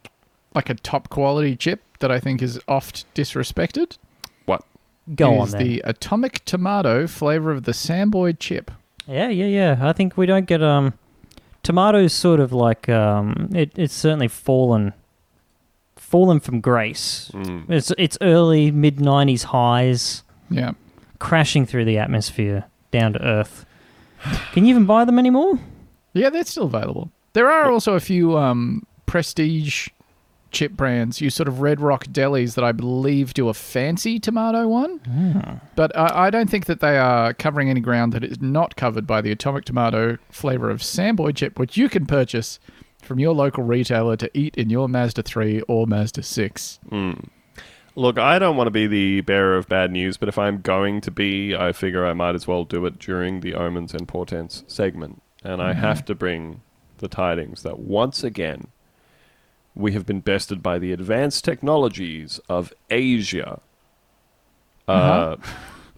like 0.54 0.68
a 0.70 0.74
top 0.74 1.08
quality 1.08 1.56
chip 1.56 1.80
that 2.00 2.10
I 2.10 2.20
think 2.20 2.42
is 2.42 2.60
oft 2.68 3.04
disrespected? 3.14 3.96
What? 4.46 4.64
Go 5.14 5.38
on 5.38 5.46
is 5.48 5.52
then. 5.52 5.62
the 5.66 5.82
atomic 5.84 6.44
tomato 6.44 7.06
flavor 7.06 7.50
of 7.50 7.64
the 7.64 7.72
Samboy 7.72 8.38
chip. 8.38 8.70
Yeah, 9.06 9.28
yeah, 9.28 9.46
yeah. 9.46 9.78
I 9.80 9.92
think 9.92 10.16
we 10.16 10.26
don't 10.26 10.46
get 10.46 10.62
um 10.62 10.94
tomatoes 11.62 12.12
sort 12.12 12.40
of 12.40 12.52
like 12.52 12.88
um 12.88 13.48
it, 13.54 13.72
it's 13.76 13.94
certainly 13.94 14.28
fallen 14.28 14.92
fallen 15.96 16.40
from 16.40 16.60
grace. 16.60 17.30
Mm. 17.34 17.68
It's 17.70 17.92
it's 17.98 18.18
early 18.20 18.70
mid 18.70 18.96
90s 18.98 19.44
highs 19.44 20.22
Yeah. 20.50 20.72
crashing 21.18 21.66
through 21.66 21.84
the 21.84 21.98
atmosphere 21.98 22.64
down 22.90 23.14
to 23.14 23.22
earth. 23.24 23.64
Can 24.52 24.64
you 24.64 24.70
even 24.70 24.86
buy 24.86 25.04
them 25.04 25.18
anymore? 25.18 25.58
Yeah, 26.12 26.30
they're 26.30 26.44
still 26.44 26.64
available. 26.66 27.10
There 27.32 27.50
are 27.50 27.70
also 27.70 27.94
a 27.94 28.00
few 28.00 28.36
um, 28.36 28.86
prestige 29.06 29.88
chip 30.52 30.72
brands, 30.72 31.20
you 31.20 31.30
sort 31.30 31.48
of 31.48 31.60
Red 31.60 31.80
Rock 31.80 32.06
delis 32.06 32.54
that 32.54 32.64
I 32.64 32.72
believe 32.72 33.34
do 33.34 33.48
a 33.48 33.54
fancy 33.54 34.18
tomato 34.20 34.68
one. 34.68 34.98
Hmm. 34.98 35.54
But 35.74 35.96
I, 35.96 36.26
I 36.26 36.30
don't 36.30 36.48
think 36.48 36.66
that 36.66 36.80
they 36.80 36.98
are 36.98 37.34
covering 37.34 37.68
any 37.70 37.80
ground 37.80 38.12
that 38.12 38.22
is 38.22 38.40
not 38.40 38.76
covered 38.76 39.06
by 39.06 39.20
the 39.20 39.32
atomic 39.32 39.64
tomato 39.64 40.18
flavor 40.30 40.70
of 40.70 40.80
Samboy 40.80 41.34
chip, 41.34 41.58
which 41.58 41.76
you 41.76 41.88
can 41.88 42.06
purchase 42.06 42.60
from 43.02 43.18
your 43.18 43.34
local 43.34 43.64
retailer 43.64 44.16
to 44.16 44.30
eat 44.32 44.54
in 44.56 44.70
your 44.70 44.88
Mazda 44.88 45.22
3 45.22 45.62
or 45.62 45.86
Mazda 45.86 46.22
6. 46.22 46.78
Hmm. 46.88 47.12
Look, 47.94 48.18
I 48.18 48.38
don't 48.38 48.56
want 48.56 48.68
to 48.68 48.72
be 48.72 48.86
the 48.86 49.20
bearer 49.20 49.56
of 49.56 49.68
bad 49.68 49.90
news, 49.90 50.16
but 50.16 50.28
if 50.28 50.38
I'm 50.38 50.62
going 50.62 51.02
to 51.02 51.10
be, 51.10 51.54
I 51.54 51.72
figure 51.72 52.06
I 52.06 52.14
might 52.14 52.34
as 52.34 52.46
well 52.46 52.64
do 52.64 52.86
it 52.86 52.98
during 52.98 53.40
the 53.40 53.54
omens 53.54 53.92
and 53.92 54.08
portents 54.08 54.64
segment, 54.66 55.20
and 55.44 55.60
I 55.60 55.72
mm-hmm. 55.72 55.80
have 55.80 56.04
to 56.06 56.14
bring 56.14 56.62
the 56.98 57.08
tidings 57.08 57.62
that 57.64 57.80
once 57.80 58.24
again 58.24 58.68
we 59.74 59.92
have 59.92 60.06
been 60.06 60.20
bested 60.20 60.62
by 60.62 60.78
the 60.78 60.92
advanced 60.92 61.44
technologies 61.44 62.40
of 62.48 62.72
Asia. 62.90 63.60
Uh, 64.86 65.36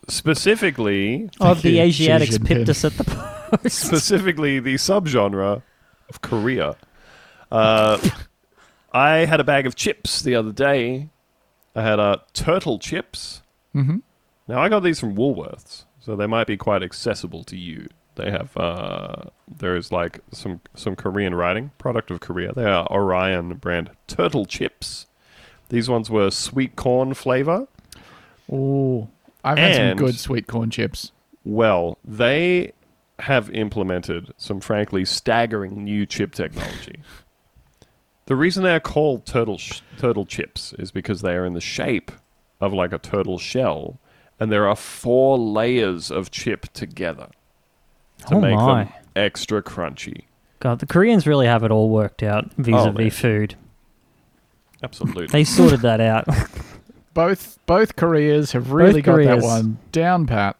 specifically, 0.08 1.30
Of 1.40 1.62
the 1.62 1.80
Asiatics 1.80 2.38
Jinping. 2.38 2.46
pipped 2.46 2.68
us 2.68 2.84
at 2.84 2.92
the 2.92 3.04
post. 3.04 3.76
specifically 3.80 4.60
the 4.60 4.74
subgenre 4.74 5.62
of 6.08 6.20
Korea. 6.20 6.76
Uh, 7.50 7.98
I 8.92 9.24
had 9.24 9.40
a 9.40 9.44
bag 9.44 9.66
of 9.66 9.74
chips 9.74 10.22
the 10.22 10.34
other 10.34 10.52
day. 10.52 11.08
I 11.74 11.82
had 11.82 11.98
uh, 11.98 12.18
turtle 12.32 12.78
chips. 12.78 13.42
Mm-hmm. 13.74 13.98
Now 14.46 14.60
I 14.60 14.68
got 14.68 14.80
these 14.80 15.00
from 15.00 15.16
Woolworths, 15.16 15.84
so 15.98 16.14
they 16.14 16.26
might 16.26 16.46
be 16.46 16.56
quite 16.56 16.82
accessible 16.82 17.42
to 17.44 17.56
you. 17.56 17.88
They 18.16 18.30
have 18.30 18.56
uh, 18.56 19.24
there 19.48 19.76
is 19.76 19.90
like 19.90 20.20
some 20.30 20.60
some 20.74 20.94
Korean 20.96 21.34
writing, 21.34 21.72
product 21.78 22.10
of 22.10 22.20
Korea. 22.20 22.52
They 22.52 22.64
are 22.64 22.86
Orion 22.90 23.54
brand 23.54 23.90
turtle 24.06 24.46
chips. 24.46 25.06
These 25.70 25.88
ones 25.88 26.10
were 26.10 26.30
sweet 26.30 26.76
corn 26.76 27.14
flavor. 27.14 27.66
Oh, 28.50 29.08
I've 29.42 29.58
had 29.58 29.72
And- 29.80 29.98
some 29.98 30.06
good 30.06 30.18
sweet 30.18 30.46
corn 30.46 30.70
chips. 30.70 31.10
Well, 31.44 31.98
they 32.04 32.72
have 33.20 33.50
implemented 33.50 34.32
some 34.36 34.60
frankly 34.60 35.04
staggering 35.04 35.84
new 35.84 36.06
chip 36.06 36.32
technology. 36.34 37.00
The 38.26 38.36
reason 38.36 38.62
they 38.62 38.74
are 38.74 38.80
called 38.80 39.26
turtle 39.26 39.58
sh- 39.58 39.80
turtle 39.98 40.24
chips 40.24 40.72
is 40.78 40.90
because 40.90 41.20
they 41.20 41.34
are 41.34 41.44
in 41.44 41.52
the 41.52 41.60
shape 41.60 42.10
of 42.60 42.72
like 42.72 42.92
a 42.92 42.98
turtle 42.98 43.38
shell, 43.38 43.98
and 44.40 44.50
there 44.50 44.66
are 44.66 44.74
four 44.76 45.38
layers 45.38 46.10
of 46.10 46.30
chip 46.30 46.72
together 46.72 47.28
to 48.26 48.34
Oh 48.36 48.40
make 48.40 48.56
my. 48.56 48.84
them 48.84 48.92
extra 49.16 49.62
crunchy. 49.62 50.24
God, 50.60 50.78
the 50.78 50.86
Koreans 50.86 51.26
really 51.26 51.46
have 51.46 51.62
it 51.62 51.70
all 51.70 51.90
worked 51.90 52.22
out 52.22 52.46
Oh, 52.58 52.62
vis-a-vis 52.62 52.96
man. 52.98 53.10
food. 53.10 53.54
Absolutely. 54.82 55.26
They 55.26 55.44
sorted 55.44 55.80
that 55.80 56.00
out. 56.00 56.26
Both 57.14 57.58
both 57.66 57.94
Koreas 57.94 58.52
have 58.52 58.72
really 58.72 59.00
got 59.00 59.12
Koreas. 59.14 59.40
that 59.42 59.46
one 59.46 59.78
down 59.92 60.26
pat. 60.26 60.56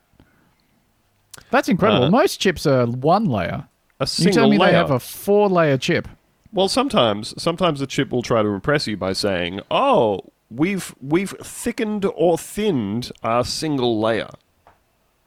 That's 1.51 1.69
incredible. 1.69 2.05
Uh, 2.07 2.11
Most 2.11 2.39
chips 2.41 2.65
are 2.65 2.87
one 2.87 3.25
layer. 3.25 3.67
a 3.99 4.05
You 4.05 4.07
single 4.07 4.35
tell 4.35 4.51
me 4.51 4.59
layer. 4.59 4.71
they 4.71 4.77
have 4.77 4.91
a 4.93 5.01
four 5.01 5.49
layer 5.49 5.77
chip. 5.77 6.07
Well, 6.53 6.69
sometimes 6.69 7.35
sometimes 7.43 7.81
the 7.81 7.89
chip 7.89 8.11
will 8.11 8.23
try 8.23 8.43
to 8.43 8.49
impress 8.51 8.87
you 8.87 8.97
by 8.97 9.15
saying, 9.15 9.61
"Oh, 9.69 10.21
we've 10.49 10.95
we've 11.03 11.31
thickened 11.43 12.05
or 12.15 12.39
thinned 12.39 13.11
our 13.25 13.45
single 13.45 14.01
layer." 14.01 14.31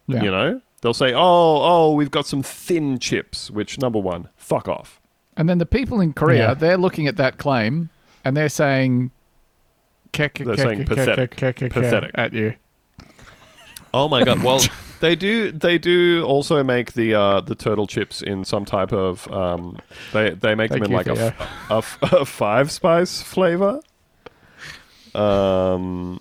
Yeah. 0.07 0.23
You 0.23 0.31
know, 0.31 0.61
they'll 0.81 0.93
say, 0.93 1.13
"Oh, 1.13 1.19
oh, 1.63 1.93
we've 1.93 2.11
got 2.11 2.25
some 2.27 2.43
thin 2.43 2.99
chips." 2.99 3.49
Which 3.51 3.79
number 3.79 3.99
one, 3.99 4.29
fuck 4.35 4.67
off. 4.67 4.99
And 5.35 5.47
then 5.47 5.57
the 5.59 5.65
people 5.65 6.01
in 6.01 6.13
Korea, 6.13 6.49
Yeah. 6.49 6.53
they're 6.55 6.77
looking 6.77 7.05
at 7.07 7.17
that 7.17 7.37
claim 7.37 7.89
and 8.25 8.35
they're 8.35 8.49
saying, 8.49 9.11
They're 10.13 10.31
saying 10.57 10.85
pathetic. 10.85 11.35
kek- 11.35 11.55
kek- 11.55 11.55
kek- 11.57 11.73
Pathetic. 11.73 12.11
at 12.15 12.33
you. 12.33 12.55
Oh 13.93 14.09
my 14.09 14.23
god! 14.23 14.43
Well, 14.43 14.61
they 14.99 15.15
do 15.15 15.51
they 15.51 15.77
do 15.77 16.23
also 16.25 16.63
make 16.63 16.93
the 16.93 17.13
uh, 17.13 17.41
the 17.41 17.55
turtle 17.55 17.87
chips 17.87 18.21
in 18.21 18.43
some 18.45 18.65
type 18.65 18.91
of 18.91 19.31
um, 19.31 19.77
they 20.11 20.31
they 20.31 20.55
make 20.55 20.71
Thank 20.71 20.83
them 20.83 20.91
in 20.91 20.97
like 20.97 21.07
a, 21.07 21.15
Theo. 21.15 21.25
f- 21.27 21.71
a 21.71 21.75
f- 21.75 21.97
a 22.13 22.25
five 22.25 22.71
spice 22.71 23.21
flavor. 23.21 23.79
Um, 25.15 26.19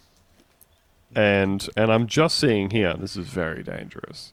and 1.15 1.69
and 1.77 1.93
I'm 1.93 2.07
just 2.07 2.39
seeing 2.39 2.71
here. 2.71 2.95
This 2.95 3.17
is 3.17 3.27
very 3.29 3.63
dangerous. 3.63 4.33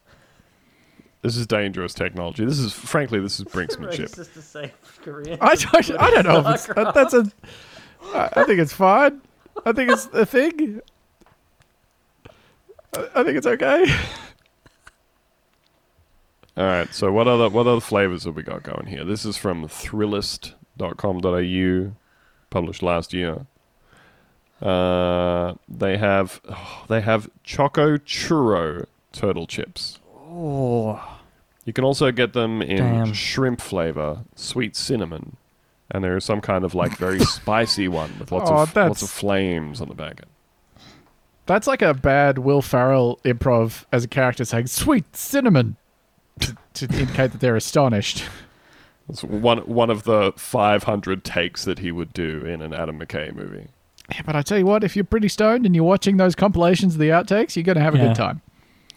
This 1.24 1.36
is 1.38 1.48
dangerous 1.48 1.94
technology. 1.94 2.44
This 2.46 2.60
is 2.60 2.74
frankly 2.74 3.22
this 3.22 3.40
is 3.40 3.46
brinksmanship. 3.46 4.14
to 4.34 4.42
say 4.42 4.74
Korean. 5.02 5.38
I 5.42 5.56
don't, 5.56 5.92
I 6.00 6.12
don't 6.12 6.26
know 6.26 6.40
if 6.40 6.48
it's, 6.48 6.68
that's 6.68 7.14
a. 7.14 7.32
I 8.14 8.30
I 8.36 8.44
think 8.44 8.60
it's 8.60 8.74
fine. 8.74 9.22
I 9.66 9.72
think 9.72 9.90
it's 9.90 10.08
a 10.08 10.26
thing. 10.26 10.82
I 12.96 13.08
I 13.16 13.24
think 13.24 13.38
it's 13.38 13.48
okay. 13.48 13.86
All 16.58 16.66
right. 16.66 16.94
So 16.94 17.10
what 17.12 17.28
other 17.30 17.48
what 17.50 17.68
other 17.68 17.80
flavors 17.80 18.26
have 18.26 18.36
we 18.36 18.44
got 18.44 18.64
going 18.64 18.88
here? 18.88 19.06
This 19.06 19.24
is 19.24 19.38
from 19.38 19.66
Thrillist.com.au, 19.68 21.92
published 22.50 22.84
last 22.84 23.14
year. 23.14 23.46
Uh, 24.62 25.54
they 25.70 25.96
have 25.98 26.42
oh, 26.50 26.84
they 26.90 27.00
have 27.00 27.30
Choco 27.44 27.96
Churro 27.98 28.88
turtle 29.14 29.48
chips. 29.48 30.00
Oh, 30.36 31.12
You 31.66 31.74
can 31.74 31.84
also 31.84 32.11
get 32.11 32.34
them 32.34 32.61
in 32.61 32.78
Damn. 32.78 33.14
shrimp 33.14 33.61
flavor, 33.61 34.20
sweet 34.36 34.76
cinnamon, 34.76 35.38
and 35.89 36.03
there 36.03 36.18
is 36.18 36.26
some 36.26 36.41
kind 36.41 36.64
of 36.66 36.76
like 36.76 36.97
very 36.97 37.20
spicy 37.24 37.88
one 37.88 38.11
with 38.20 38.32
lots 38.32 38.49
Oh, 38.51 38.55
of 38.64 38.76
lots 38.76 39.01
of 39.01 39.09
flames 39.09 39.80
on 39.80 39.88
the 39.88 39.95
back 39.95 40.22
end. 40.22 40.84
That's 41.45 41.68
like 41.68 41.82
a 41.82 41.93
bad 41.93 42.38
Will 42.39 42.61
Ferrell 42.61 43.20
improv 43.26 43.86
as 43.91 44.03
a 44.03 44.07
character 44.07 44.45
saying 44.45 44.68
"sweet 44.68 45.16
cinnamon" 45.16 45.76
to, 46.39 46.55
to 46.76 46.86
indicate 46.86 47.32
that 47.32 47.39
they're 47.41 47.55
astonished. 47.55 48.24
It's 49.09 49.24
one 49.24 49.59
one 49.59 49.89
of 49.89 50.03
the 50.03 50.32
500 50.38 51.24
takes 51.26 51.66
that 51.66 51.80
he 51.80 51.91
would 51.91 52.14
do 52.14 52.45
in 52.45 52.61
an 52.61 52.74
Adam 52.74 52.97
McKay 52.99 53.34
movie. 53.36 53.68
Yeah, 54.11 54.22
but 54.26 54.36
I 54.36 54.41
tell 54.41 54.57
you 54.57 54.66
what, 54.66 54.84
if 54.84 54.95
you're 54.95 55.03
pretty 55.05 55.28
stoned 55.30 55.66
and 55.66 55.76
you're 55.76 55.84
watching 55.84 56.18
those 56.18 56.36
compilations 56.36 56.93
of 56.95 56.99
the 56.99 57.09
outtakes, 57.09 57.55
you're 57.55 57.64
going 57.64 57.78
to 57.78 57.82
have 57.82 57.95
a 57.95 57.97
Yeah. 57.97 58.07
good 58.07 58.16
time. 58.16 58.41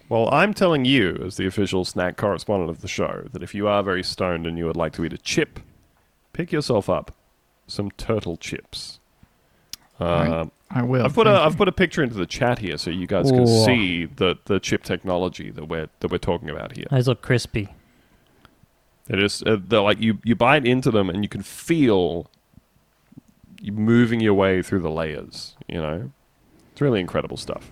Well, 0.08 0.32
I'm 0.32 0.54
telling 0.54 0.84
you, 0.84 1.20
as 1.24 1.36
the 1.36 1.46
official 1.46 1.84
snack 1.84 2.16
correspondent 2.16 2.70
of 2.70 2.80
the 2.80 2.88
show, 2.88 3.26
that 3.32 3.42
if 3.42 3.54
you 3.54 3.66
are 3.66 3.82
very 3.82 4.02
stoned 4.02 4.46
and 4.46 4.56
you 4.56 4.66
would 4.66 4.76
like 4.76 4.92
to 4.94 5.04
eat 5.04 5.12
a 5.12 5.18
chip, 5.18 5.58
pick 6.32 6.52
yourself 6.52 6.88
up 6.88 7.12
some 7.66 7.90
turtle 7.92 8.36
chips. 8.36 9.00
Uh, 10.00 10.04
I- 10.04 10.50
I 10.68 10.82
will. 10.82 11.04
I've 11.04 11.14
put 11.14 11.28
a 11.28 11.30
Thank 11.30 11.40
you. 11.40 11.46
I've 11.46 11.56
put 11.56 11.68
a 11.68 11.72
picture 11.72 12.02
into 12.02 12.16
the 12.16 12.26
chat 12.26 12.58
here 12.58 12.76
so 12.76 12.90
you 12.90 13.06
guys 13.06 13.30
can 13.30 13.42
Ooh. 13.42 13.64
see 13.64 14.06
the, 14.06 14.36
the 14.46 14.58
chip 14.58 14.82
technology 14.82 15.50
that 15.52 15.66
we're 15.68 15.86
that 16.00 16.10
we're 16.10 16.18
talking 16.18 16.50
about 16.50 16.76
here. 16.76 16.86
Those 16.90 17.06
look 17.06 17.22
crispy. 17.22 17.68
They're 19.06 19.20
just 19.20 19.46
uh, 19.46 19.58
they're 19.64 19.80
like 19.80 20.00
you 20.00 20.18
you 20.24 20.34
bite 20.34 20.66
into 20.66 20.90
them 20.90 21.08
and 21.08 21.22
you 21.22 21.28
can 21.28 21.42
feel 21.42 22.28
you 23.60 23.72
moving 23.72 24.18
your 24.18 24.34
way 24.34 24.60
through 24.60 24.80
the 24.80 24.90
layers. 24.90 25.54
You 25.68 25.80
know, 25.80 26.10
it's 26.72 26.80
really 26.80 26.98
incredible 27.00 27.36
stuff. 27.36 27.70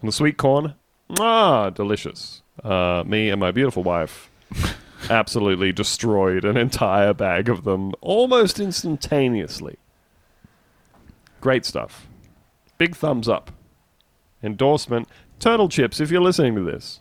And 0.00 0.08
the 0.08 0.12
sweet 0.12 0.38
corn, 0.38 0.74
ah, 1.20 1.70
delicious. 1.70 2.42
Uh, 2.62 3.02
me 3.06 3.30
and 3.30 3.40
my 3.40 3.50
beautiful 3.50 3.82
wife 3.82 4.30
absolutely 5.10 5.72
destroyed 5.72 6.44
an 6.44 6.56
entire 6.56 7.12
bag 7.12 7.48
of 7.48 7.64
them 7.64 7.92
almost 8.00 8.60
instantaneously. 8.60 9.76
Great 11.40 11.64
stuff. 11.64 12.06
Big 12.78 12.96
thumbs 12.96 13.28
up. 13.28 13.50
Endorsement. 14.42 15.08
Turtle 15.40 15.68
chips, 15.68 16.00
if 16.00 16.10
you're 16.10 16.20
listening 16.22 16.54
to 16.54 16.62
this. 16.62 17.00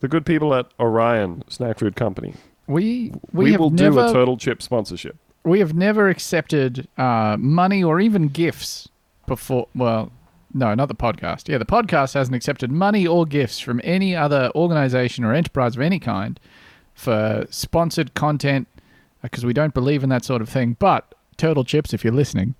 The 0.00 0.08
good 0.08 0.24
people 0.24 0.54
at 0.54 0.66
Orion 0.78 1.44
Snack 1.48 1.78
Food 1.78 1.96
Company. 1.96 2.34
we 2.66 3.12
we, 3.32 3.52
We, 3.52 3.56
will 3.56 3.70
never 3.70 4.02
do 4.02 4.08
a 4.08 4.12
turtle 4.12 4.36
chip 4.36 4.62
sponsorship. 4.62 5.16
we 5.44 5.58
have 5.58 5.74
never 5.74 6.08
accepted 6.08 6.88
uh, 6.96 7.36
money 7.38 7.82
or 7.82 8.00
even 8.00 8.28
gifts 8.28 8.88
before. 9.26 9.68
Well, 9.74 10.10
no, 10.52 10.74
not 10.74 10.88
the 10.88 10.94
podcast. 10.94 11.48
Yeah, 11.48 11.58
the 11.58 11.64
podcast 11.66 12.14
hasn't 12.14 12.34
accepted 12.34 12.70
money 12.72 13.06
or 13.06 13.24
gifts 13.26 13.58
from 13.60 13.80
any 13.84 14.14
other 14.16 14.50
organization 14.54 15.24
or 15.24 15.32
enterprise 15.34 15.76
of 15.76 15.82
any 15.82 15.98
kind 15.98 16.38
for 16.94 17.46
sponsored 17.50 18.14
content 18.14 18.68
uh, 18.76 18.80
because 19.22 19.44
we 19.44 19.52
don't 19.52 19.74
believe 19.74 20.02
in 20.02 20.08
that 20.10 20.24
sort 20.24 20.42
of 20.42 20.48
thing. 20.48 20.76
But 20.78 21.14
turtle 21.36 21.64
chips, 21.64 21.92
if 21.94 22.04
you're 22.04 22.12
listening, 22.12 22.54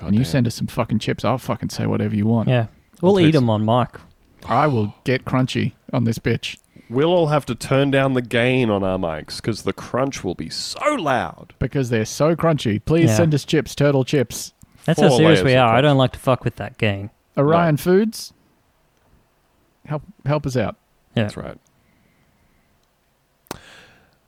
and 0.00 0.14
you 0.14 0.20
Goddamn. 0.20 0.24
send 0.24 0.46
us 0.46 0.54
some 0.54 0.66
fucking 0.66 0.98
chips, 0.98 1.24
I'll 1.24 1.38
fucking 1.38 1.68
say 1.70 1.86
whatever 1.86 2.16
you 2.16 2.26
want. 2.26 2.48
Yeah. 2.48 2.66
We'll 3.02 3.16
I'll 3.18 3.20
eat 3.20 3.32
them 3.32 3.50
on 3.50 3.64
mic. 3.64 4.00
I 4.46 4.66
will 4.66 4.94
get 5.04 5.24
crunchy 5.26 5.72
on 5.92 6.04
this 6.04 6.18
bitch. 6.18 6.56
We'll 6.88 7.10
all 7.12 7.28
have 7.28 7.46
to 7.46 7.54
turn 7.54 7.90
down 7.90 8.14
the 8.14 8.22
gain 8.22 8.68
on 8.70 8.82
our 8.82 8.98
mics 8.98 9.36
because 9.36 9.62
the 9.62 9.72
crunch 9.72 10.24
will 10.24 10.34
be 10.34 10.48
so 10.50 10.94
loud. 10.94 11.54
because 11.58 11.90
they're 11.90 12.04
so 12.04 12.34
crunchy. 12.34 12.82
Please 12.84 13.10
Yeah. 13.10 13.16
send 13.16 13.34
us 13.34 13.44
chips, 13.44 13.74
turtle 13.74 14.04
chips. 14.04 14.52
That's 14.84 15.00
how 15.00 15.10
serious 15.10 15.42
we 15.42 15.54
are. 15.54 15.74
I 15.74 15.80
don't 15.80 15.98
like 15.98 16.12
to 16.12 16.18
fuck 16.18 16.44
with 16.44 16.56
that 16.56 16.78
game. 16.78 17.10
Orion 17.36 17.76
Foods, 17.76 18.32
help 19.86 20.02
help 20.26 20.46
us 20.46 20.56
out. 20.56 20.76
Yeah. 21.14 21.22
That's 21.24 21.36
right. 21.36 21.58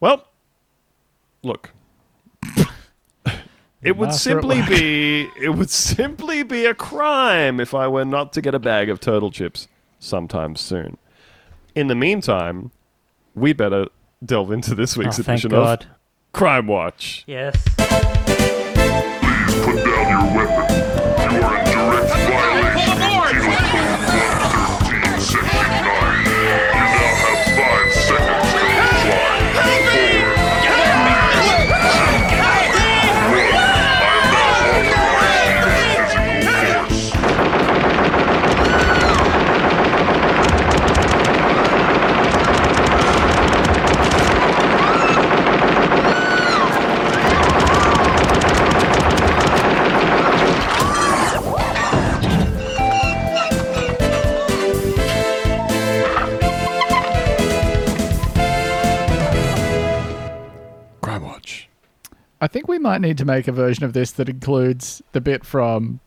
Well, 0.00 0.26
look. 1.42 1.70
It 3.84 3.96
would 3.96 4.10
Master 4.10 4.38
at 4.38 4.42
simply 4.42 4.60
work. 4.60 4.68
be 4.68 5.28
it 5.40 5.48
would 5.56 5.68
simply 5.68 6.44
be 6.44 6.66
a 6.66 6.72
crime 6.74 7.58
if 7.58 7.74
I 7.74 7.88
were 7.88 8.04
not 8.04 8.32
to 8.34 8.40
get 8.40 8.54
a 8.54 8.60
bag 8.60 8.88
of 8.88 9.00
turtle 9.00 9.32
chips 9.32 9.66
sometime 9.98 10.54
soon. 10.54 10.98
In 11.74 11.88
the 11.88 11.96
meantime, 11.96 12.70
we 13.34 13.52
better 13.52 13.86
delve 14.24 14.52
into 14.52 14.76
this 14.76 14.96
Oh, 14.96 15.00
week's 15.00 15.16
thank 15.16 15.28
edition 15.40 15.50
God. 15.50 15.82
of 15.82 15.88
Crime 16.32 16.68
Watch. 16.68 17.24
Yes. 17.26 17.56
Please 19.52 19.64
put 19.66 19.84
down 19.84 20.08
your 20.08 20.34
weapon. 20.34 21.34
You 21.34 21.42
are 21.42 21.58
in 21.58 21.64
direct 21.66 22.08
violation 22.08 22.51
might 62.92 63.00
need 63.00 63.16
to 63.16 63.24
make 63.24 63.48
a 63.48 63.52
version 63.52 63.84
of 63.84 63.94
this 63.94 64.10
that 64.12 64.28
includes 64.28 65.00
the 65.12 65.20
bit 65.20 65.46
from 65.46 65.98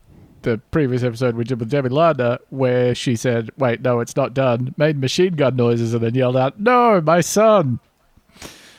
the 0.42 0.58
previous 0.70 1.02
episode 1.02 1.34
we 1.34 1.42
did 1.42 1.58
with 1.58 1.68
Debbie 1.68 1.88
Lardner, 1.88 2.38
where 2.50 2.94
she 2.94 3.16
said, 3.16 3.50
"Wait, 3.58 3.80
no, 3.82 3.98
it's 3.98 4.14
not 4.14 4.32
done." 4.34 4.72
Made 4.76 4.96
machine 5.00 5.34
gun 5.34 5.56
noises 5.56 5.94
and 5.94 6.02
then 6.04 6.14
yelled 6.14 6.36
out, 6.36 6.60
"No, 6.60 7.00
my 7.00 7.20
son!" 7.22 7.80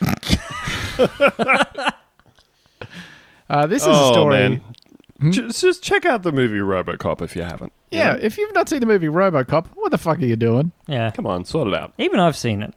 uh, 3.50 3.66
this 3.66 3.82
is 3.82 3.88
a 3.88 3.90
Oh, 3.92 4.12
story. 4.12 4.34
man. 4.48 4.62
Just, 5.32 5.60
just 5.60 5.82
check 5.82 6.06
out 6.06 6.22
the 6.22 6.32
movie 6.32 6.58
RoboCop 6.60 7.20
if 7.20 7.34
you 7.36 7.42
haven't. 7.42 7.72
you 7.90 7.98
Yeah, 7.98 8.14
if 8.14 8.38
you've 8.38 8.54
not 8.54 8.68
seen 8.70 8.80
the 8.80 8.86
movie 8.86 9.08
RoboCop, 9.08 9.66
what 9.74 9.90
the 9.90 9.98
fuck 9.98 10.18
are 10.18 10.24
you 10.24 10.36
doing? 10.36 10.72
Yeah. 10.86 11.10
Come 11.10 11.26
on, 11.26 11.44
sort 11.44 11.68
it 11.68 11.74
out. 11.74 11.92
Even 11.98 12.20
I've 12.20 12.36
seen 12.36 12.62
it. 12.62 12.72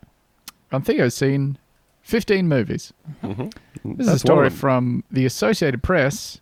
I 0.73 0.79
think 0.79 0.99
I've 0.99 1.13
seen 1.13 1.57
15 2.01 2.47
movies. 2.49 2.91
This 3.83 4.07
is 4.07 4.13
a 4.13 4.19
story 4.19 4.49
from 4.49 5.03
the 5.11 5.25
Associated 5.25 5.81
Press. 5.81 6.39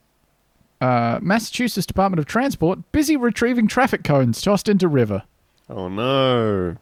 Uh, 0.82 1.20
Massachusetts 1.22 1.86
Department 1.86 2.20
of 2.20 2.26
Transport 2.26 2.92
busy 2.92 3.18
retrieving 3.18 3.68
traffic 3.68 4.04
cones 4.04 4.42
tossed 4.42 4.70
into 4.70 4.88
river. 4.88 5.24
Oh 5.70 5.90
no. 5.90 6.78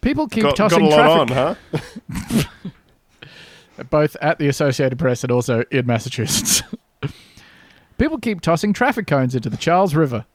People 0.00 0.28
keep 0.28 0.44
Got, 0.44 0.56
got 0.56 0.70
tossing 0.70 0.86
a 0.86 0.88
lot 0.88 1.28
traffic 1.28 1.66
on, 1.72 2.38
huh? 2.38 2.44
both 3.90 4.16
at 4.20 4.38
the 4.38 4.48
Associated 4.48 4.98
Press 4.98 5.22
and 5.22 5.30
also 5.30 5.64
in 5.70 5.86
Massachusetts. 5.86 6.62
People 7.98 8.18
keep 8.18 8.40
tossing 8.40 8.72
traffic 8.72 9.06
cones 9.06 9.34
into 9.34 9.48
the 9.48 9.56
Charles 9.56 9.94
River. 9.94 10.26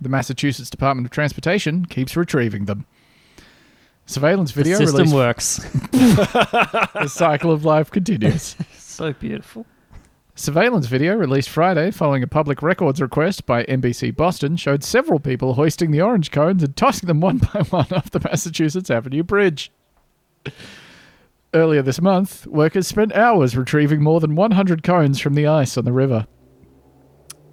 The 0.00 0.08
Massachusetts 0.08 0.70
Department 0.70 1.06
of 1.06 1.12
Transportation 1.12 1.84
keeps 1.84 2.16
retrieving 2.16 2.64
them. 2.64 2.86
Surveillance 4.06 4.52
The 4.52 4.62
video 4.62 4.78
system 4.78 5.10
released. 5.10 5.14
works. 5.14 5.58
The 5.92 7.08
cycle 7.08 7.50
of 7.52 7.64
life 7.64 7.90
continues. 7.90 8.56
so 8.76 9.12
beautiful. 9.12 9.64
Surveillance 10.34 10.86
video 10.86 11.14
released 11.14 11.48
Friday 11.50 11.90
following 11.90 12.22
a 12.22 12.26
public 12.26 12.62
records 12.62 13.00
request 13.00 13.44
by 13.46 13.64
NBC 13.64 14.16
Boston 14.16 14.56
showed 14.56 14.82
several 14.82 15.20
people 15.20 15.54
hoisting 15.54 15.90
the 15.90 16.00
orange 16.00 16.30
cones 16.30 16.62
and 16.62 16.74
tossing 16.76 17.06
them 17.06 17.20
one 17.20 17.38
by 17.54 17.62
one 17.70 17.86
off 17.92 18.10
the 18.10 18.20
Massachusetts 18.20 18.90
Avenue 18.90 19.22
Bridge. 19.22 19.70
Earlier 21.54 21.82
this 21.82 22.00
month, 22.00 22.46
workers 22.46 22.86
spent 22.86 23.12
hours 23.12 23.56
retrieving 23.56 24.02
more 24.02 24.20
than 24.20 24.34
100 24.34 24.82
cones 24.82 25.20
from 25.20 25.34
the 25.34 25.46
ice 25.46 25.76
on 25.76 25.84
the 25.84 25.92
river. 25.92 26.26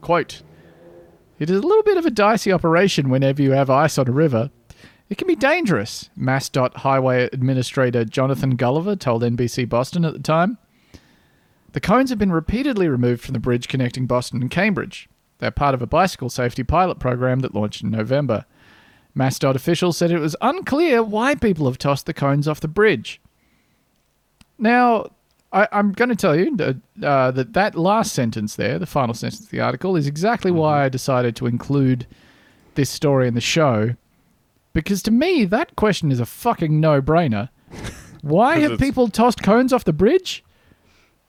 Quote 0.02 0.41
It 1.38 1.50
is 1.50 1.60
a 1.60 1.68
little 1.68 1.84
bit 1.84 1.97
of 1.97 2.06
a 2.06 2.12
dicey 2.12 2.52
operation 2.52 3.10
whenever 3.10 3.41
you 3.41 3.52
have 3.52 3.70
ice 3.70 3.97
on 3.97 4.08
a 4.08 4.12
river. 4.12 4.50
It 5.10 5.18
can 5.18 5.28
be 5.28 5.36
dangerous, 5.36 6.10
MassDOT 6.18 6.78
Highway 6.78 7.30
Administrator 7.34 8.05
Jonathan 8.05 8.55
Gulliver 8.55 8.95
told 8.95 9.24
NBC 9.24 9.68
Boston 9.68 10.05
at 10.05 10.14
the 10.14 10.20
time. 10.20 10.60
The 11.72 11.80
cones 11.80 12.12
have 12.12 12.20
been 12.20 12.32
repeatedly 12.32 12.88
removed 12.88 13.24
from 13.24 13.34
the 13.34 13.39
bridge 13.39 13.68
connecting 13.68 14.05
Boston 14.05 14.41
and 14.41 14.51
Cambridge. 14.51 15.10
They're 15.39 15.51
part 15.51 15.74
of 15.74 15.82
a 15.82 15.88
bicycle 15.88 16.30
safety 16.30 16.64
pilot 16.64 16.99
program 16.99 17.39
that 17.39 17.55
launched 17.55 17.82
in 17.82 17.89
November. 17.89 18.45
MassDOT 19.18 19.55
officials 19.55 19.97
said 19.97 20.12
it 20.12 20.20
was 20.20 20.36
unclear 20.41 21.01
why 21.01 21.34
people 21.34 21.66
have 21.66 21.80
tossed 21.80 22.05
the 22.05 22.14
cones 22.14 22.47
off 22.47 22.60
the 22.60 22.68
bridge. 22.68 23.20
Now, 24.60 25.07
I, 25.51 25.68
I'm 25.72 25.91
going 25.93 26.10
to 26.10 26.16
tell 26.16 26.36
you 26.36 26.55
that, 26.57 26.78
uh, 27.01 27.32
that 27.32 27.53
that 27.53 27.76
last 27.76 28.14
sentence 28.14 28.55
there, 28.55 28.78
the 28.78 28.86
final 28.86 29.16
sentence 29.16 29.45
of 29.45 29.49
the 29.49 29.62
article, 29.62 29.95
is 29.95 30.05
exactly 30.05 30.51
why 30.51 30.86
I 30.86 30.89
decided 30.89 31.36
to 31.38 31.47
include 31.47 32.05
this 32.76 32.89
story 32.89 33.28
in 33.28 33.34
the 33.34 33.41
show. 33.41 33.95
Because 34.74 35.01
to 35.03 35.11
me, 35.11 35.45
that 35.45 35.76
question 35.76 36.11
is 36.11 36.20
a 36.20 36.26
fucking 36.26 36.80
no 36.80 37.01
brainer. 37.01 37.49
Why 38.22 38.57
have 38.59 38.74
it's- 38.74 38.88
people 38.88 39.07
tossed 39.07 39.41
cones 39.43 39.74
off 39.74 39.84
the 39.86 39.93
bridge? 39.93 40.43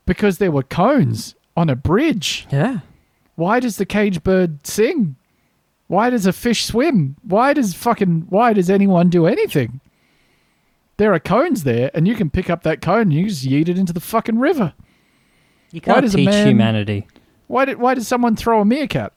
Because 0.05 0.37
there 0.37 0.51
were 0.51 0.63
cones 0.63 1.35
on 1.55 1.69
a 1.69 1.75
bridge. 1.75 2.47
Yeah. 2.51 2.79
Why 3.35 3.59
does 3.59 3.77
the 3.77 3.85
cage 3.85 4.23
bird 4.23 4.65
sing? 4.67 5.15
Why 5.87 6.09
does 6.09 6.25
a 6.25 6.33
fish 6.33 6.65
swim? 6.65 7.15
Why 7.23 7.53
does 7.53 7.73
fucking 7.73 8.27
why 8.29 8.53
does 8.53 8.69
anyone 8.69 9.09
do 9.09 9.25
anything? 9.25 9.79
There 10.97 11.13
are 11.13 11.19
cones 11.19 11.63
there, 11.63 11.89
and 11.93 12.07
you 12.07 12.15
can 12.15 12.29
pick 12.29 12.49
up 12.49 12.63
that 12.63 12.81
cone 12.81 13.01
and 13.03 13.13
you 13.13 13.27
just 13.27 13.43
yeet 13.45 13.67
it 13.69 13.77
into 13.77 13.91
the 13.93 13.99
fucking 13.99 14.37
river. 14.39 14.73
You 15.71 15.81
Why 15.83 15.93
can't 15.95 16.01
does 16.03 16.13
a 16.13 16.17
teach 16.17 16.25
man- 16.29 16.47
humanity. 16.47 17.07
Why 17.47 17.65
did 17.65 17.79
why 17.79 17.93
does 17.95 18.07
someone 18.07 18.35
throw 18.35 18.61
a 18.61 18.65
meerkat? 18.65 19.13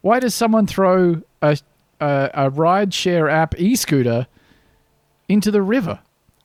Why 0.00 0.20
does 0.20 0.34
someone 0.34 0.66
throw 0.66 1.22
a 1.42 1.58
a, 2.00 2.30
a 2.34 2.50
ride 2.50 2.92
share 2.94 3.28
app 3.28 3.58
e 3.58 3.76
scooter 3.76 4.26
into 5.28 5.50
the 5.50 5.62
river? 5.62 6.00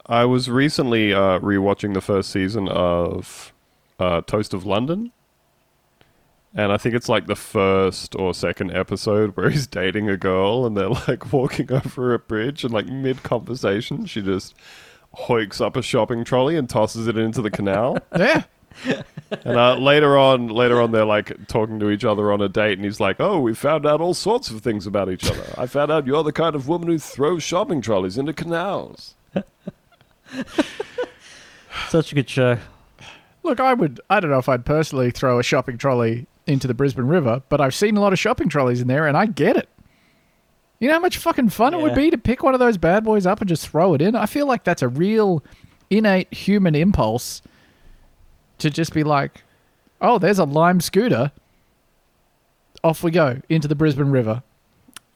I 0.06 0.26
was 0.26 0.50
recently 0.50 1.14
uh, 1.14 1.40
rewatching 1.40 1.94
the 1.94 2.02
first 2.02 2.30
season 2.30 2.68
of 2.68 3.54
uh, 4.00 4.22
Toast 4.22 4.54
of 4.54 4.66
London, 4.66 5.12
And 6.56 6.72
I 6.72 6.78
think 6.78 6.94
it's 6.94 7.10
like 7.10 7.26
the 7.26 7.36
first 7.36 8.16
or 8.16 8.34
second 8.34 8.72
episode 8.76 9.36
where 9.36 9.50
he's 9.50 9.66
dating 9.66 10.10
a 10.10 10.18
girl 10.18 10.66
and 10.66 10.78
they're 10.78 10.90
like 11.08 11.32
walking 11.34 11.72
over 11.72 12.14
a 12.14 12.20
bridge 12.20 12.64
and 12.64 12.74
like 12.74 12.86
mid 12.88 13.24
conversation, 13.24 14.06
she 14.06 14.22
just 14.22 14.54
hoiks 15.16 15.62
up 15.62 15.76
a 15.76 15.82
shopping 15.82 16.24
trolley 16.24 16.56
and 16.56 16.70
tosses 16.70 17.08
it 17.08 17.18
into 17.18 17.42
the 17.42 17.52
canal. 17.52 17.98
Yeah. 18.16 18.44
And 19.46 19.58
uh, 19.58 19.76
later 19.78 20.16
on, 20.16 20.48
later 20.48 20.80
on, 20.80 20.92
they're 20.92 21.06
like 21.06 21.48
talking 21.48 21.80
to 21.80 21.90
each 21.90 22.06
other 22.06 22.32
on 22.32 22.40
a 22.40 22.48
date, 22.48 22.78
and 22.78 22.86
he's 22.86 23.00
like, 23.00 23.20
"Oh, 23.20 23.40
we 23.40 23.56
found 23.56 23.86
out 23.86 24.00
all 24.00 24.14
sorts 24.14 24.52
of 24.52 24.62
things 24.62 24.86
about 24.86 25.10
each 25.10 25.30
other. 25.30 25.44
I 25.58 25.66
found 25.66 25.92
out 25.92 26.06
you're 26.06 26.24
the 26.24 26.32
kind 26.32 26.56
of 26.56 26.68
woman 26.68 26.88
who 26.88 27.00
throws 27.00 27.42
shopping 27.42 27.82
trolleys 27.82 28.18
into 28.18 28.32
canals." 28.34 29.16
Such 31.90 32.12
a 32.12 32.16
good 32.16 32.30
show. 32.30 32.60
Look, 33.42 33.60
I 33.60 33.74
would. 33.74 34.00
I 34.10 34.20
don't 34.20 34.30
know 34.30 34.38
if 34.38 34.48
I'd 34.48 34.66
personally 34.66 35.10
throw 35.10 35.40
a 35.40 35.44
shopping 35.44 35.78
trolley 35.78 36.28
into 36.46 36.68
the 36.68 36.74
Brisbane 36.74 37.08
River, 37.08 37.42
but 37.50 37.60
I've 37.60 37.74
seen 37.74 37.98
a 37.98 38.02
lot 38.02 38.14
of 38.14 38.20
shopping 38.20 38.50
trolleys 38.50 38.82
in 38.82 38.88
there, 38.88 39.08
and 39.08 39.18
I 39.18 39.26
get 39.26 39.58
it. 39.58 39.70
You 40.80 40.90
know 40.90 40.96
how 40.96 41.00
much 41.00 41.18
fucking 41.18 41.50
fun 41.50 41.74
it 41.74 41.82
would 41.82 41.96
be 41.96 42.12
to 42.12 42.18
pick 42.18 42.44
one 42.44 42.54
of 42.54 42.60
those 42.60 42.78
bad 42.78 43.04
boys 43.06 43.26
up 43.26 43.40
and 43.40 43.48
just 43.48 43.68
throw 43.70 43.94
it 43.94 44.02
in. 44.02 44.16
I 44.16 44.26
feel 44.26 44.46
like 44.46 44.64
that's 44.64 44.82
a 44.82 44.90
real 44.90 45.44
innate 45.90 46.34
human 46.34 46.76
impulse 46.76 47.42
to 48.60 48.70
just 48.70 48.94
be 48.94 49.04
like, 49.04 49.44
"Oh, 50.02 50.20
there's 50.20 50.40
a 50.40 50.46
lime 50.46 50.82
scooter. 50.82 51.32
Off 52.84 53.04
we 53.04 53.12
go 53.12 53.42
into 53.50 53.68
the 53.68 53.76
Brisbane 53.76 54.12
River." 54.12 54.44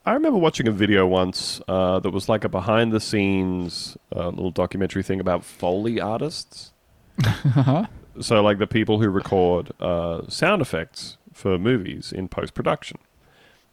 I 0.06 0.14
remember 0.14 0.38
watching 0.38 0.66
a 0.66 0.72
video 0.72 1.06
once 1.06 1.60
uh, 1.68 1.98
that 2.00 2.10
was 2.10 2.30
like 2.30 2.42
a 2.42 2.48
behind 2.48 2.92
the 2.92 3.00
scenes 3.00 3.98
uh, 4.16 4.28
little 4.28 4.50
documentary 4.50 5.02
thing 5.02 5.20
about 5.20 5.44
Foley 5.44 6.00
artists. 6.00 6.72
so, 8.20 8.42
like 8.42 8.58
the 8.58 8.66
people 8.66 9.00
who 9.00 9.10
record 9.10 9.70
uh, 9.80 10.22
sound 10.28 10.62
effects 10.62 11.18
for 11.34 11.58
movies 11.58 12.10
in 12.10 12.26
post 12.26 12.54
production. 12.54 12.98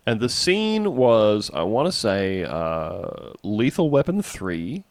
And 0.05 0.20
the 0.20 0.30
scene 0.30 0.95
was, 0.95 1.49
I 1.53 1.63
want 1.63 1.88
to 1.88 1.91
say, 1.91 2.43
uh, 2.43 3.32
Lethal 3.41 3.89
Weapon 3.89 4.22
3, 4.22 4.84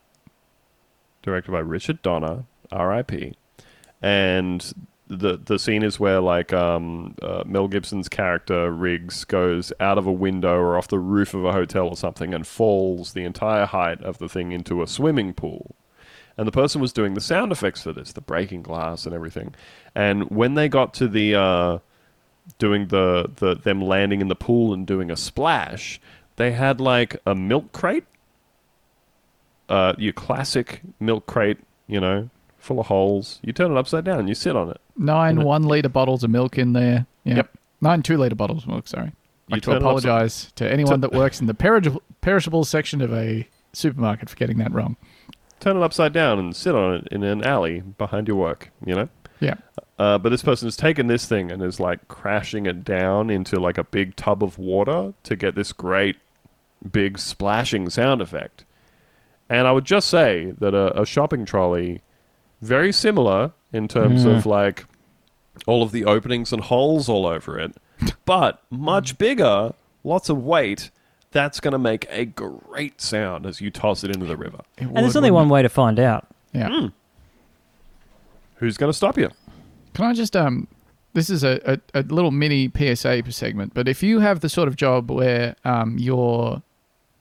directed 1.23 1.53
by 1.53 1.61
Richard 1.61 2.03
Donner, 2.03 2.45
R.I.P. 2.73 3.37
And 4.05 4.75
the 5.09 5.39
the 5.43 5.59
scene 5.59 5.83
is 5.83 5.99
where 5.99 6.21
like 6.21 6.53
um, 6.53 7.15
uh, 7.23 7.43
Mel 7.47 7.69
Gibson's 7.69 8.07
character 8.07 8.71
Riggs 8.71 9.25
goes 9.25 9.73
out 9.81 9.97
of 9.97 10.07
a 10.07 10.13
window 10.13 10.57
or 10.57 10.77
off 10.77 10.89
the 10.89 10.99
roof 10.99 11.33
of 11.33 11.47
a 11.47 11.53
hotel 11.53 11.89
or 11.89 11.97
something 11.97 12.35
and 12.35 12.47
falls 12.47 13.15
the 13.15 13.25
entire 13.25 13.65
height 13.65 14.03
of 14.03 14.19
the 14.19 14.29
thing 14.29 14.53
into 14.53 14.83
a 14.83 14.87
swimming 14.87 15.33
pool. 15.33 15.75
And 16.37 16.47
the 16.47 16.53
person 16.53 16.83
was 16.83 16.93
doing 16.93 17.15
the 17.15 17.23
sound 17.23 17.51
effects 17.51 17.83
for 17.83 17.95
this, 17.95 18.13
the 18.13 18.21
breaking 18.21 18.61
glass 18.61 19.07
and 19.07 19.15
everything. 19.15 19.55
And 19.95 20.29
when 20.31 20.53
they 20.53 20.69
got 20.69 20.93
to 20.95 21.09
the 21.09 21.35
uh, 21.35 21.79
doing 22.59 22.89
the, 22.89 23.31
the 23.37 23.55
them 23.55 23.81
landing 23.81 24.21
in 24.21 24.29
the 24.29 24.35
pool 24.35 24.75
and 24.75 24.87
doing 24.87 25.11
a 25.11 25.17
splash, 25.17 25.99
they 26.37 26.53
had 26.53 26.79
like 26.79 27.17
a 27.25 27.35
milk 27.35 27.73
crate, 27.73 28.05
uh, 29.71 29.95
your 29.97 30.13
classic 30.13 30.83
milk 31.01 31.25
crate, 31.25 31.59
you 31.87 32.01
know, 32.01 32.29
full 32.65 32.81
of 32.81 32.87
holes. 32.87 33.39
You 33.43 33.53
turn 33.53 33.71
it 33.71 33.79
upside 33.79 34.05
down, 34.05 34.27
you 34.27 34.35
sit 34.35 34.57
on 34.57 34.71
it. 34.71 34.81
Nine 34.97 35.43
one 35.43 35.63
liter 35.65 35.89
bottles 35.89 36.25
of 36.25 36.31
milk 36.31 36.59
in 36.59 36.73
there. 36.73 37.07
Yeah. 37.25 37.37
Yep. 37.37 37.59
Nine 37.81 38.03
two 38.03 38.17
liter 38.17 38.35
bottles 38.35 38.65
of 38.65 38.71
milk. 38.71 38.89
Sorry. 38.89 39.13
You 39.49 39.57
like 39.57 39.63
to 39.63 39.77
apologize 39.77 40.51
to 40.57 40.71
anyone 40.71 41.01
that 41.01 41.13
works 41.13 41.41
in 41.41 41.47
the 41.47 41.55
perishable, 41.55 42.03
perishable 42.23 42.65
section 42.65 43.01
of 43.03 43.13
a 43.13 43.47
supermarket 43.75 44.31
for 44.31 44.37
getting 44.37 44.59
that 44.59 44.73
wrong. 44.73 44.97
turn 45.61 45.77
it 45.77 45.83
upside 45.83 46.13
down 46.13 46.39
and 46.39 46.55
sit 46.55 46.75
on 46.75 46.95
it 46.97 47.09
in 47.11 47.23
an 47.23 47.43
alley 47.43 47.81
behind 47.81 48.29
your 48.29 48.37
work, 48.37 48.71
you 48.85 48.95
know? 48.95 49.09
Yeah. 49.41 49.55
Uh, 49.99 50.19
but 50.19 50.31
this 50.31 50.43
person 50.43 50.67
has 50.67 50.77
taken 50.77 51.07
this 51.07 51.27
thing 51.27 51.51
and 51.51 51.63
is 51.63 51.79
like 51.79 52.07
crashing 52.09 52.67
it 52.67 52.85
down 52.85 53.31
into 53.31 53.59
like 53.61 53.79
a 53.79 53.85
big 53.85 54.17
tub 54.17 54.43
of 54.43 54.59
water 54.59 55.15
to 55.23 55.37
get 55.37 55.55
this 55.55 55.73
great 55.73 56.17
big 56.91 57.19
splashing 57.19 57.89
sound 57.91 58.21
effect. 58.21 58.65
And 59.49 59.67
I 59.67 59.73
would 59.73 59.85
just 59.85 60.09
say 60.09 60.53
that 60.59 60.75
a, 60.75 61.03
a 61.03 61.07
shopping 61.07 61.45
trolley, 61.45 62.03
very 62.65 62.93
similar 62.93 63.53
in 63.73 63.89
terms 63.89 64.25
of 64.25 64.47
like 64.47 64.87
all 65.67 65.83
of 65.83 65.93
the 65.93 66.05
openings 66.05 66.53
and 66.53 66.63
holes 66.63 67.09
all 67.09 67.27
over 67.27 67.59
it, 67.59 67.77
but 68.25 68.63
much 68.71 69.19
bigger, 69.19 69.75
lots 70.03 70.29
of 70.29 70.43
weight. 70.43 70.91
That's 71.33 71.59
going 71.59 71.73
to 71.73 71.79
make 71.79 72.07
a 72.11 72.25
great 72.27 73.01
sound 73.01 73.45
as 73.45 73.61
you 73.61 73.71
toss 73.71 74.05
it 74.05 74.15
into 74.15 74.25
the 74.25 74.37
river. 74.37 74.61
It 74.79 74.85
And 74.85 74.97
there's 74.99 75.17
only 75.17 75.33
wouldn't 75.33 75.49
one 75.49 75.49
way 75.49 75.63
to 75.63 75.69
find 75.69 75.99
out. 75.99 76.29
it? 76.53 76.59
Yeah. 76.59 76.89
Who's 78.57 78.77
going 78.77 78.91
to 78.91 78.97
stop 78.97 79.19
you? 79.19 79.31
Can 79.95 80.05
I 80.05 80.13
just 80.13 80.37
um, 80.37 80.69
this 81.13 81.31
is 81.31 81.43
a, 81.43 81.61
a, 81.95 82.01
a 82.01 82.03
little 82.03 82.31
mini 82.31 82.71
PSA 82.77 83.31
segment, 83.33 83.75
but 83.75 83.89
if 83.89 84.03
you 84.03 84.21
have 84.21 84.41
the 84.41 84.49
sort 84.49 84.69
of 84.69 84.77
job 84.77 85.11
where 85.11 85.57
um, 85.65 85.99
your 85.99 86.63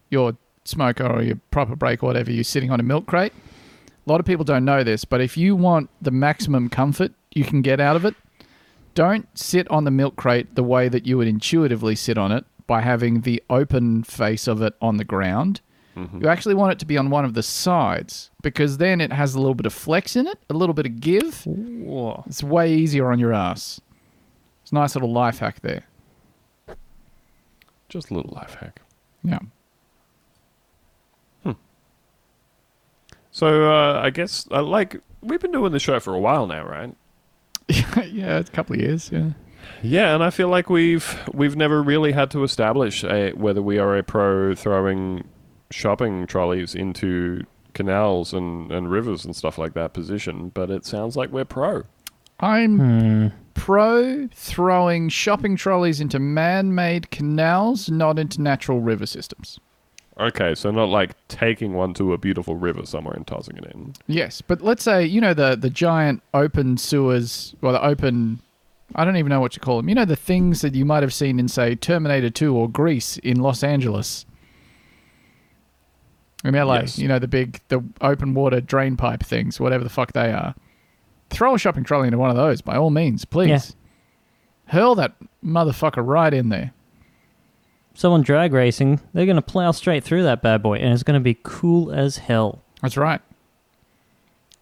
your 0.09 0.37
smoker 0.65 1.05
or 1.05 1.21
your 1.21 1.39
proper 1.51 1.75
break 1.75 2.03
or 2.03 2.07
whatever, 2.07 2.31
you're 2.31 2.43
sitting 2.43 2.71
on 2.71 2.79
a 2.79 2.83
milk 2.83 3.05
crate. 3.07 3.33
A 4.05 4.11
lot 4.11 4.19
of 4.19 4.25
people 4.25 4.43
don't 4.43 4.65
know 4.65 4.83
this, 4.83 5.05
but 5.05 5.21
if 5.21 5.37
you 5.37 5.55
want 5.55 5.89
the 6.01 6.11
maximum 6.11 6.69
comfort 6.69 7.13
you 7.31 7.43
can 7.43 7.61
get 7.61 7.79
out 7.79 7.95
of 7.95 8.05
it, 8.05 8.15
don't 8.95 9.27
sit 9.37 9.69
on 9.71 9.85
the 9.85 9.91
milk 9.91 10.15
crate 10.15 10.55
the 10.55 10.63
way 10.63 10.87
that 10.89 11.05
you 11.07 11.17
would 11.17 11.27
intuitively 11.27 11.95
sit 11.95 12.17
on 12.17 12.31
it 12.31 12.45
by 12.67 12.81
having 12.81 13.21
the 13.21 13.41
open 13.49 14.03
face 14.03 14.47
of 14.47 14.61
it 14.61 14.75
on 14.81 14.97
the 14.97 15.03
ground. 15.03 15.61
Mm-hmm. 15.95 16.23
You 16.23 16.29
actually 16.29 16.55
want 16.55 16.71
it 16.73 16.79
to 16.79 16.85
be 16.85 16.97
on 16.97 17.09
one 17.09 17.23
of 17.25 17.33
the 17.33 17.43
sides 17.43 18.29
because 18.41 18.77
then 18.77 18.99
it 18.99 19.11
has 19.11 19.35
a 19.35 19.39
little 19.39 19.55
bit 19.55 19.65
of 19.65 19.73
flex 19.73 20.15
in 20.15 20.27
it, 20.27 20.39
a 20.49 20.53
little 20.53 20.73
bit 20.73 20.85
of 20.85 20.99
give. 20.99 21.43
It's 22.25 22.43
way 22.43 22.73
easier 22.73 23.11
on 23.11 23.19
your 23.19 23.33
ass. 23.33 23.79
It's 24.63 24.71
a 24.71 24.75
nice 24.75 24.95
little 24.95 25.11
life 25.11 25.39
hack 25.39 25.61
there. 25.61 25.85
Just 27.89 28.09
a 28.09 28.13
little 28.13 28.33
life 28.33 28.55
hack. 28.55 28.81
Yeah. 29.23 29.39
So 33.33 33.69
uh, 33.69 33.99
I 33.99 34.11
guess 34.11 34.47
uh, 34.51 34.61
like 34.63 35.01
we've 35.21 35.41
been 35.41 35.51
doing 35.51 35.71
the 35.71 35.79
show 35.79 35.99
for 35.99 36.13
a 36.13 36.19
while 36.19 36.47
now, 36.47 36.65
right? 36.65 36.95
yeah, 37.67 38.37
it's 38.37 38.49
a 38.49 38.53
couple 38.53 38.75
of 38.75 38.81
years. 38.81 39.11
Yeah. 39.11 39.31
Yeah, 39.81 40.13
and 40.13 40.23
I 40.23 40.29
feel 40.29 40.49
like 40.49 40.69
we've 40.69 41.19
we've 41.33 41.55
never 41.55 41.81
really 41.81 42.11
had 42.11 42.29
to 42.31 42.43
establish 42.43 43.03
a, 43.03 43.31
whether 43.31 43.61
we 43.61 43.79
are 43.79 43.97
a 43.97 44.03
pro 44.03 44.53
throwing 44.53 45.27
shopping 45.71 46.27
trolleys 46.27 46.75
into 46.75 47.43
canals 47.73 48.33
and, 48.33 48.71
and 48.71 48.91
rivers 48.91 49.25
and 49.25 49.35
stuff 49.35 49.57
like 49.57 49.73
that 49.73 49.93
position, 49.93 50.49
but 50.49 50.69
it 50.69 50.85
sounds 50.85 51.15
like 51.17 51.31
we're 51.31 51.43
pro. 51.43 51.83
I'm 52.39 53.31
pro 53.55 54.27
throwing 54.33 55.09
shopping 55.09 55.55
trolleys 55.55 55.99
into 55.99 56.19
man 56.19 56.75
made 56.75 57.09
canals, 57.09 57.89
not 57.89 58.19
into 58.19 58.41
natural 58.41 58.79
river 58.79 59.07
systems. 59.07 59.59
Okay, 60.19 60.53
so 60.53 60.69
not 60.69 60.89
like 60.89 61.11
taking 61.27 61.73
one 61.73 61.93
to 61.95 62.13
a 62.13 62.17
beautiful 62.19 62.55
river 62.55 62.85
somewhere 62.85 63.15
and 63.15 63.25
tossing 63.25 63.57
it 63.57 63.65
in. 63.73 63.93
Yes, 64.07 64.41
but 64.41 64.61
let's 64.61 64.83
say, 64.83 65.03
you 65.05 65.19
know, 65.19 65.33
the, 65.33 65.55
the 65.55 65.71
giant 65.71 66.21
open 66.35 66.77
sewers, 66.77 67.55
well, 67.61 67.73
the 67.73 67.83
open, 67.83 68.39
I 68.93 69.05
don't 69.05 69.17
even 69.17 69.29
know 69.31 69.39
what 69.39 69.55
you 69.55 69.59
call 69.59 69.77
them. 69.77 69.89
You 69.89 69.95
know, 69.95 70.05
the 70.05 70.15
things 70.15 70.61
that 70.61 70.75
you 70.75 70.85
might 70.85 71.01
have 71.01 71.13
seen 71.13 71.39
in, 71.39 71.47
say, 71.47 71.73
Terminator 71.73 72.29
2 72.29 72.55
or 72.55 72.69
Grease 72.69 73.17
in 73.17 73.39
Los 73.39 73.63
Angeles. 73.63 74.25
In 76.45 76.53
LA, 76.53 76.81
Yes. 76.81 76.99
you 76.99 77.07
know, 77.07 77.19
the 77.19 77.27
big, 77.27 77.61
the 77.69 77.81
open 78.01 78.33
water 78.33 78.59
drain 78.61 78.97
pipe 78.97 79.23
things, 79.23 79.59
whatever 79.59 79.83
the 79.83 79.89
fuck 79.89 80.11
they 80.13 80.31
are. 80.31 80.53
Throw 81.29 81.55
a 81.55 81.57
shopping 81.57 81.83
trolley 81.85 82.07
into 82.07 82.17
one 82.19 82.29
of 82.29 82.35
those, 82.35 82.61
by 82.61 82.75
all 82.75 82.89
means, 82.91 83.25
please. 83.25 83.49
Yeah. 83.49 83.59
Hurl 84.73 84.95
that 84.95 85.13
motherfucker 85.43 86.05
right 86.05 86.33
in 86.33 86.49
there. 86.49 86.71
Someone 87.95 88.21
drag 88.23 88.53
racing, 88.53 88.99
they're 89.13 89.25
going 89.25 89.35
to 89.35 89.41
plow 89.41 89.71
straight 89.71 90.03
through 90.03 90.23
that 90.23 90.41
bad 90.41 90.63
boy, 90.63 90.77
and 90.77 90.91
it's 90.93 91.03
going 91.03 91.19
to 91.19 91.23
be 91.23 91.37
cool 91.43 91.91
as 91.91 92.17
hell. 92.17 92.61
That's 92.81 92.97
right. 92.97 93.21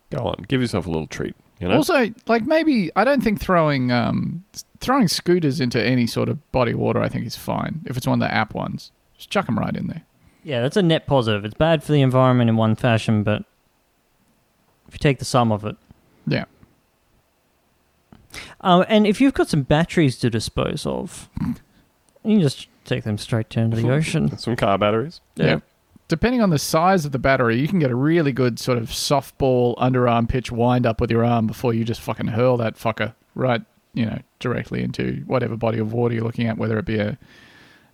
Go 0.10 0.26
on, 0.28 0.46
give 0.48 0.60
yourself 0.62 0.86
a 0.86 0.90
little 0.90 1.08
treat. 1.08 1.36
You 1.60 1.68
know, 1.70 1.76
Also, 1.76 2.12
like 2.28 2.46
maybe 2.46 2.92
I 2.96 3.04
don't 3.04 3.22
think 3.24 3.40
throwing 3.40 3.92
um 3.92 4.44
throwing 4.80 5.08
scooters 5.08 5.62
into 5.62 5.82
any 5.82 6.08
sort 6.08 6.28
of 6.28 6.52
body 6.52 6.72
of 6.72 6.80
water 6.80 7.02
I 7.02 7.08
think 7.08 7.26
is 7.28 7.36
fine 7.38 7.82
if 7.86 7.96
it's 7.98 8.08
one 8.08 8.22
of 8.22 8.28
the 8.28 8.34
app 8.34 8.56
ones. 8.56 8.92
Just 9.16 9.30
chuck 9.30 9.46
them 9.46 9.60
right 9.60 9.76
in 9.76 9.86
there. 9.88 10.02
Yeah, 10.44 10.62
that's 10.62 10.76
a 10.76 10.82
net 10.82 11.06
positive. 11.06 11.46
It's 11.46 11.54
bad 11.54 11.84
for 11.84 11.92
the 11.92 12.02
environment 12.02 12.50
in 12.50 12.58
one 12.58 12.76
fashion, 12.76 13.22
but 13.22 13.44
if 14.88 14.96
you 14.96 15.00
take 15.00 15.20
the 15.20 15.26
sum 15.26 15.52
of 15.52 15.64
it. 15.64 15.78
Yeah. 16.26 16.46
Uh, 18.60 18.84
and 18.88 19.06
if 19.06 19.22
you've 19.22 19.36
got 19.36 19.48
some 19.48 19.62
batteries 19.62 20.18
to 20.18 20.30
dispose 20.32 20.86
of, 20.88 21.30
you 21.40 21.56
can 22.24 22.42
just 22.42 22.68
take 22.86 23.04
them 23.04 23.18
straight 23.18 23.50
down 23.50 23.72
to 23.72 23.78
the 23.78 23.90
ocean. 23.92 24.38
some 24.38 24.56
car 24.56 24.78
batteries. 24.78 25.22
Yeah. 25.36 25.60
Depending 26.08 26.42
on 26.42 26.50
the 26.50 26.60
size 26.60 27.06
of 27.06 27.14
the 27.14 27.20
battery, 27.20 27.60
you 27.60 27.68
can 27.68 27.80
get 27.80 27.90
a 27.90 27.96
really 27.96 28.34
good 28.34 28.60
sort 28.60 28.78
of 28.78 28.90
softball 28.90 29.78
underarm 29.78 30.28
pitch 30.28 30.52
wind 30.52 30.86
up 30.86 31.00
with 31.00 31.10
your 31.10 31.24
arm 31.24 31.48
before 31.48 31.74
you 31.74 31.86
just 31.86 32.02
fucking 32.02 32.28
hurl 32.28 32.58
that 32.58 32.76
fucker 32.76 33.14
right, 33.34 33.62
you 33.94 34.06
know, 34.06 34.20
directly 34.40 34.84
into 34.84 35.24
whatever 35.26 35.56
body 35.56 35.80
of 35.80 35.94
water 35.94 36.14
you're 36.14 36.24
looking 36.24 36.48
at, 36.48 36.58
whether 36.58 36.78
it 36.78 36.86
be 36.86 37.00
a 37.00 37.18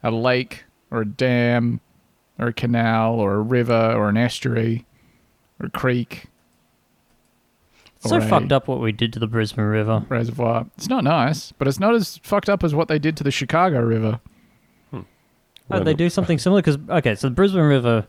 a 0.03 0.11
lake 0.11 0.65
or 0.89 1.01
a 1.01 1.05
dam 1.05 1.79
or 2.39 2.47
a 2.47 2.53
canal 2.53 3.19
or 3.19 3.33
a 3.35 3.41
river 3.41 3.93
or 3.93 4.09
an 4.09 4.17
estuary 4.17 4.85
or 5.59 5.67
a 5.67 5.69
creek. 5.69 6.25
So 7.99 8.17
a 8.17 8.21
fucked 8.21 8.51
up 8.51 8.67
what 8.67 8.79
we 8.79 8.91
did 8.91 9.11
to 9.13 9.19
the 9.19 9.27
Brisbane 9.27 9.65
River. 9.65 10.05
reservoir. 10.07 10.67
It's 10.77 10.88
not 10.88 11.03
nice, 11.03 11.51
but 11.51 11.67
it's 11.67 11.79
not 11.79 11.95
as 11.95 12.17
fucked 12.23 12.47
up 12.47 12.63
as 12.63 12.73
what 12.73 12.88
they 12.88 12.99
did 12.99 13.17
to 13.17 13.23
the 13.23 13.31
Chicago 13.31 13.81
River. 13.81 14.19
Oh, 15.70 15.84
they 15.84 15.93
do 15.93 16.09
something 16.09 16.38
similar 16.38 16.61
because 16.61 16.78
okay, 16.89 17.15
so 17.15 17.28
the 17.28 17.34
Brisbane 17.36 17.61
River 17.63 18.07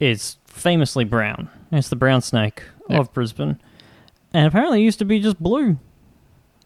is 0.00 0.36
famously 0.46 1.04
brown. 1.04 1.48
It's 1.70 1.88
the 1.88 1.96
brown 1.96 2.20
snake 2.22 2.62
Yeah. 2.88 2.98
of 2.98 3.12
Brisbane, 3.12 3.60
and 4.34 4.46
apparently 4.46 4.80
it 4.80 4.84
used 4.84 4.98
to 5.00 5.04
be 5.04 5.20
just 5.20 5.40
blue 5.40 5.78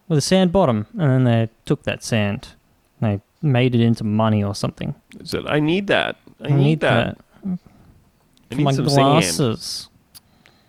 with 0.09 0.19
a 0.19 0.23
sand 0.23 0.53
bottom, 0.53 0.87
and 0.93 1.01
then 1.11 1.25
they 1.25 1.49
took 1.67 1.83
that 1.85 2.03
sand, 2.03 2.49
and 3.01 3.21
they 3.21 3.23
made 3.47 3.75
it 3.75 3.81
into 3.83 4.05
money 4.05 4.43
or 4.43 4.55
something. 4.55 4.95
Said, 5.25 5.47
I 5.47 5.61
need 5.61 5.87
that. 5.89 6.17
I, 6.41 6.49
need, 6.49 6.81
that. 6.81 7.19
I 7.45 7.57
for 8.51 8.55
need 8.57 8.65
my 8.65 8.73
some 8.73 8.89
sand. 8.89 8.97
glasses. 9.21 9.89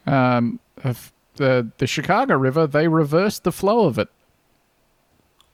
Um, 0.06 0.60
of 0.84 1.12
the 1.38 1.70
the 1.78 1.88
Chicago 1.88 2.36
River, 2.38 2.68
they 2.68 2.88
reversed 2.88 3.44
the 3.44 3.52
flow 3.52 3.86
of 3.86 3.98
it 3.98 4.10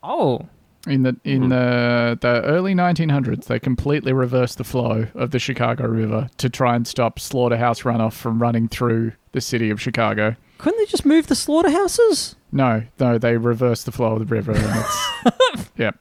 Oh, 0.04 0.48
in 0.88 1.04
the 1.04 1.16
in 1.24 1.44
mm-hmm. 1.44 1.50
the 1.50 2.18
the 2.22 2.42
early 2.44 2.74
1900s. 2.74 3.46
They 3.46 3.60
completely 3.60 4.14
reversed 4.14 4.58
the 4.58 4.64
flow 4.64 5.08
of 5.16 5.32
the 5.32 5.40
Chicago 5.40 5.88
River 5.88 6.30
to 6.38 6.50
try 6.50 6.76
and 6.76 6.88
stop 6.88 7.20
slaughterhouse 7.20 7.82
runoff 7.82 8.14
from 8.14 8.42
running 8.42 8.68
through 8.68 9.14
the 9.32 9.42
city 9.42 9.70
of 9.70 9.82
Chicago. 9.82 10.36
couldn't 10.58 10.80
they 10.80 10.86
just 10.86 11.06
move 11.06 11.28
the 11.28 11.36
slaughterhouses? 11.36 12.36
No, 12.52 12.84
no, 13.00 13.18
they 13.18 13.38
reversed 13.38 13.86
the 13.86 13.92
flow 13.92 14.14
of 14.14 14.20
the 14.20 14.26
river. 14.26 14.52
And 14.52 14.86
it's, 14.86 15.72
yep. 15.78 15.98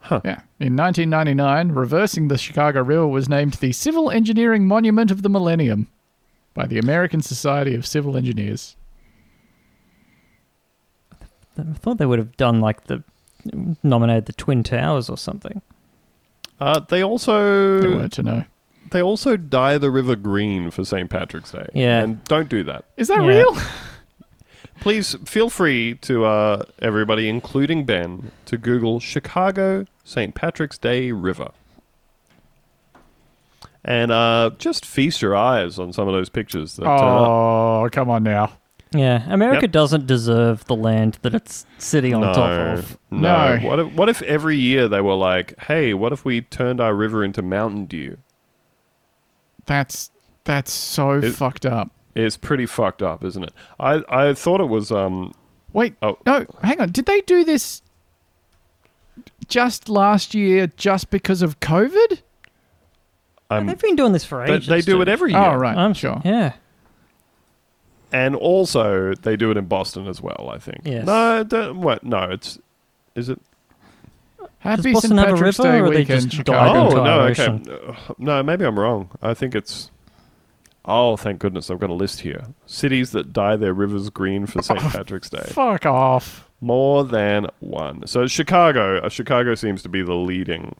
Huh. 0.00 0.20
Yeah. 0.24 0.40
In 0.60 0.76
1999, 0.76 1.72
reversing 1.72 2.28
the 2.28 2.38
Chicago 2.38 2.82
River 2.82 3.08
was 3.08 3.28
named 3.28 3.54
the 3.54 3.72
Civil 3.72 4.10
Engineering 4.10 4.66
Monument 4.66 5.10
of 5.10 5.22
the 5.22 5.28
Millennium 5.28 5.88
by 6.54 6.66
the 6.66 6.78
American 6.78 7.22
Society 7.22 7.74
of 7.74 7.84
Civil 7.84 8.16
Engineers. 8.16 8.76
I 11.58 11.62
thought 11.74 11.98
they 11.98 12.06
would 12.06 12.18
have 12.18 12.36
done 12.36 12.60
like 12.60 12.84
the 12.84 13.02
nominated 13.82 14.26
the 14.26 14.32
Twin 14.32 14.62
Towers 14.62 15.08
or 15.08 15.16
something. 15.16 15.62
Uh, 16.60 16.80
they 16.80 16.98
They 16.98 17.04
also 17.04 17.80
weren't 17.82 18.12
to 18.14 18.22
know. 18.22 18.44
they 18.90 19.02
also 19.02 19.36
dye 19.36 19.78
the 19.78 19.90
river 19.90 20.16
green 20.16 20.70
for 20.70 20.84
St. 20.84 21.08
Patrick's 21.10 21.52
Day. 21.52 21.66
Yeah. 21.74 22.02
and 22.02 22.24
don't 22.24 22.48
do 22.48 22.64
that. 22.64 22.84
Is 22.96 23.08
that 23.08 23.20
Yeah. 23.22 23.26
real? 23.28 23.56
Please 24.80 25.14
feel 25.24 25.48
free 25.50 25.94
to 26.02 26.24
uh, 26.24 26.64
everybody, 26.80 27.28
including 27.28 27.84
Ben, 27.84 28.30
to 28.46 28.58
Google 28.58 29.00
Chicago 29.00 29.84
St. 30.04 30.34
Patrick's 30.34 30.76
Day 30.78 31.12
River. 31.12 31.50
And 33.84 34.10
uh, 34.10 34.50
just 34.58 34.84
feast 34.84 35.22
your 35.22 35.36
eyes 35.36 35.78
on 35.78 35.92
some 35.92 36.08
of 36.08 36.14
those 36.14 36.28
pictures 36.28 36.74
that 36.76 36.82
turn 36.84 36.92
up. 36.92 37.00
Oh, 37.28 37.88
come 37.92 38.10
on 38.10 38.22
now. 38.24 38.52
Yeah, 38.98 39.24
America 39.28 39.62
Yep. 39.62 39.70
doesn't 39.72 40.06
deserve 40.06 40.64
the 40.66 40.76
land 40.76 41.18
that 41.22 41.34
it's 41.34 41.66
sitting 41.78 42.14
on 42.14 42.22
top 42.34 42.50
of. 42.78 42.98
No. 43.10 43.56
No. 43.56 43.68
What 43.68 43.78
if, 43.80 43.92
what 43.92 44.08
if 44.08 44.22
every 44.22 44.56
year 44.56 44.88
they 44.88 45.00
were 45.00 45.14
like, 45.14 45.58
hey, 45.64 45.94
what 45.94 46.12
if 46.12 46.24
we 46.24 46.40
turned 46.42 46.80
our 46.80 46.94
river 46.94 47.22
into 47.24 47.42
Mountain 47.42 47.86
Dew? 47.86 48.16
That's 49.66 50.10
that's 50.44 50.72
so 50.72 51.12
It- 51.12 51.32
fucked 51.32 51.66
up. 51.66 51.90
It's 52.14 52.36
pretty 52.38 52.64
fucked 52.64 53.02
up, 53.02 53.22
isn't 53.24 53.42
it? 53.42 53.52
I, 53.78 54.02
I 54.08 54.32
thought 54.34 54.60
it 54.62 54.68
was 54.68 54.90
um 54.90 55.34
Wait, 55.72 55.94
Oh. 56.00 56.16
no, 56.24 56.46
hang 56.62 56.80
on. 56.80 56.90
Did 56.90 57.04
they 57.04 57.20
do 57.22 57.44
this 57.44 57.82
just 59.48 59.88
last 59.88 60.34
year 60.34 60.68
just 60.76 61.10
because 61.10 61.42
of 61.42 61.60
COVID? 61.60 62.20
I'm, 63.50 63.66
They've 63.66 63.78
been 63.78 63.94
doing 63.96 64.12
this 64.12 64.24
for 64.24 64.44
they, 64.46 64.54
ages. 64.54 64.66
they 64.68 64.80
do 64.80 64.92
dude. 64.98 65.02
it 65.02 65.08
every 65.08 65.32
year. 65.32 65.40
Oh, 65.40 65.54
right. 65.56 65.76
I'm 65.76 65.92
sure. 65.94 66.20
Yeah. 66.24 66.54
And 68.12 68.34
also 68.36 69.14
they 69.14 69.36
do 69.36 69.50
it 69.50 69.56
in 69.56 69.66
Boston 69.66 70.06
as 70.06 70.20
well. 70.20 70.50
I 70.52 70.58
think. 70.58 70.82
Yes. 70.84 71.06
No, 71.06 71.44
don't- 71.44 71.80
what? 71.80 72.04
No, 72.04 72.24
it's 72.30 72.58
is 73.14 73.28
it? 73.28 73.40
Happy 74.58 74.92
Boston 74.92 75.10
St. 75.10 75.18
have 75.20 75.28
a 75.28 75.32
Patrick's 75.34 75.58
river, 75.58 75.70
Day 75.72 75.78
or 75.80 75.90
they 75.90 75.96
weekend, 76.00 76.22
just 76.22 76.36
Chicago. 76.36 76.58
dive 76.58 76.76
Oh 76.76 76.84
into 76.86 76.96
no, 76.96 77.20
our 77.20 77.28
okay. 77.28 77.42
ocean. 77.42 77.96
No, 78.18 78.42
maybe 78.42 78.64
I'm 78.64 78.78
wrong. 78.78 79.10
I 79.22 79.32
think 79.34 79.54
it's. 79.54 79.90
Oh, 80.84 81.16
thank 81.16 81.40
goodness! 81.40 81.68
I've 81.70 81.80
got 81.80 81.90
a 81.90 81.94
list 81.94 82.20
here. 82.20 82.44
Cities 82.66 83.10
that 83.10 83.32
dye 83.32 83.56
their 83.56 83.74
rivers 83.74 84.08
green 84.10 84.46
for 84.46 84.62
St. 84.62 84.78
Patrick's 84.92 85.28
Day. 85.30 85.42
Fuck 85.46 85.84
off. 85.86 86.48
More 86.60 87.04
than 87.04 87.48
one. 87.60 88.06
So 88.06 88.26
Chicago, 88.26 88.98
uh, 88.98 89.08
Chicago 89.08 89.54
seems 89.56 89.82
to 89.82 89.88
be 89.88 90.02
the 90.02 90.14
leading. 90.14 90.74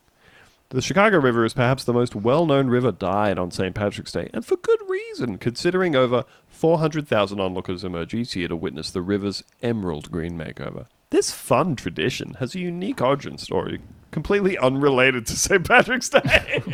The 0.70 0.82
Chicago 0.82 1.20
River 1.20 1.44
is 1.44 1.54
perhaps 1.54 1.84
the 1.84 1.92
most 1.92 2.16
well-known 2.16 2.66
river 2.66 2.90
dyed 2.90 3.38
on 3.38 3.52
St. 3.52 3.72
Patrick's 3.72 4.10
Day, 4.10 4.28
and 4.34 4.44
for 4.44 4.56
good 4.56 4.80
reason, 4.88 5.38
considering 5.38 5.94
over 5.94 6.24
400,000 6.48 7.38
onlookers 7.38 7.84
emerge 7.84 8.14
each 8.14 8.34
year 8.34 8.48
to 8.48 8.56
witness 8.56 8.90
the 8.90 9.00
river's 9.00 9.44
emerald 9.62 10.10
green 10.10 10.36
makeover. 10.36 10.86
This 11.10 11.30
fun 11.30 11.76
tradition 11.76 12.34
has 12.40 12.56
a 12.56 12.58
unique 12.58 13.00
origin 13.00 13.38
story, 13.38 13.80
completely 14.10 14.58
unrelated 14.58 15.24
to 15.26 15.36
St. 15.36 15.64
Patrick's 15.64 16.08
Day. 16.08 16.20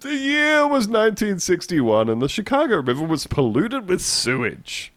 the 0.00 0.16
year 0.16 0.62
was 0.62 0.88
1961, 0.88 2.08
and 2.08 2.20
the 2.20 2.28
Chicago 2.28 2.82
River 2.82 3.04
was 3.04 3.28
polluted 3.28 3.88
with 3.88 4.00
sewage. 4.00 4.91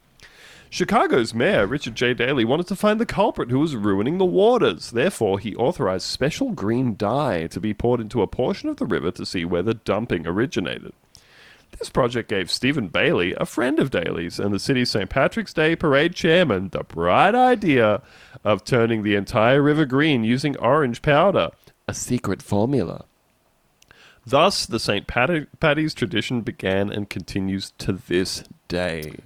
Chicago's 0.70 1.34
mayor, 1.34 1.66
Richard 1.68 1.96
J. 1.96 2.14
Daley, 2.14 2.44
wanted 2.44 2.68
to 2.68 2.76
find 2.76 3.00
the 3.00 3.06
culprit 3.06 3.50
who 3.50 3.60
was 3.60 3.76
ruining 3.76 4.18
the 4.18 4.26
waters. 4.26 4.92
Therefore, 4.92 5.40
he 5.40 5.56
authorized 5.56 6.06
special 6.06 6.52
green 6.52 6.96
dye 6.96 7.48
to 7.48 7.60
be 7.60 7.74
poured 7.74 8.02
into 8.02 8.22
a 8.22 8.28
portion 8.28 8.68
of 8.68 8.78
the 8.78 8.86
river 8.86 9.12
to 9.12 9.26
see 9.26 9.46
where 9.46 9.64
the 9.64 9.76
dumping 9.76 10.28
originated. 10.28 10.94
This 11.80 11.90
project 11.90 12.30
gave 12.30 12.52
Stephen 12.52 12.88
Bailey, 12.88 13.34
a 13.38 13.46
friend 13.46 13.80
of 13.80 13.92
Daley's 13.92 14.40
and 14.40 14.54
the 14.54 14.60
city's 14.60 14.90
St. 14.90 15.10
Patrick's 15.10 15.54
Day 15.54 15.76
parade 15.76 16.16
chairman, 16.16 16.70
the 16.70 16.84
bright 16.84 17.36
idea 17.36 18.02
of 18.44 18.64
turning 18.64 19.04
the 19.04 19.16
entire 19.16 19.62
river 19.62 19.86
green 19.86 20.24
using 20.24 20.58
orange 20.58 21.02
powder, 21.02 21.52
a 21.88 21.94
secret 21.94 22.42
formula. 22.42 23.06
Thus, 24.26 24.66
the 24.66 24.80
St. 24.80 25.06
Patty's 25.06 25.94
tradition 25.94 26.42
began 26.42 26.92
and 26.92 27.10
continues 27.10 27.72
to 27.78 27.94
this 27.94 28.44
day. 28.68 29.18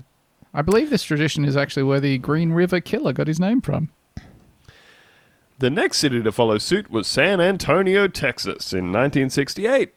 I 0.54 0.62
believe 0.62 0.90
this 0.90 1.04
tradition 1.04 1.46
is 1.46 1.56
actually 1.56 1.84
where 1.84 2.00
the 2.00 2.18
Green 2.18 2.52
River 2.52 2.80
Killer 2.80 3.14
got 3.14 3.28
his 3.28 3.40
name 3.40 3.62
from. 3.62 3.90
The 5.60 5.70
next 5.70 5.98
city 5.98 6.24
to 6.24 6.32
follow 6.32 6.58
suit 6.58 6.90
was 6.90 7.06
San 7.06 7.42
Antonio, 7.42 8.08
Texas, 8.08 8.72
in 8.72 8.94
1968. 8.94 9.94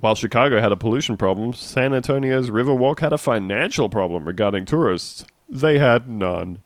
While 0.00 0.14
Chicago 0.14 0.60
had 0.60 0.72
a 0.72 0.76
pollution 0.76 1.16
problem, 1.16 1.52
San 1.52 1.92
Antonio's 1.92 2.50
Riverwalk 2.50 3.00
had 3.00 3.12
a 3.12 3.18
financial 3.18 3.88
problem 3.88 4.24
regarding 4.24 4.66
tourists. 4.66 5.26
They 5.48 5.78
had 5.78 6.08
none. 6.08 6.62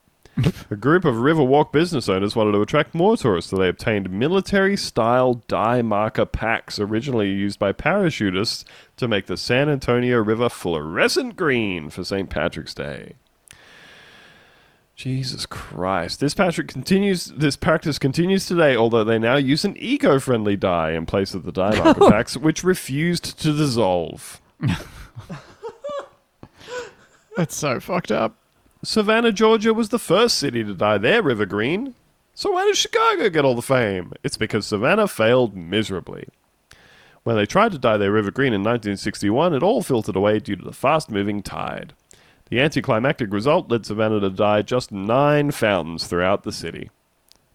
A 0.71 0.77
group 0.77 1.05
of 1.05 1.17
Riverwalk 1.17 1.73
business 1.73 2.09
owners 2.09 2.37
wanted 2.37 2.53
to 2.53 2.63
attract 2.63 2.95
more 2.95 3.17
tourists, 3.17 3.51
so 3.51 3.57
they 3.57 3.69
obtained 3.69 4.11
military 4.11 4.77
style 4.77 5.35
dye 5.49 5.83
marker 5.83 6.27
packs 6.27 6.79
originally 6.79 7.31
used 7.31 7.59
by 7.59 7.73
parachutists 7.73 8.65
to 8.97 9.09
make 9.09 9.27
the 9.27 9.37
San 9.37 9.69
Antonio 9.69 10.19
River 10.19 10.49
fluorescent 10.49 11.37
green 11.37 11.91
for 11.91 12.05
St. 12.05 12.31
Patrick's 12.31 12.75
Day. 12.75 13.15
Jesus 15.01 15.47
Christ. 15.47 16.21
This 16.21 16.35
Patrick 16.35 16.69
continues 16.69 17.25
this 17.25 17.57
practice 17.57 17.99
continues 17.99 18.45
today, 18.45 18.77
although 18.77 19.03
they 19.03 19.19
now 19.19 19.37
use 19.37 19.65
an 19.65 19.75
eco-friendly 19.79 20.57
dye 20.57 20.91
in 20.93 21.07
place 21.07 21.33
of 21.33 21.45
the 21.45 21.53
dye 21.53 21.75
marker 21.79 22.11
packs, 22.11 22.37
which 22.37 22.63
refused 22.63 23.41
to 23.41 23.57
dissolve. 23.57 24.43
That's 27.37 27.57
so 27.57 27.81
fucked 27.81 28.13
up. 28.13 28.37
Savannah, 28.83 29.33
Georgia 29.33 29.75
was 29.75 29.91
the 29.91 29.99
first 29.99 30.39
city 30.39 30.65
to 30.65 30.75
dye 30.75 30.97
their 30.97 31.23
river 31.23 31.45
green. 31.45 31.95
So 32.35 32.53
why 32.53 32.65
does 32.65 32.79
Chicago 32.79 33.29
get 33.29 33.45
all 33.45 33.55
the 33.55 33.61
fame? 33.61 34.15
It's 34.25 34.39
because 34.39 34.67
Savannah 34.67 35.07
failed 35.07 35.55
miserably. 35.55 36.29
When 37.23 37.37
they 37.37 37.45
tried 37.45 37.73
to 37.73 37.79
dye 37.79 37.99
their 37.99 38.13
river 38.13 38.31
green 38.31 38.55
in 38.55 38.63
1961, 38.63 39.53
it 39.53 39.63
all 39.63 39.83
filtered 39.83 40.17
away 40.17 40.39
due 40.39 40.57
to 40.57 40.65
the 40.65 40.73
fast-moving 40.73 41.43
tide. 41.43 41.93
The 42.49 42.61
anticlimactic 42.61 43.31
result 43.31 43.71
led 43.71 43.85
Savannah 43.85 44.21
to 44.21 44.31
dye 44.31 44.63
just 44.63 44.91
nine 44.91 45.51
fountains 45.51 46.07
throughout 46.07 46.45
the 46.45 46.53
city. 46.53 46.91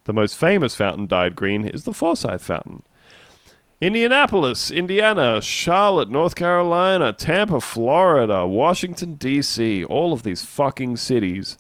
The 0.03 0.13
most 0.13 0.38
famous 0.38 0.76
fountain 0.76 1.07
dyed 1.07 1.36
green 1.36 1.67
is 1.67 1.84
the 1.84 1.93
Forsyth 1.93 2.43
Fountain. 2.43 2.84
Indianapolis, 3.82 4.71
Indiana, 4.71 5.41
Charlotte, 5.41 6.09
North 6.09 6.36
Carolina, 6.36 7.11
Tampa, 7.13 7.59
Florida, 7.59 8.47
Washington, 8.47 9.15
D.C., 9.15 9.84
all 9.86 10.13
of 10.13 10.23
these 10.23 10.43
fucking 10.43 10.97
cities 10.97 11.57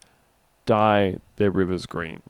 dye 0.65 1.17
their 1.35 1.51
rivers 1.51 1.85
green. 1.85 2.21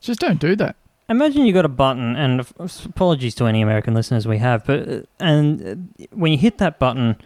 Just 0.00 0.20
don't 0.20 0.40
do 0.40 0.56
that. 0.56 0.76
Imagine 1.08 1.44
you 1.44 1.52
got 1.52 1.66
a 1.66 1.68
button, 1.68 2.16
and 2.16 2.46
apologies 2.86 3.34
to 3.34 3.44
any 3.44 3.60
American 3.60 3.92
listeners 3.92 4.26
we 4.26 4.38
have, 4.38 4.64
but 4.64 4.88
uh, 4.88 5.00
and 5.20 5.90
uh, 6.00 6.04
when 6.12 6.32
you 6.32 6.38
hit 6.38 6.56
that 6.58 6.78
button, 6.78 7.16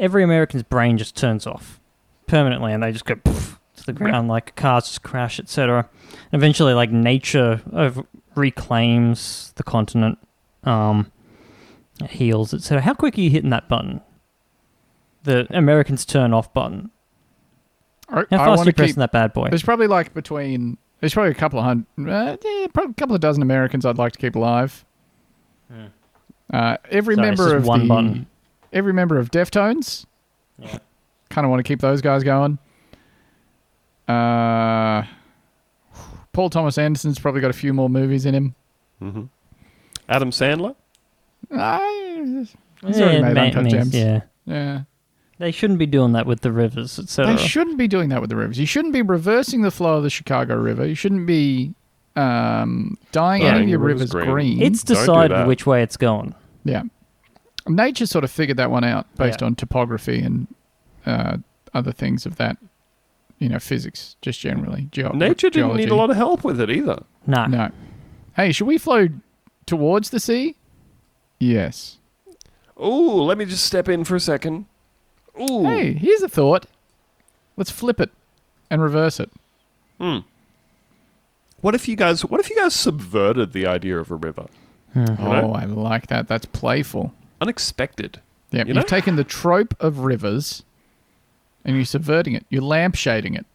every 0.00 0.24
American's 0.24 0.64
brain 0.64 0.98
just 0.98 1.16
turns 1.16 1.46
off 1.46 1.78
permanently, 2.26 2.72
and 2.72 2.82
they 2.82 2.90
just 2.90 3.04
go 3.04 3.14
poof 3.14 3.60
to 3.76 3.86
the 3.86 3.92
ground, 3.92 4.26
like 4.28 4.56
cars 4.56 4.86
just 4.88 5.02
crash, 5.04 5.38
etc. 5.38 5.88
And 6.32 6.40
eventually, 6.40 6.74
like 6.74 6.90
nature 6.90 7.62
over- 7.72 8.04
reclaims 8.34 9.52
the 9.54 9.62
continent, 9.62 10.18
um, 10.64 11.12
it 11.16 11.19
heals, 12.08 12.54
etc. 12.54 12.80
How 12.82 12.94
quick 12.94 13.16
are 13.18 13.20
you 13.20 13.30
hitting 13.30 13.50
that 13.50 13.68
button? 13.68 14.00
the 15.22 15.46
Americans 15.50 16.06
turn 16.06 16.32
off 16.32 16.50
button. 16.54 16.90
I, 18.08 18.14
How 18.14 18.20
I 18.20 18.24
fast 18.38 18.48
want 18.48 18.58
you 18.60 18.64
to 18.72 18.72
pressing 18.76 18.94
keep. 18.94 18.98
that 19.00 19.12
bad 19.12 19.34
boy? 19.34 19.48
There's 19.50 19.62
probably 19.62 19.86
like 19.86 20.14
between. 20.14 20.78
There's 21.00 21.12
probably 21.12 21.30
a 21.32 21.34
couple 21.34 21.58
of 21.58 21.64
hundred. 21.66 21.86
Uh, 22.10 22.36
yeah, 22.42 22.66
probably 22.72 22.92
a 22.92 22.94
couple 22.94 23.14
of 23.14 23.20
dozen 23.20 23.42
Americans 23.42 23.84
I'd 23.84 23.98
like 23.98 24.12
to 24.12 24.18
keep 24.18 24.34
alive. 24.34 24.82
Uh, 26.52 26.76
every 26.90 27.14
Sorry, 27.16 27.28
it's 27.28 27.38
member 27.38 27.52
just 27.52 27.54
of 27.56 27.66
one 27.66 27.80
the 27.82 27.86
button. 27.88 28.26
every 28.72 28.92
member 28.94 29.18
of 29.18 29.30
Deftones. 29.30 30.06
Yeah. 30.58 30.78
Kind 31.28 31.44
of 31.44 31.50
want 31.50 31.60
to 31.60 31.64
keep 31.64 31.80
those 31.80 32.00
guys 32.00 32.24
going. 32.24 32.58
Uh, 34.08 35.04
Paul 36.32 36.50
Thomas 36.50 36.78
Anderson's 36.78 37.18
probably 37.18 37.40
got 37.40 37.50
a 37.50 37.54
few 37.54 37.72
more 37.72 37.88
movies 37.90 38.26
in 38.26 38.34
him. 38.34 38.54
Adam 40.08 40.30
Sandler. 40.30 40.74
I, 41.52 42.34
he's 42.34 42.98
Yeah, 42.98 43.04
already 43.04 43.22
made 43.22 43.34
ma- 43.34 43.40
Uncut 43.60 43.66
Gems. 43.70 43.94
Yeah, 43.94 44.20
yeah. 44.46 44.80
they 45.38 45.50
shouldn't 45.50 45.78
be 45.78 45.86
doing 45.86 46.12
that 46.12 46.26
with 46.26 46.40
the 46.42 46.52
rivers, 46.52 46.98
etc. 46.98 47.34
They 47.36 47.42
shouldn't 47.46 47.76
be 47.78 47.88
doing 47.88 48.08
that 48.10 48.20
with 48.20 48.30
the 48.30 48.36
rivers. 48.36 48.58
You 48.58 48.66
shouldn't 48.66 48.92
be 48.94 49.02
reversing 49.02 49.62
the 49.62 49.70
flow 49.70 49.96
of 49.98 50.02
the 50.02 50.10
Chicago 50.10 50.56
River. 50.56 50.86
You 50.86 50.94
shouldn't 50.94 51.26
be 51.26 51.74
um, 52.16 52.98
dyeing 53.12 53.42
Dyeing 53.42 53.54
any 53.54 53.62
of 53.64 53.68
your 53.70 53.78
rivers 53.78 54.12
rivers 54.14 54.24
green. 54.32 54.58
green. 54.58 54.62
It's 54.62 54.82
Don't 54.82 54.96
do 54.96 55.00
decided 55.00 55.36
that. 55.36 55.46
which 55.46 55.66
way 55.66 55.82
it's 55.82 55.96
going. 55.96 56.34
yeah. 56.64 56.82
Nature 57.68 58.06
sort 58.06 58.24
of 58.24 58.30
figured 58.30 58.56
that 58.56 58.70
one 58.70 58.84
out 58.84 59.06
based 59.16 59.42
Yeah. 59.42 59.46
on 59.46 59.54
topography 59.54 60.18
and 60.20 60.46
uh, 61.06 61.36
other 61.74 61.92
things 61.92 62.24
of 62.26 62.36
that, 62.36 62.56
you 63.38 63.48
know, 63.50 63.58
physics, 63.58 64.16
just 64.22 64.40
generally. 64.40 64.88
Geo- 64.90 65.12
Nature 65.12 65.50
didn't 65.50 65.76
need 65.76 65.84
geology. 65.86 65.88
a 65.90 65.94
lot 65.94 66.10
of 66.10 66.16
help 66.16 66.42
with 66.42 66.58
it 66.60 66.70
either. 66.70 67.02
Nah. 67.26 67.46
No. 67.46 67.70
Hey, 68.34 68.50
should 68.52 68.66
we 68.66 68.78
flow 68.78 69.08
towards 69.66 70.08
the 70.10 70.18
sea? 70.20 70.56
Yes. 71.40 71.96
Ooh, 72.78 73.22
let 73.22 73.38
me 73.38 73.44
just 73.46 73.64
step 73.64 73.88
in 73.88 74.04
for 74.04 74.14
a 74.14 74.20
second. 74.20 74.66
Ooh. 75.40 75.64
Hey, 75.64 75.94
here's 75.94 76.22
a 76.22 76.28
thought. 76.28 76.66
Let's 77.56 77.70
flip 77.70 78.00
it 78.00 78.10
and 78.70 78.80
reverse 78.82 79.18
it. 79.18 79.30
Hmm. 79.98 80.18
What 81.60 81.74
if 81.74 81.88
you 81.88 81.96
guys 81.96 82.24
what 82.24 82.40
if 82.40 82.48
you 82.48 82.56
guys 82.56 82.74
subverted 82.74 83.52
the 83.52 83.66
idea 83.66 83.98
of 83.98 84.10
a 84.10 84.14
river? 84.14 84.46
Oh, 84.96 85.04
know? 85.04 85.52
I 85.52 85.64
like 85.64 86.06
that. 86.06 86.26
That's 86.28 86.46
playful. 86.46 87.12
Unexpected. 87.40 88.20
Yeah, 88.50 88.64
You 88.66 88.74
have 88.74 88.86
taken 88.86 89.16
the 89.16 89.24
trope 89.24 89.74
of 89.80 90.00
rivers 90.00 90.62
and 91.64 91.76
you're 91.76 91.84
subverting 91.84 92.34
it. 92.34 92.44
You're 92.48 92.62
lampshading 92.62 93.38
it. 93.38 93.46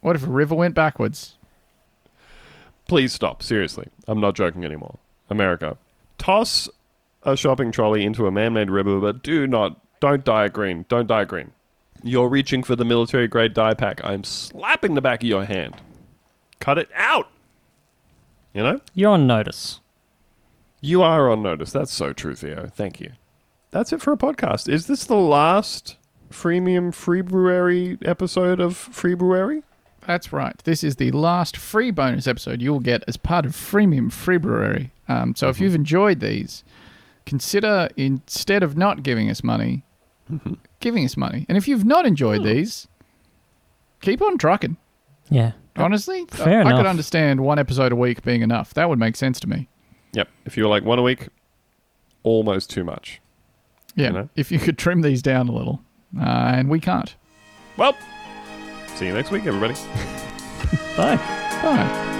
What 0.00 0.16
if 0.16 0.24
a 0.24 0.30
river 0.30 0.54
went 0.54 0.74
backwards? 0.74 1.36
Please 2.86 3.12
stop. 3.12 3.42
Seriously. 3.42 3.88
I'm 4.06 4.20
not 4.20 4.34
joking 4.34 4.64
anymore. 4.64 4.98
America. 5.30 5.78
Toss 6.18 6.68
a 7.24 7.36
shopping 7.36 7.72
trolley 7.72 8.04
into 8.04 8.26
a 8.26 8.30
man-made 8.30 8.70
river, 8.70 9.00
but 9.00 9.22
do 9.22 9.46
not 9.46 9.80
don't 10.00 10.24
dye 10.24 10.46
it 10.46 10.52
green. 10.52 10.84
Don't 10.88 11.06
dye 11.06 11.22
it 11.22 11.28
green. 11.28 11.52
You're 12.02 12.28
reaching 12.28 12.62
for 12.62 12.76
the 12.76 12.84
military 12.84 13.26
grade 13.28 13.54
dye 13.54 13.74
pack. 13.74 14.04
I'm 14.04 14.24
slapping 14.24 14.94
the 14.94 15.00
back 15.00 15.22
of 15.22 15.28
your 15.28 15.44
hand. 15.44 15.76
Cut 16.60 16.78
it 16.78 16.90
out. 16.94 17.28
You 18.52 18.62
know? 18.62 18.80
You're 18.94 19.12
on 19.12 19.26
notice. 19.26 19.80
You 20.80 21.02
are 21.02 21.30
on 21.30 21.42
notice. 21.42 21.72
That's 21.72 21.92
so 21.92 22.12
true, 22.12 22.34
Theo. 22.34 22.66
Thank 22.66 23.00
you. 23.00 23.12
That's 23.70 23.92
it 23.92 24.02
for 24.02 24.12
a 24.12 24.18
podcast. 24.18 24.68
Is 24.68 24.86
this 24.86 25.04
the 25.04 25.16
last 25.16 25.96
freemium 26.30 26.92
free 26.92 27.22
brewery 27.22 27.98
episode 28.04 28.60
of 28.60 28.76
Free 28.76 29.14
Brewery? 29.14 29.62
That's 30.06 30.32
right. 30.32 30.56
This 30.64 30.84
is 30.84 30.96
the 30.96 31.10
last 31.12 31.56
free 31.56 31.90
bonus 31.90 32.26
episode 32.26 32.60
you'll 32.60 32.80
get 32.80 33.02
as 33.08 33.16
part 33.16 33.46
of 33.46 33.52
Freemium 33.52 34.12
Free 34.12 34.36
Brewery. 34.36 34.92
Um, 35.08 35.34
so 35.34 35.48
if 35.48 35.58
you've 35.58 35.74
enjoyed 35.74 36.20
these, 36.20 36.62
consider 37.26 37.88
instead 37.96 38.62
of 38.62 38.76
not 38.76 39.02
giving 39.02 39.30
us 39.30 39.42
money, 39.44 39.84
giving 40.80 41.04
us 41.04 41.16
money. 41.16 41.46
And 41.48 41.56
if 41.58 41.66
you've 41.68 41.84
not 41.84 42.06
enjoyed 42.06 42.42
these, 42.44 42.88
keep 44.00 44.20
on 44.22 44.38
trucking. 44.38 44.76
Yeah. 45.30 45.52
Honestly, 45.76 46.24
Fair 46.30 46.64
I, 46.64 46.70
I 46.72 46.76
could 46.76 46.86
understand 46.86 47.40
one 47.40 47.58
episode 47.58 47.90
a 47.92 47.96
week 47.96 48.22
being 48.22 48.42
enough. 48.42 48.74
That 48.74 48.88
would 48.88 48.98
make 48.98 49.16
sense 49.16 49.40
to 49.40 49.48
me. 49.48 49.68
Yep. 50.12 50.28
If 50.44 50.56
you 50.56 50.64
were 50.64 50.68
like 50.70 50.84
one 50.84 50.98
a 50.98 51.02
week, 51.02 51.28
almost 52.22 52.70
too 52.70 52.84
much. 52.84 53.20
Yeah, 53.96 54.06
You 54.06 54.12
know? 54.12 54.28
if 54.36 54.52
you 54.52 54.58
could 54.58 54.78
trim 54.78 55.02
these 55.02 55.22
down 55.22 55.48
a 55.48 55.52
little, 55.52 55.80
uh, 56.18 56.22
and 56.24 56.68
we 56.68 56.78
can't. 56.80 57.14
Well, 57.76 57.96
see 58.94 59.06
you 59.06 59.14
next 59.14 59.30
week, 59.30 59.46
everybody. 59.46 59.74
Bye. 60.96 61.16
Bye. 61.62 62.10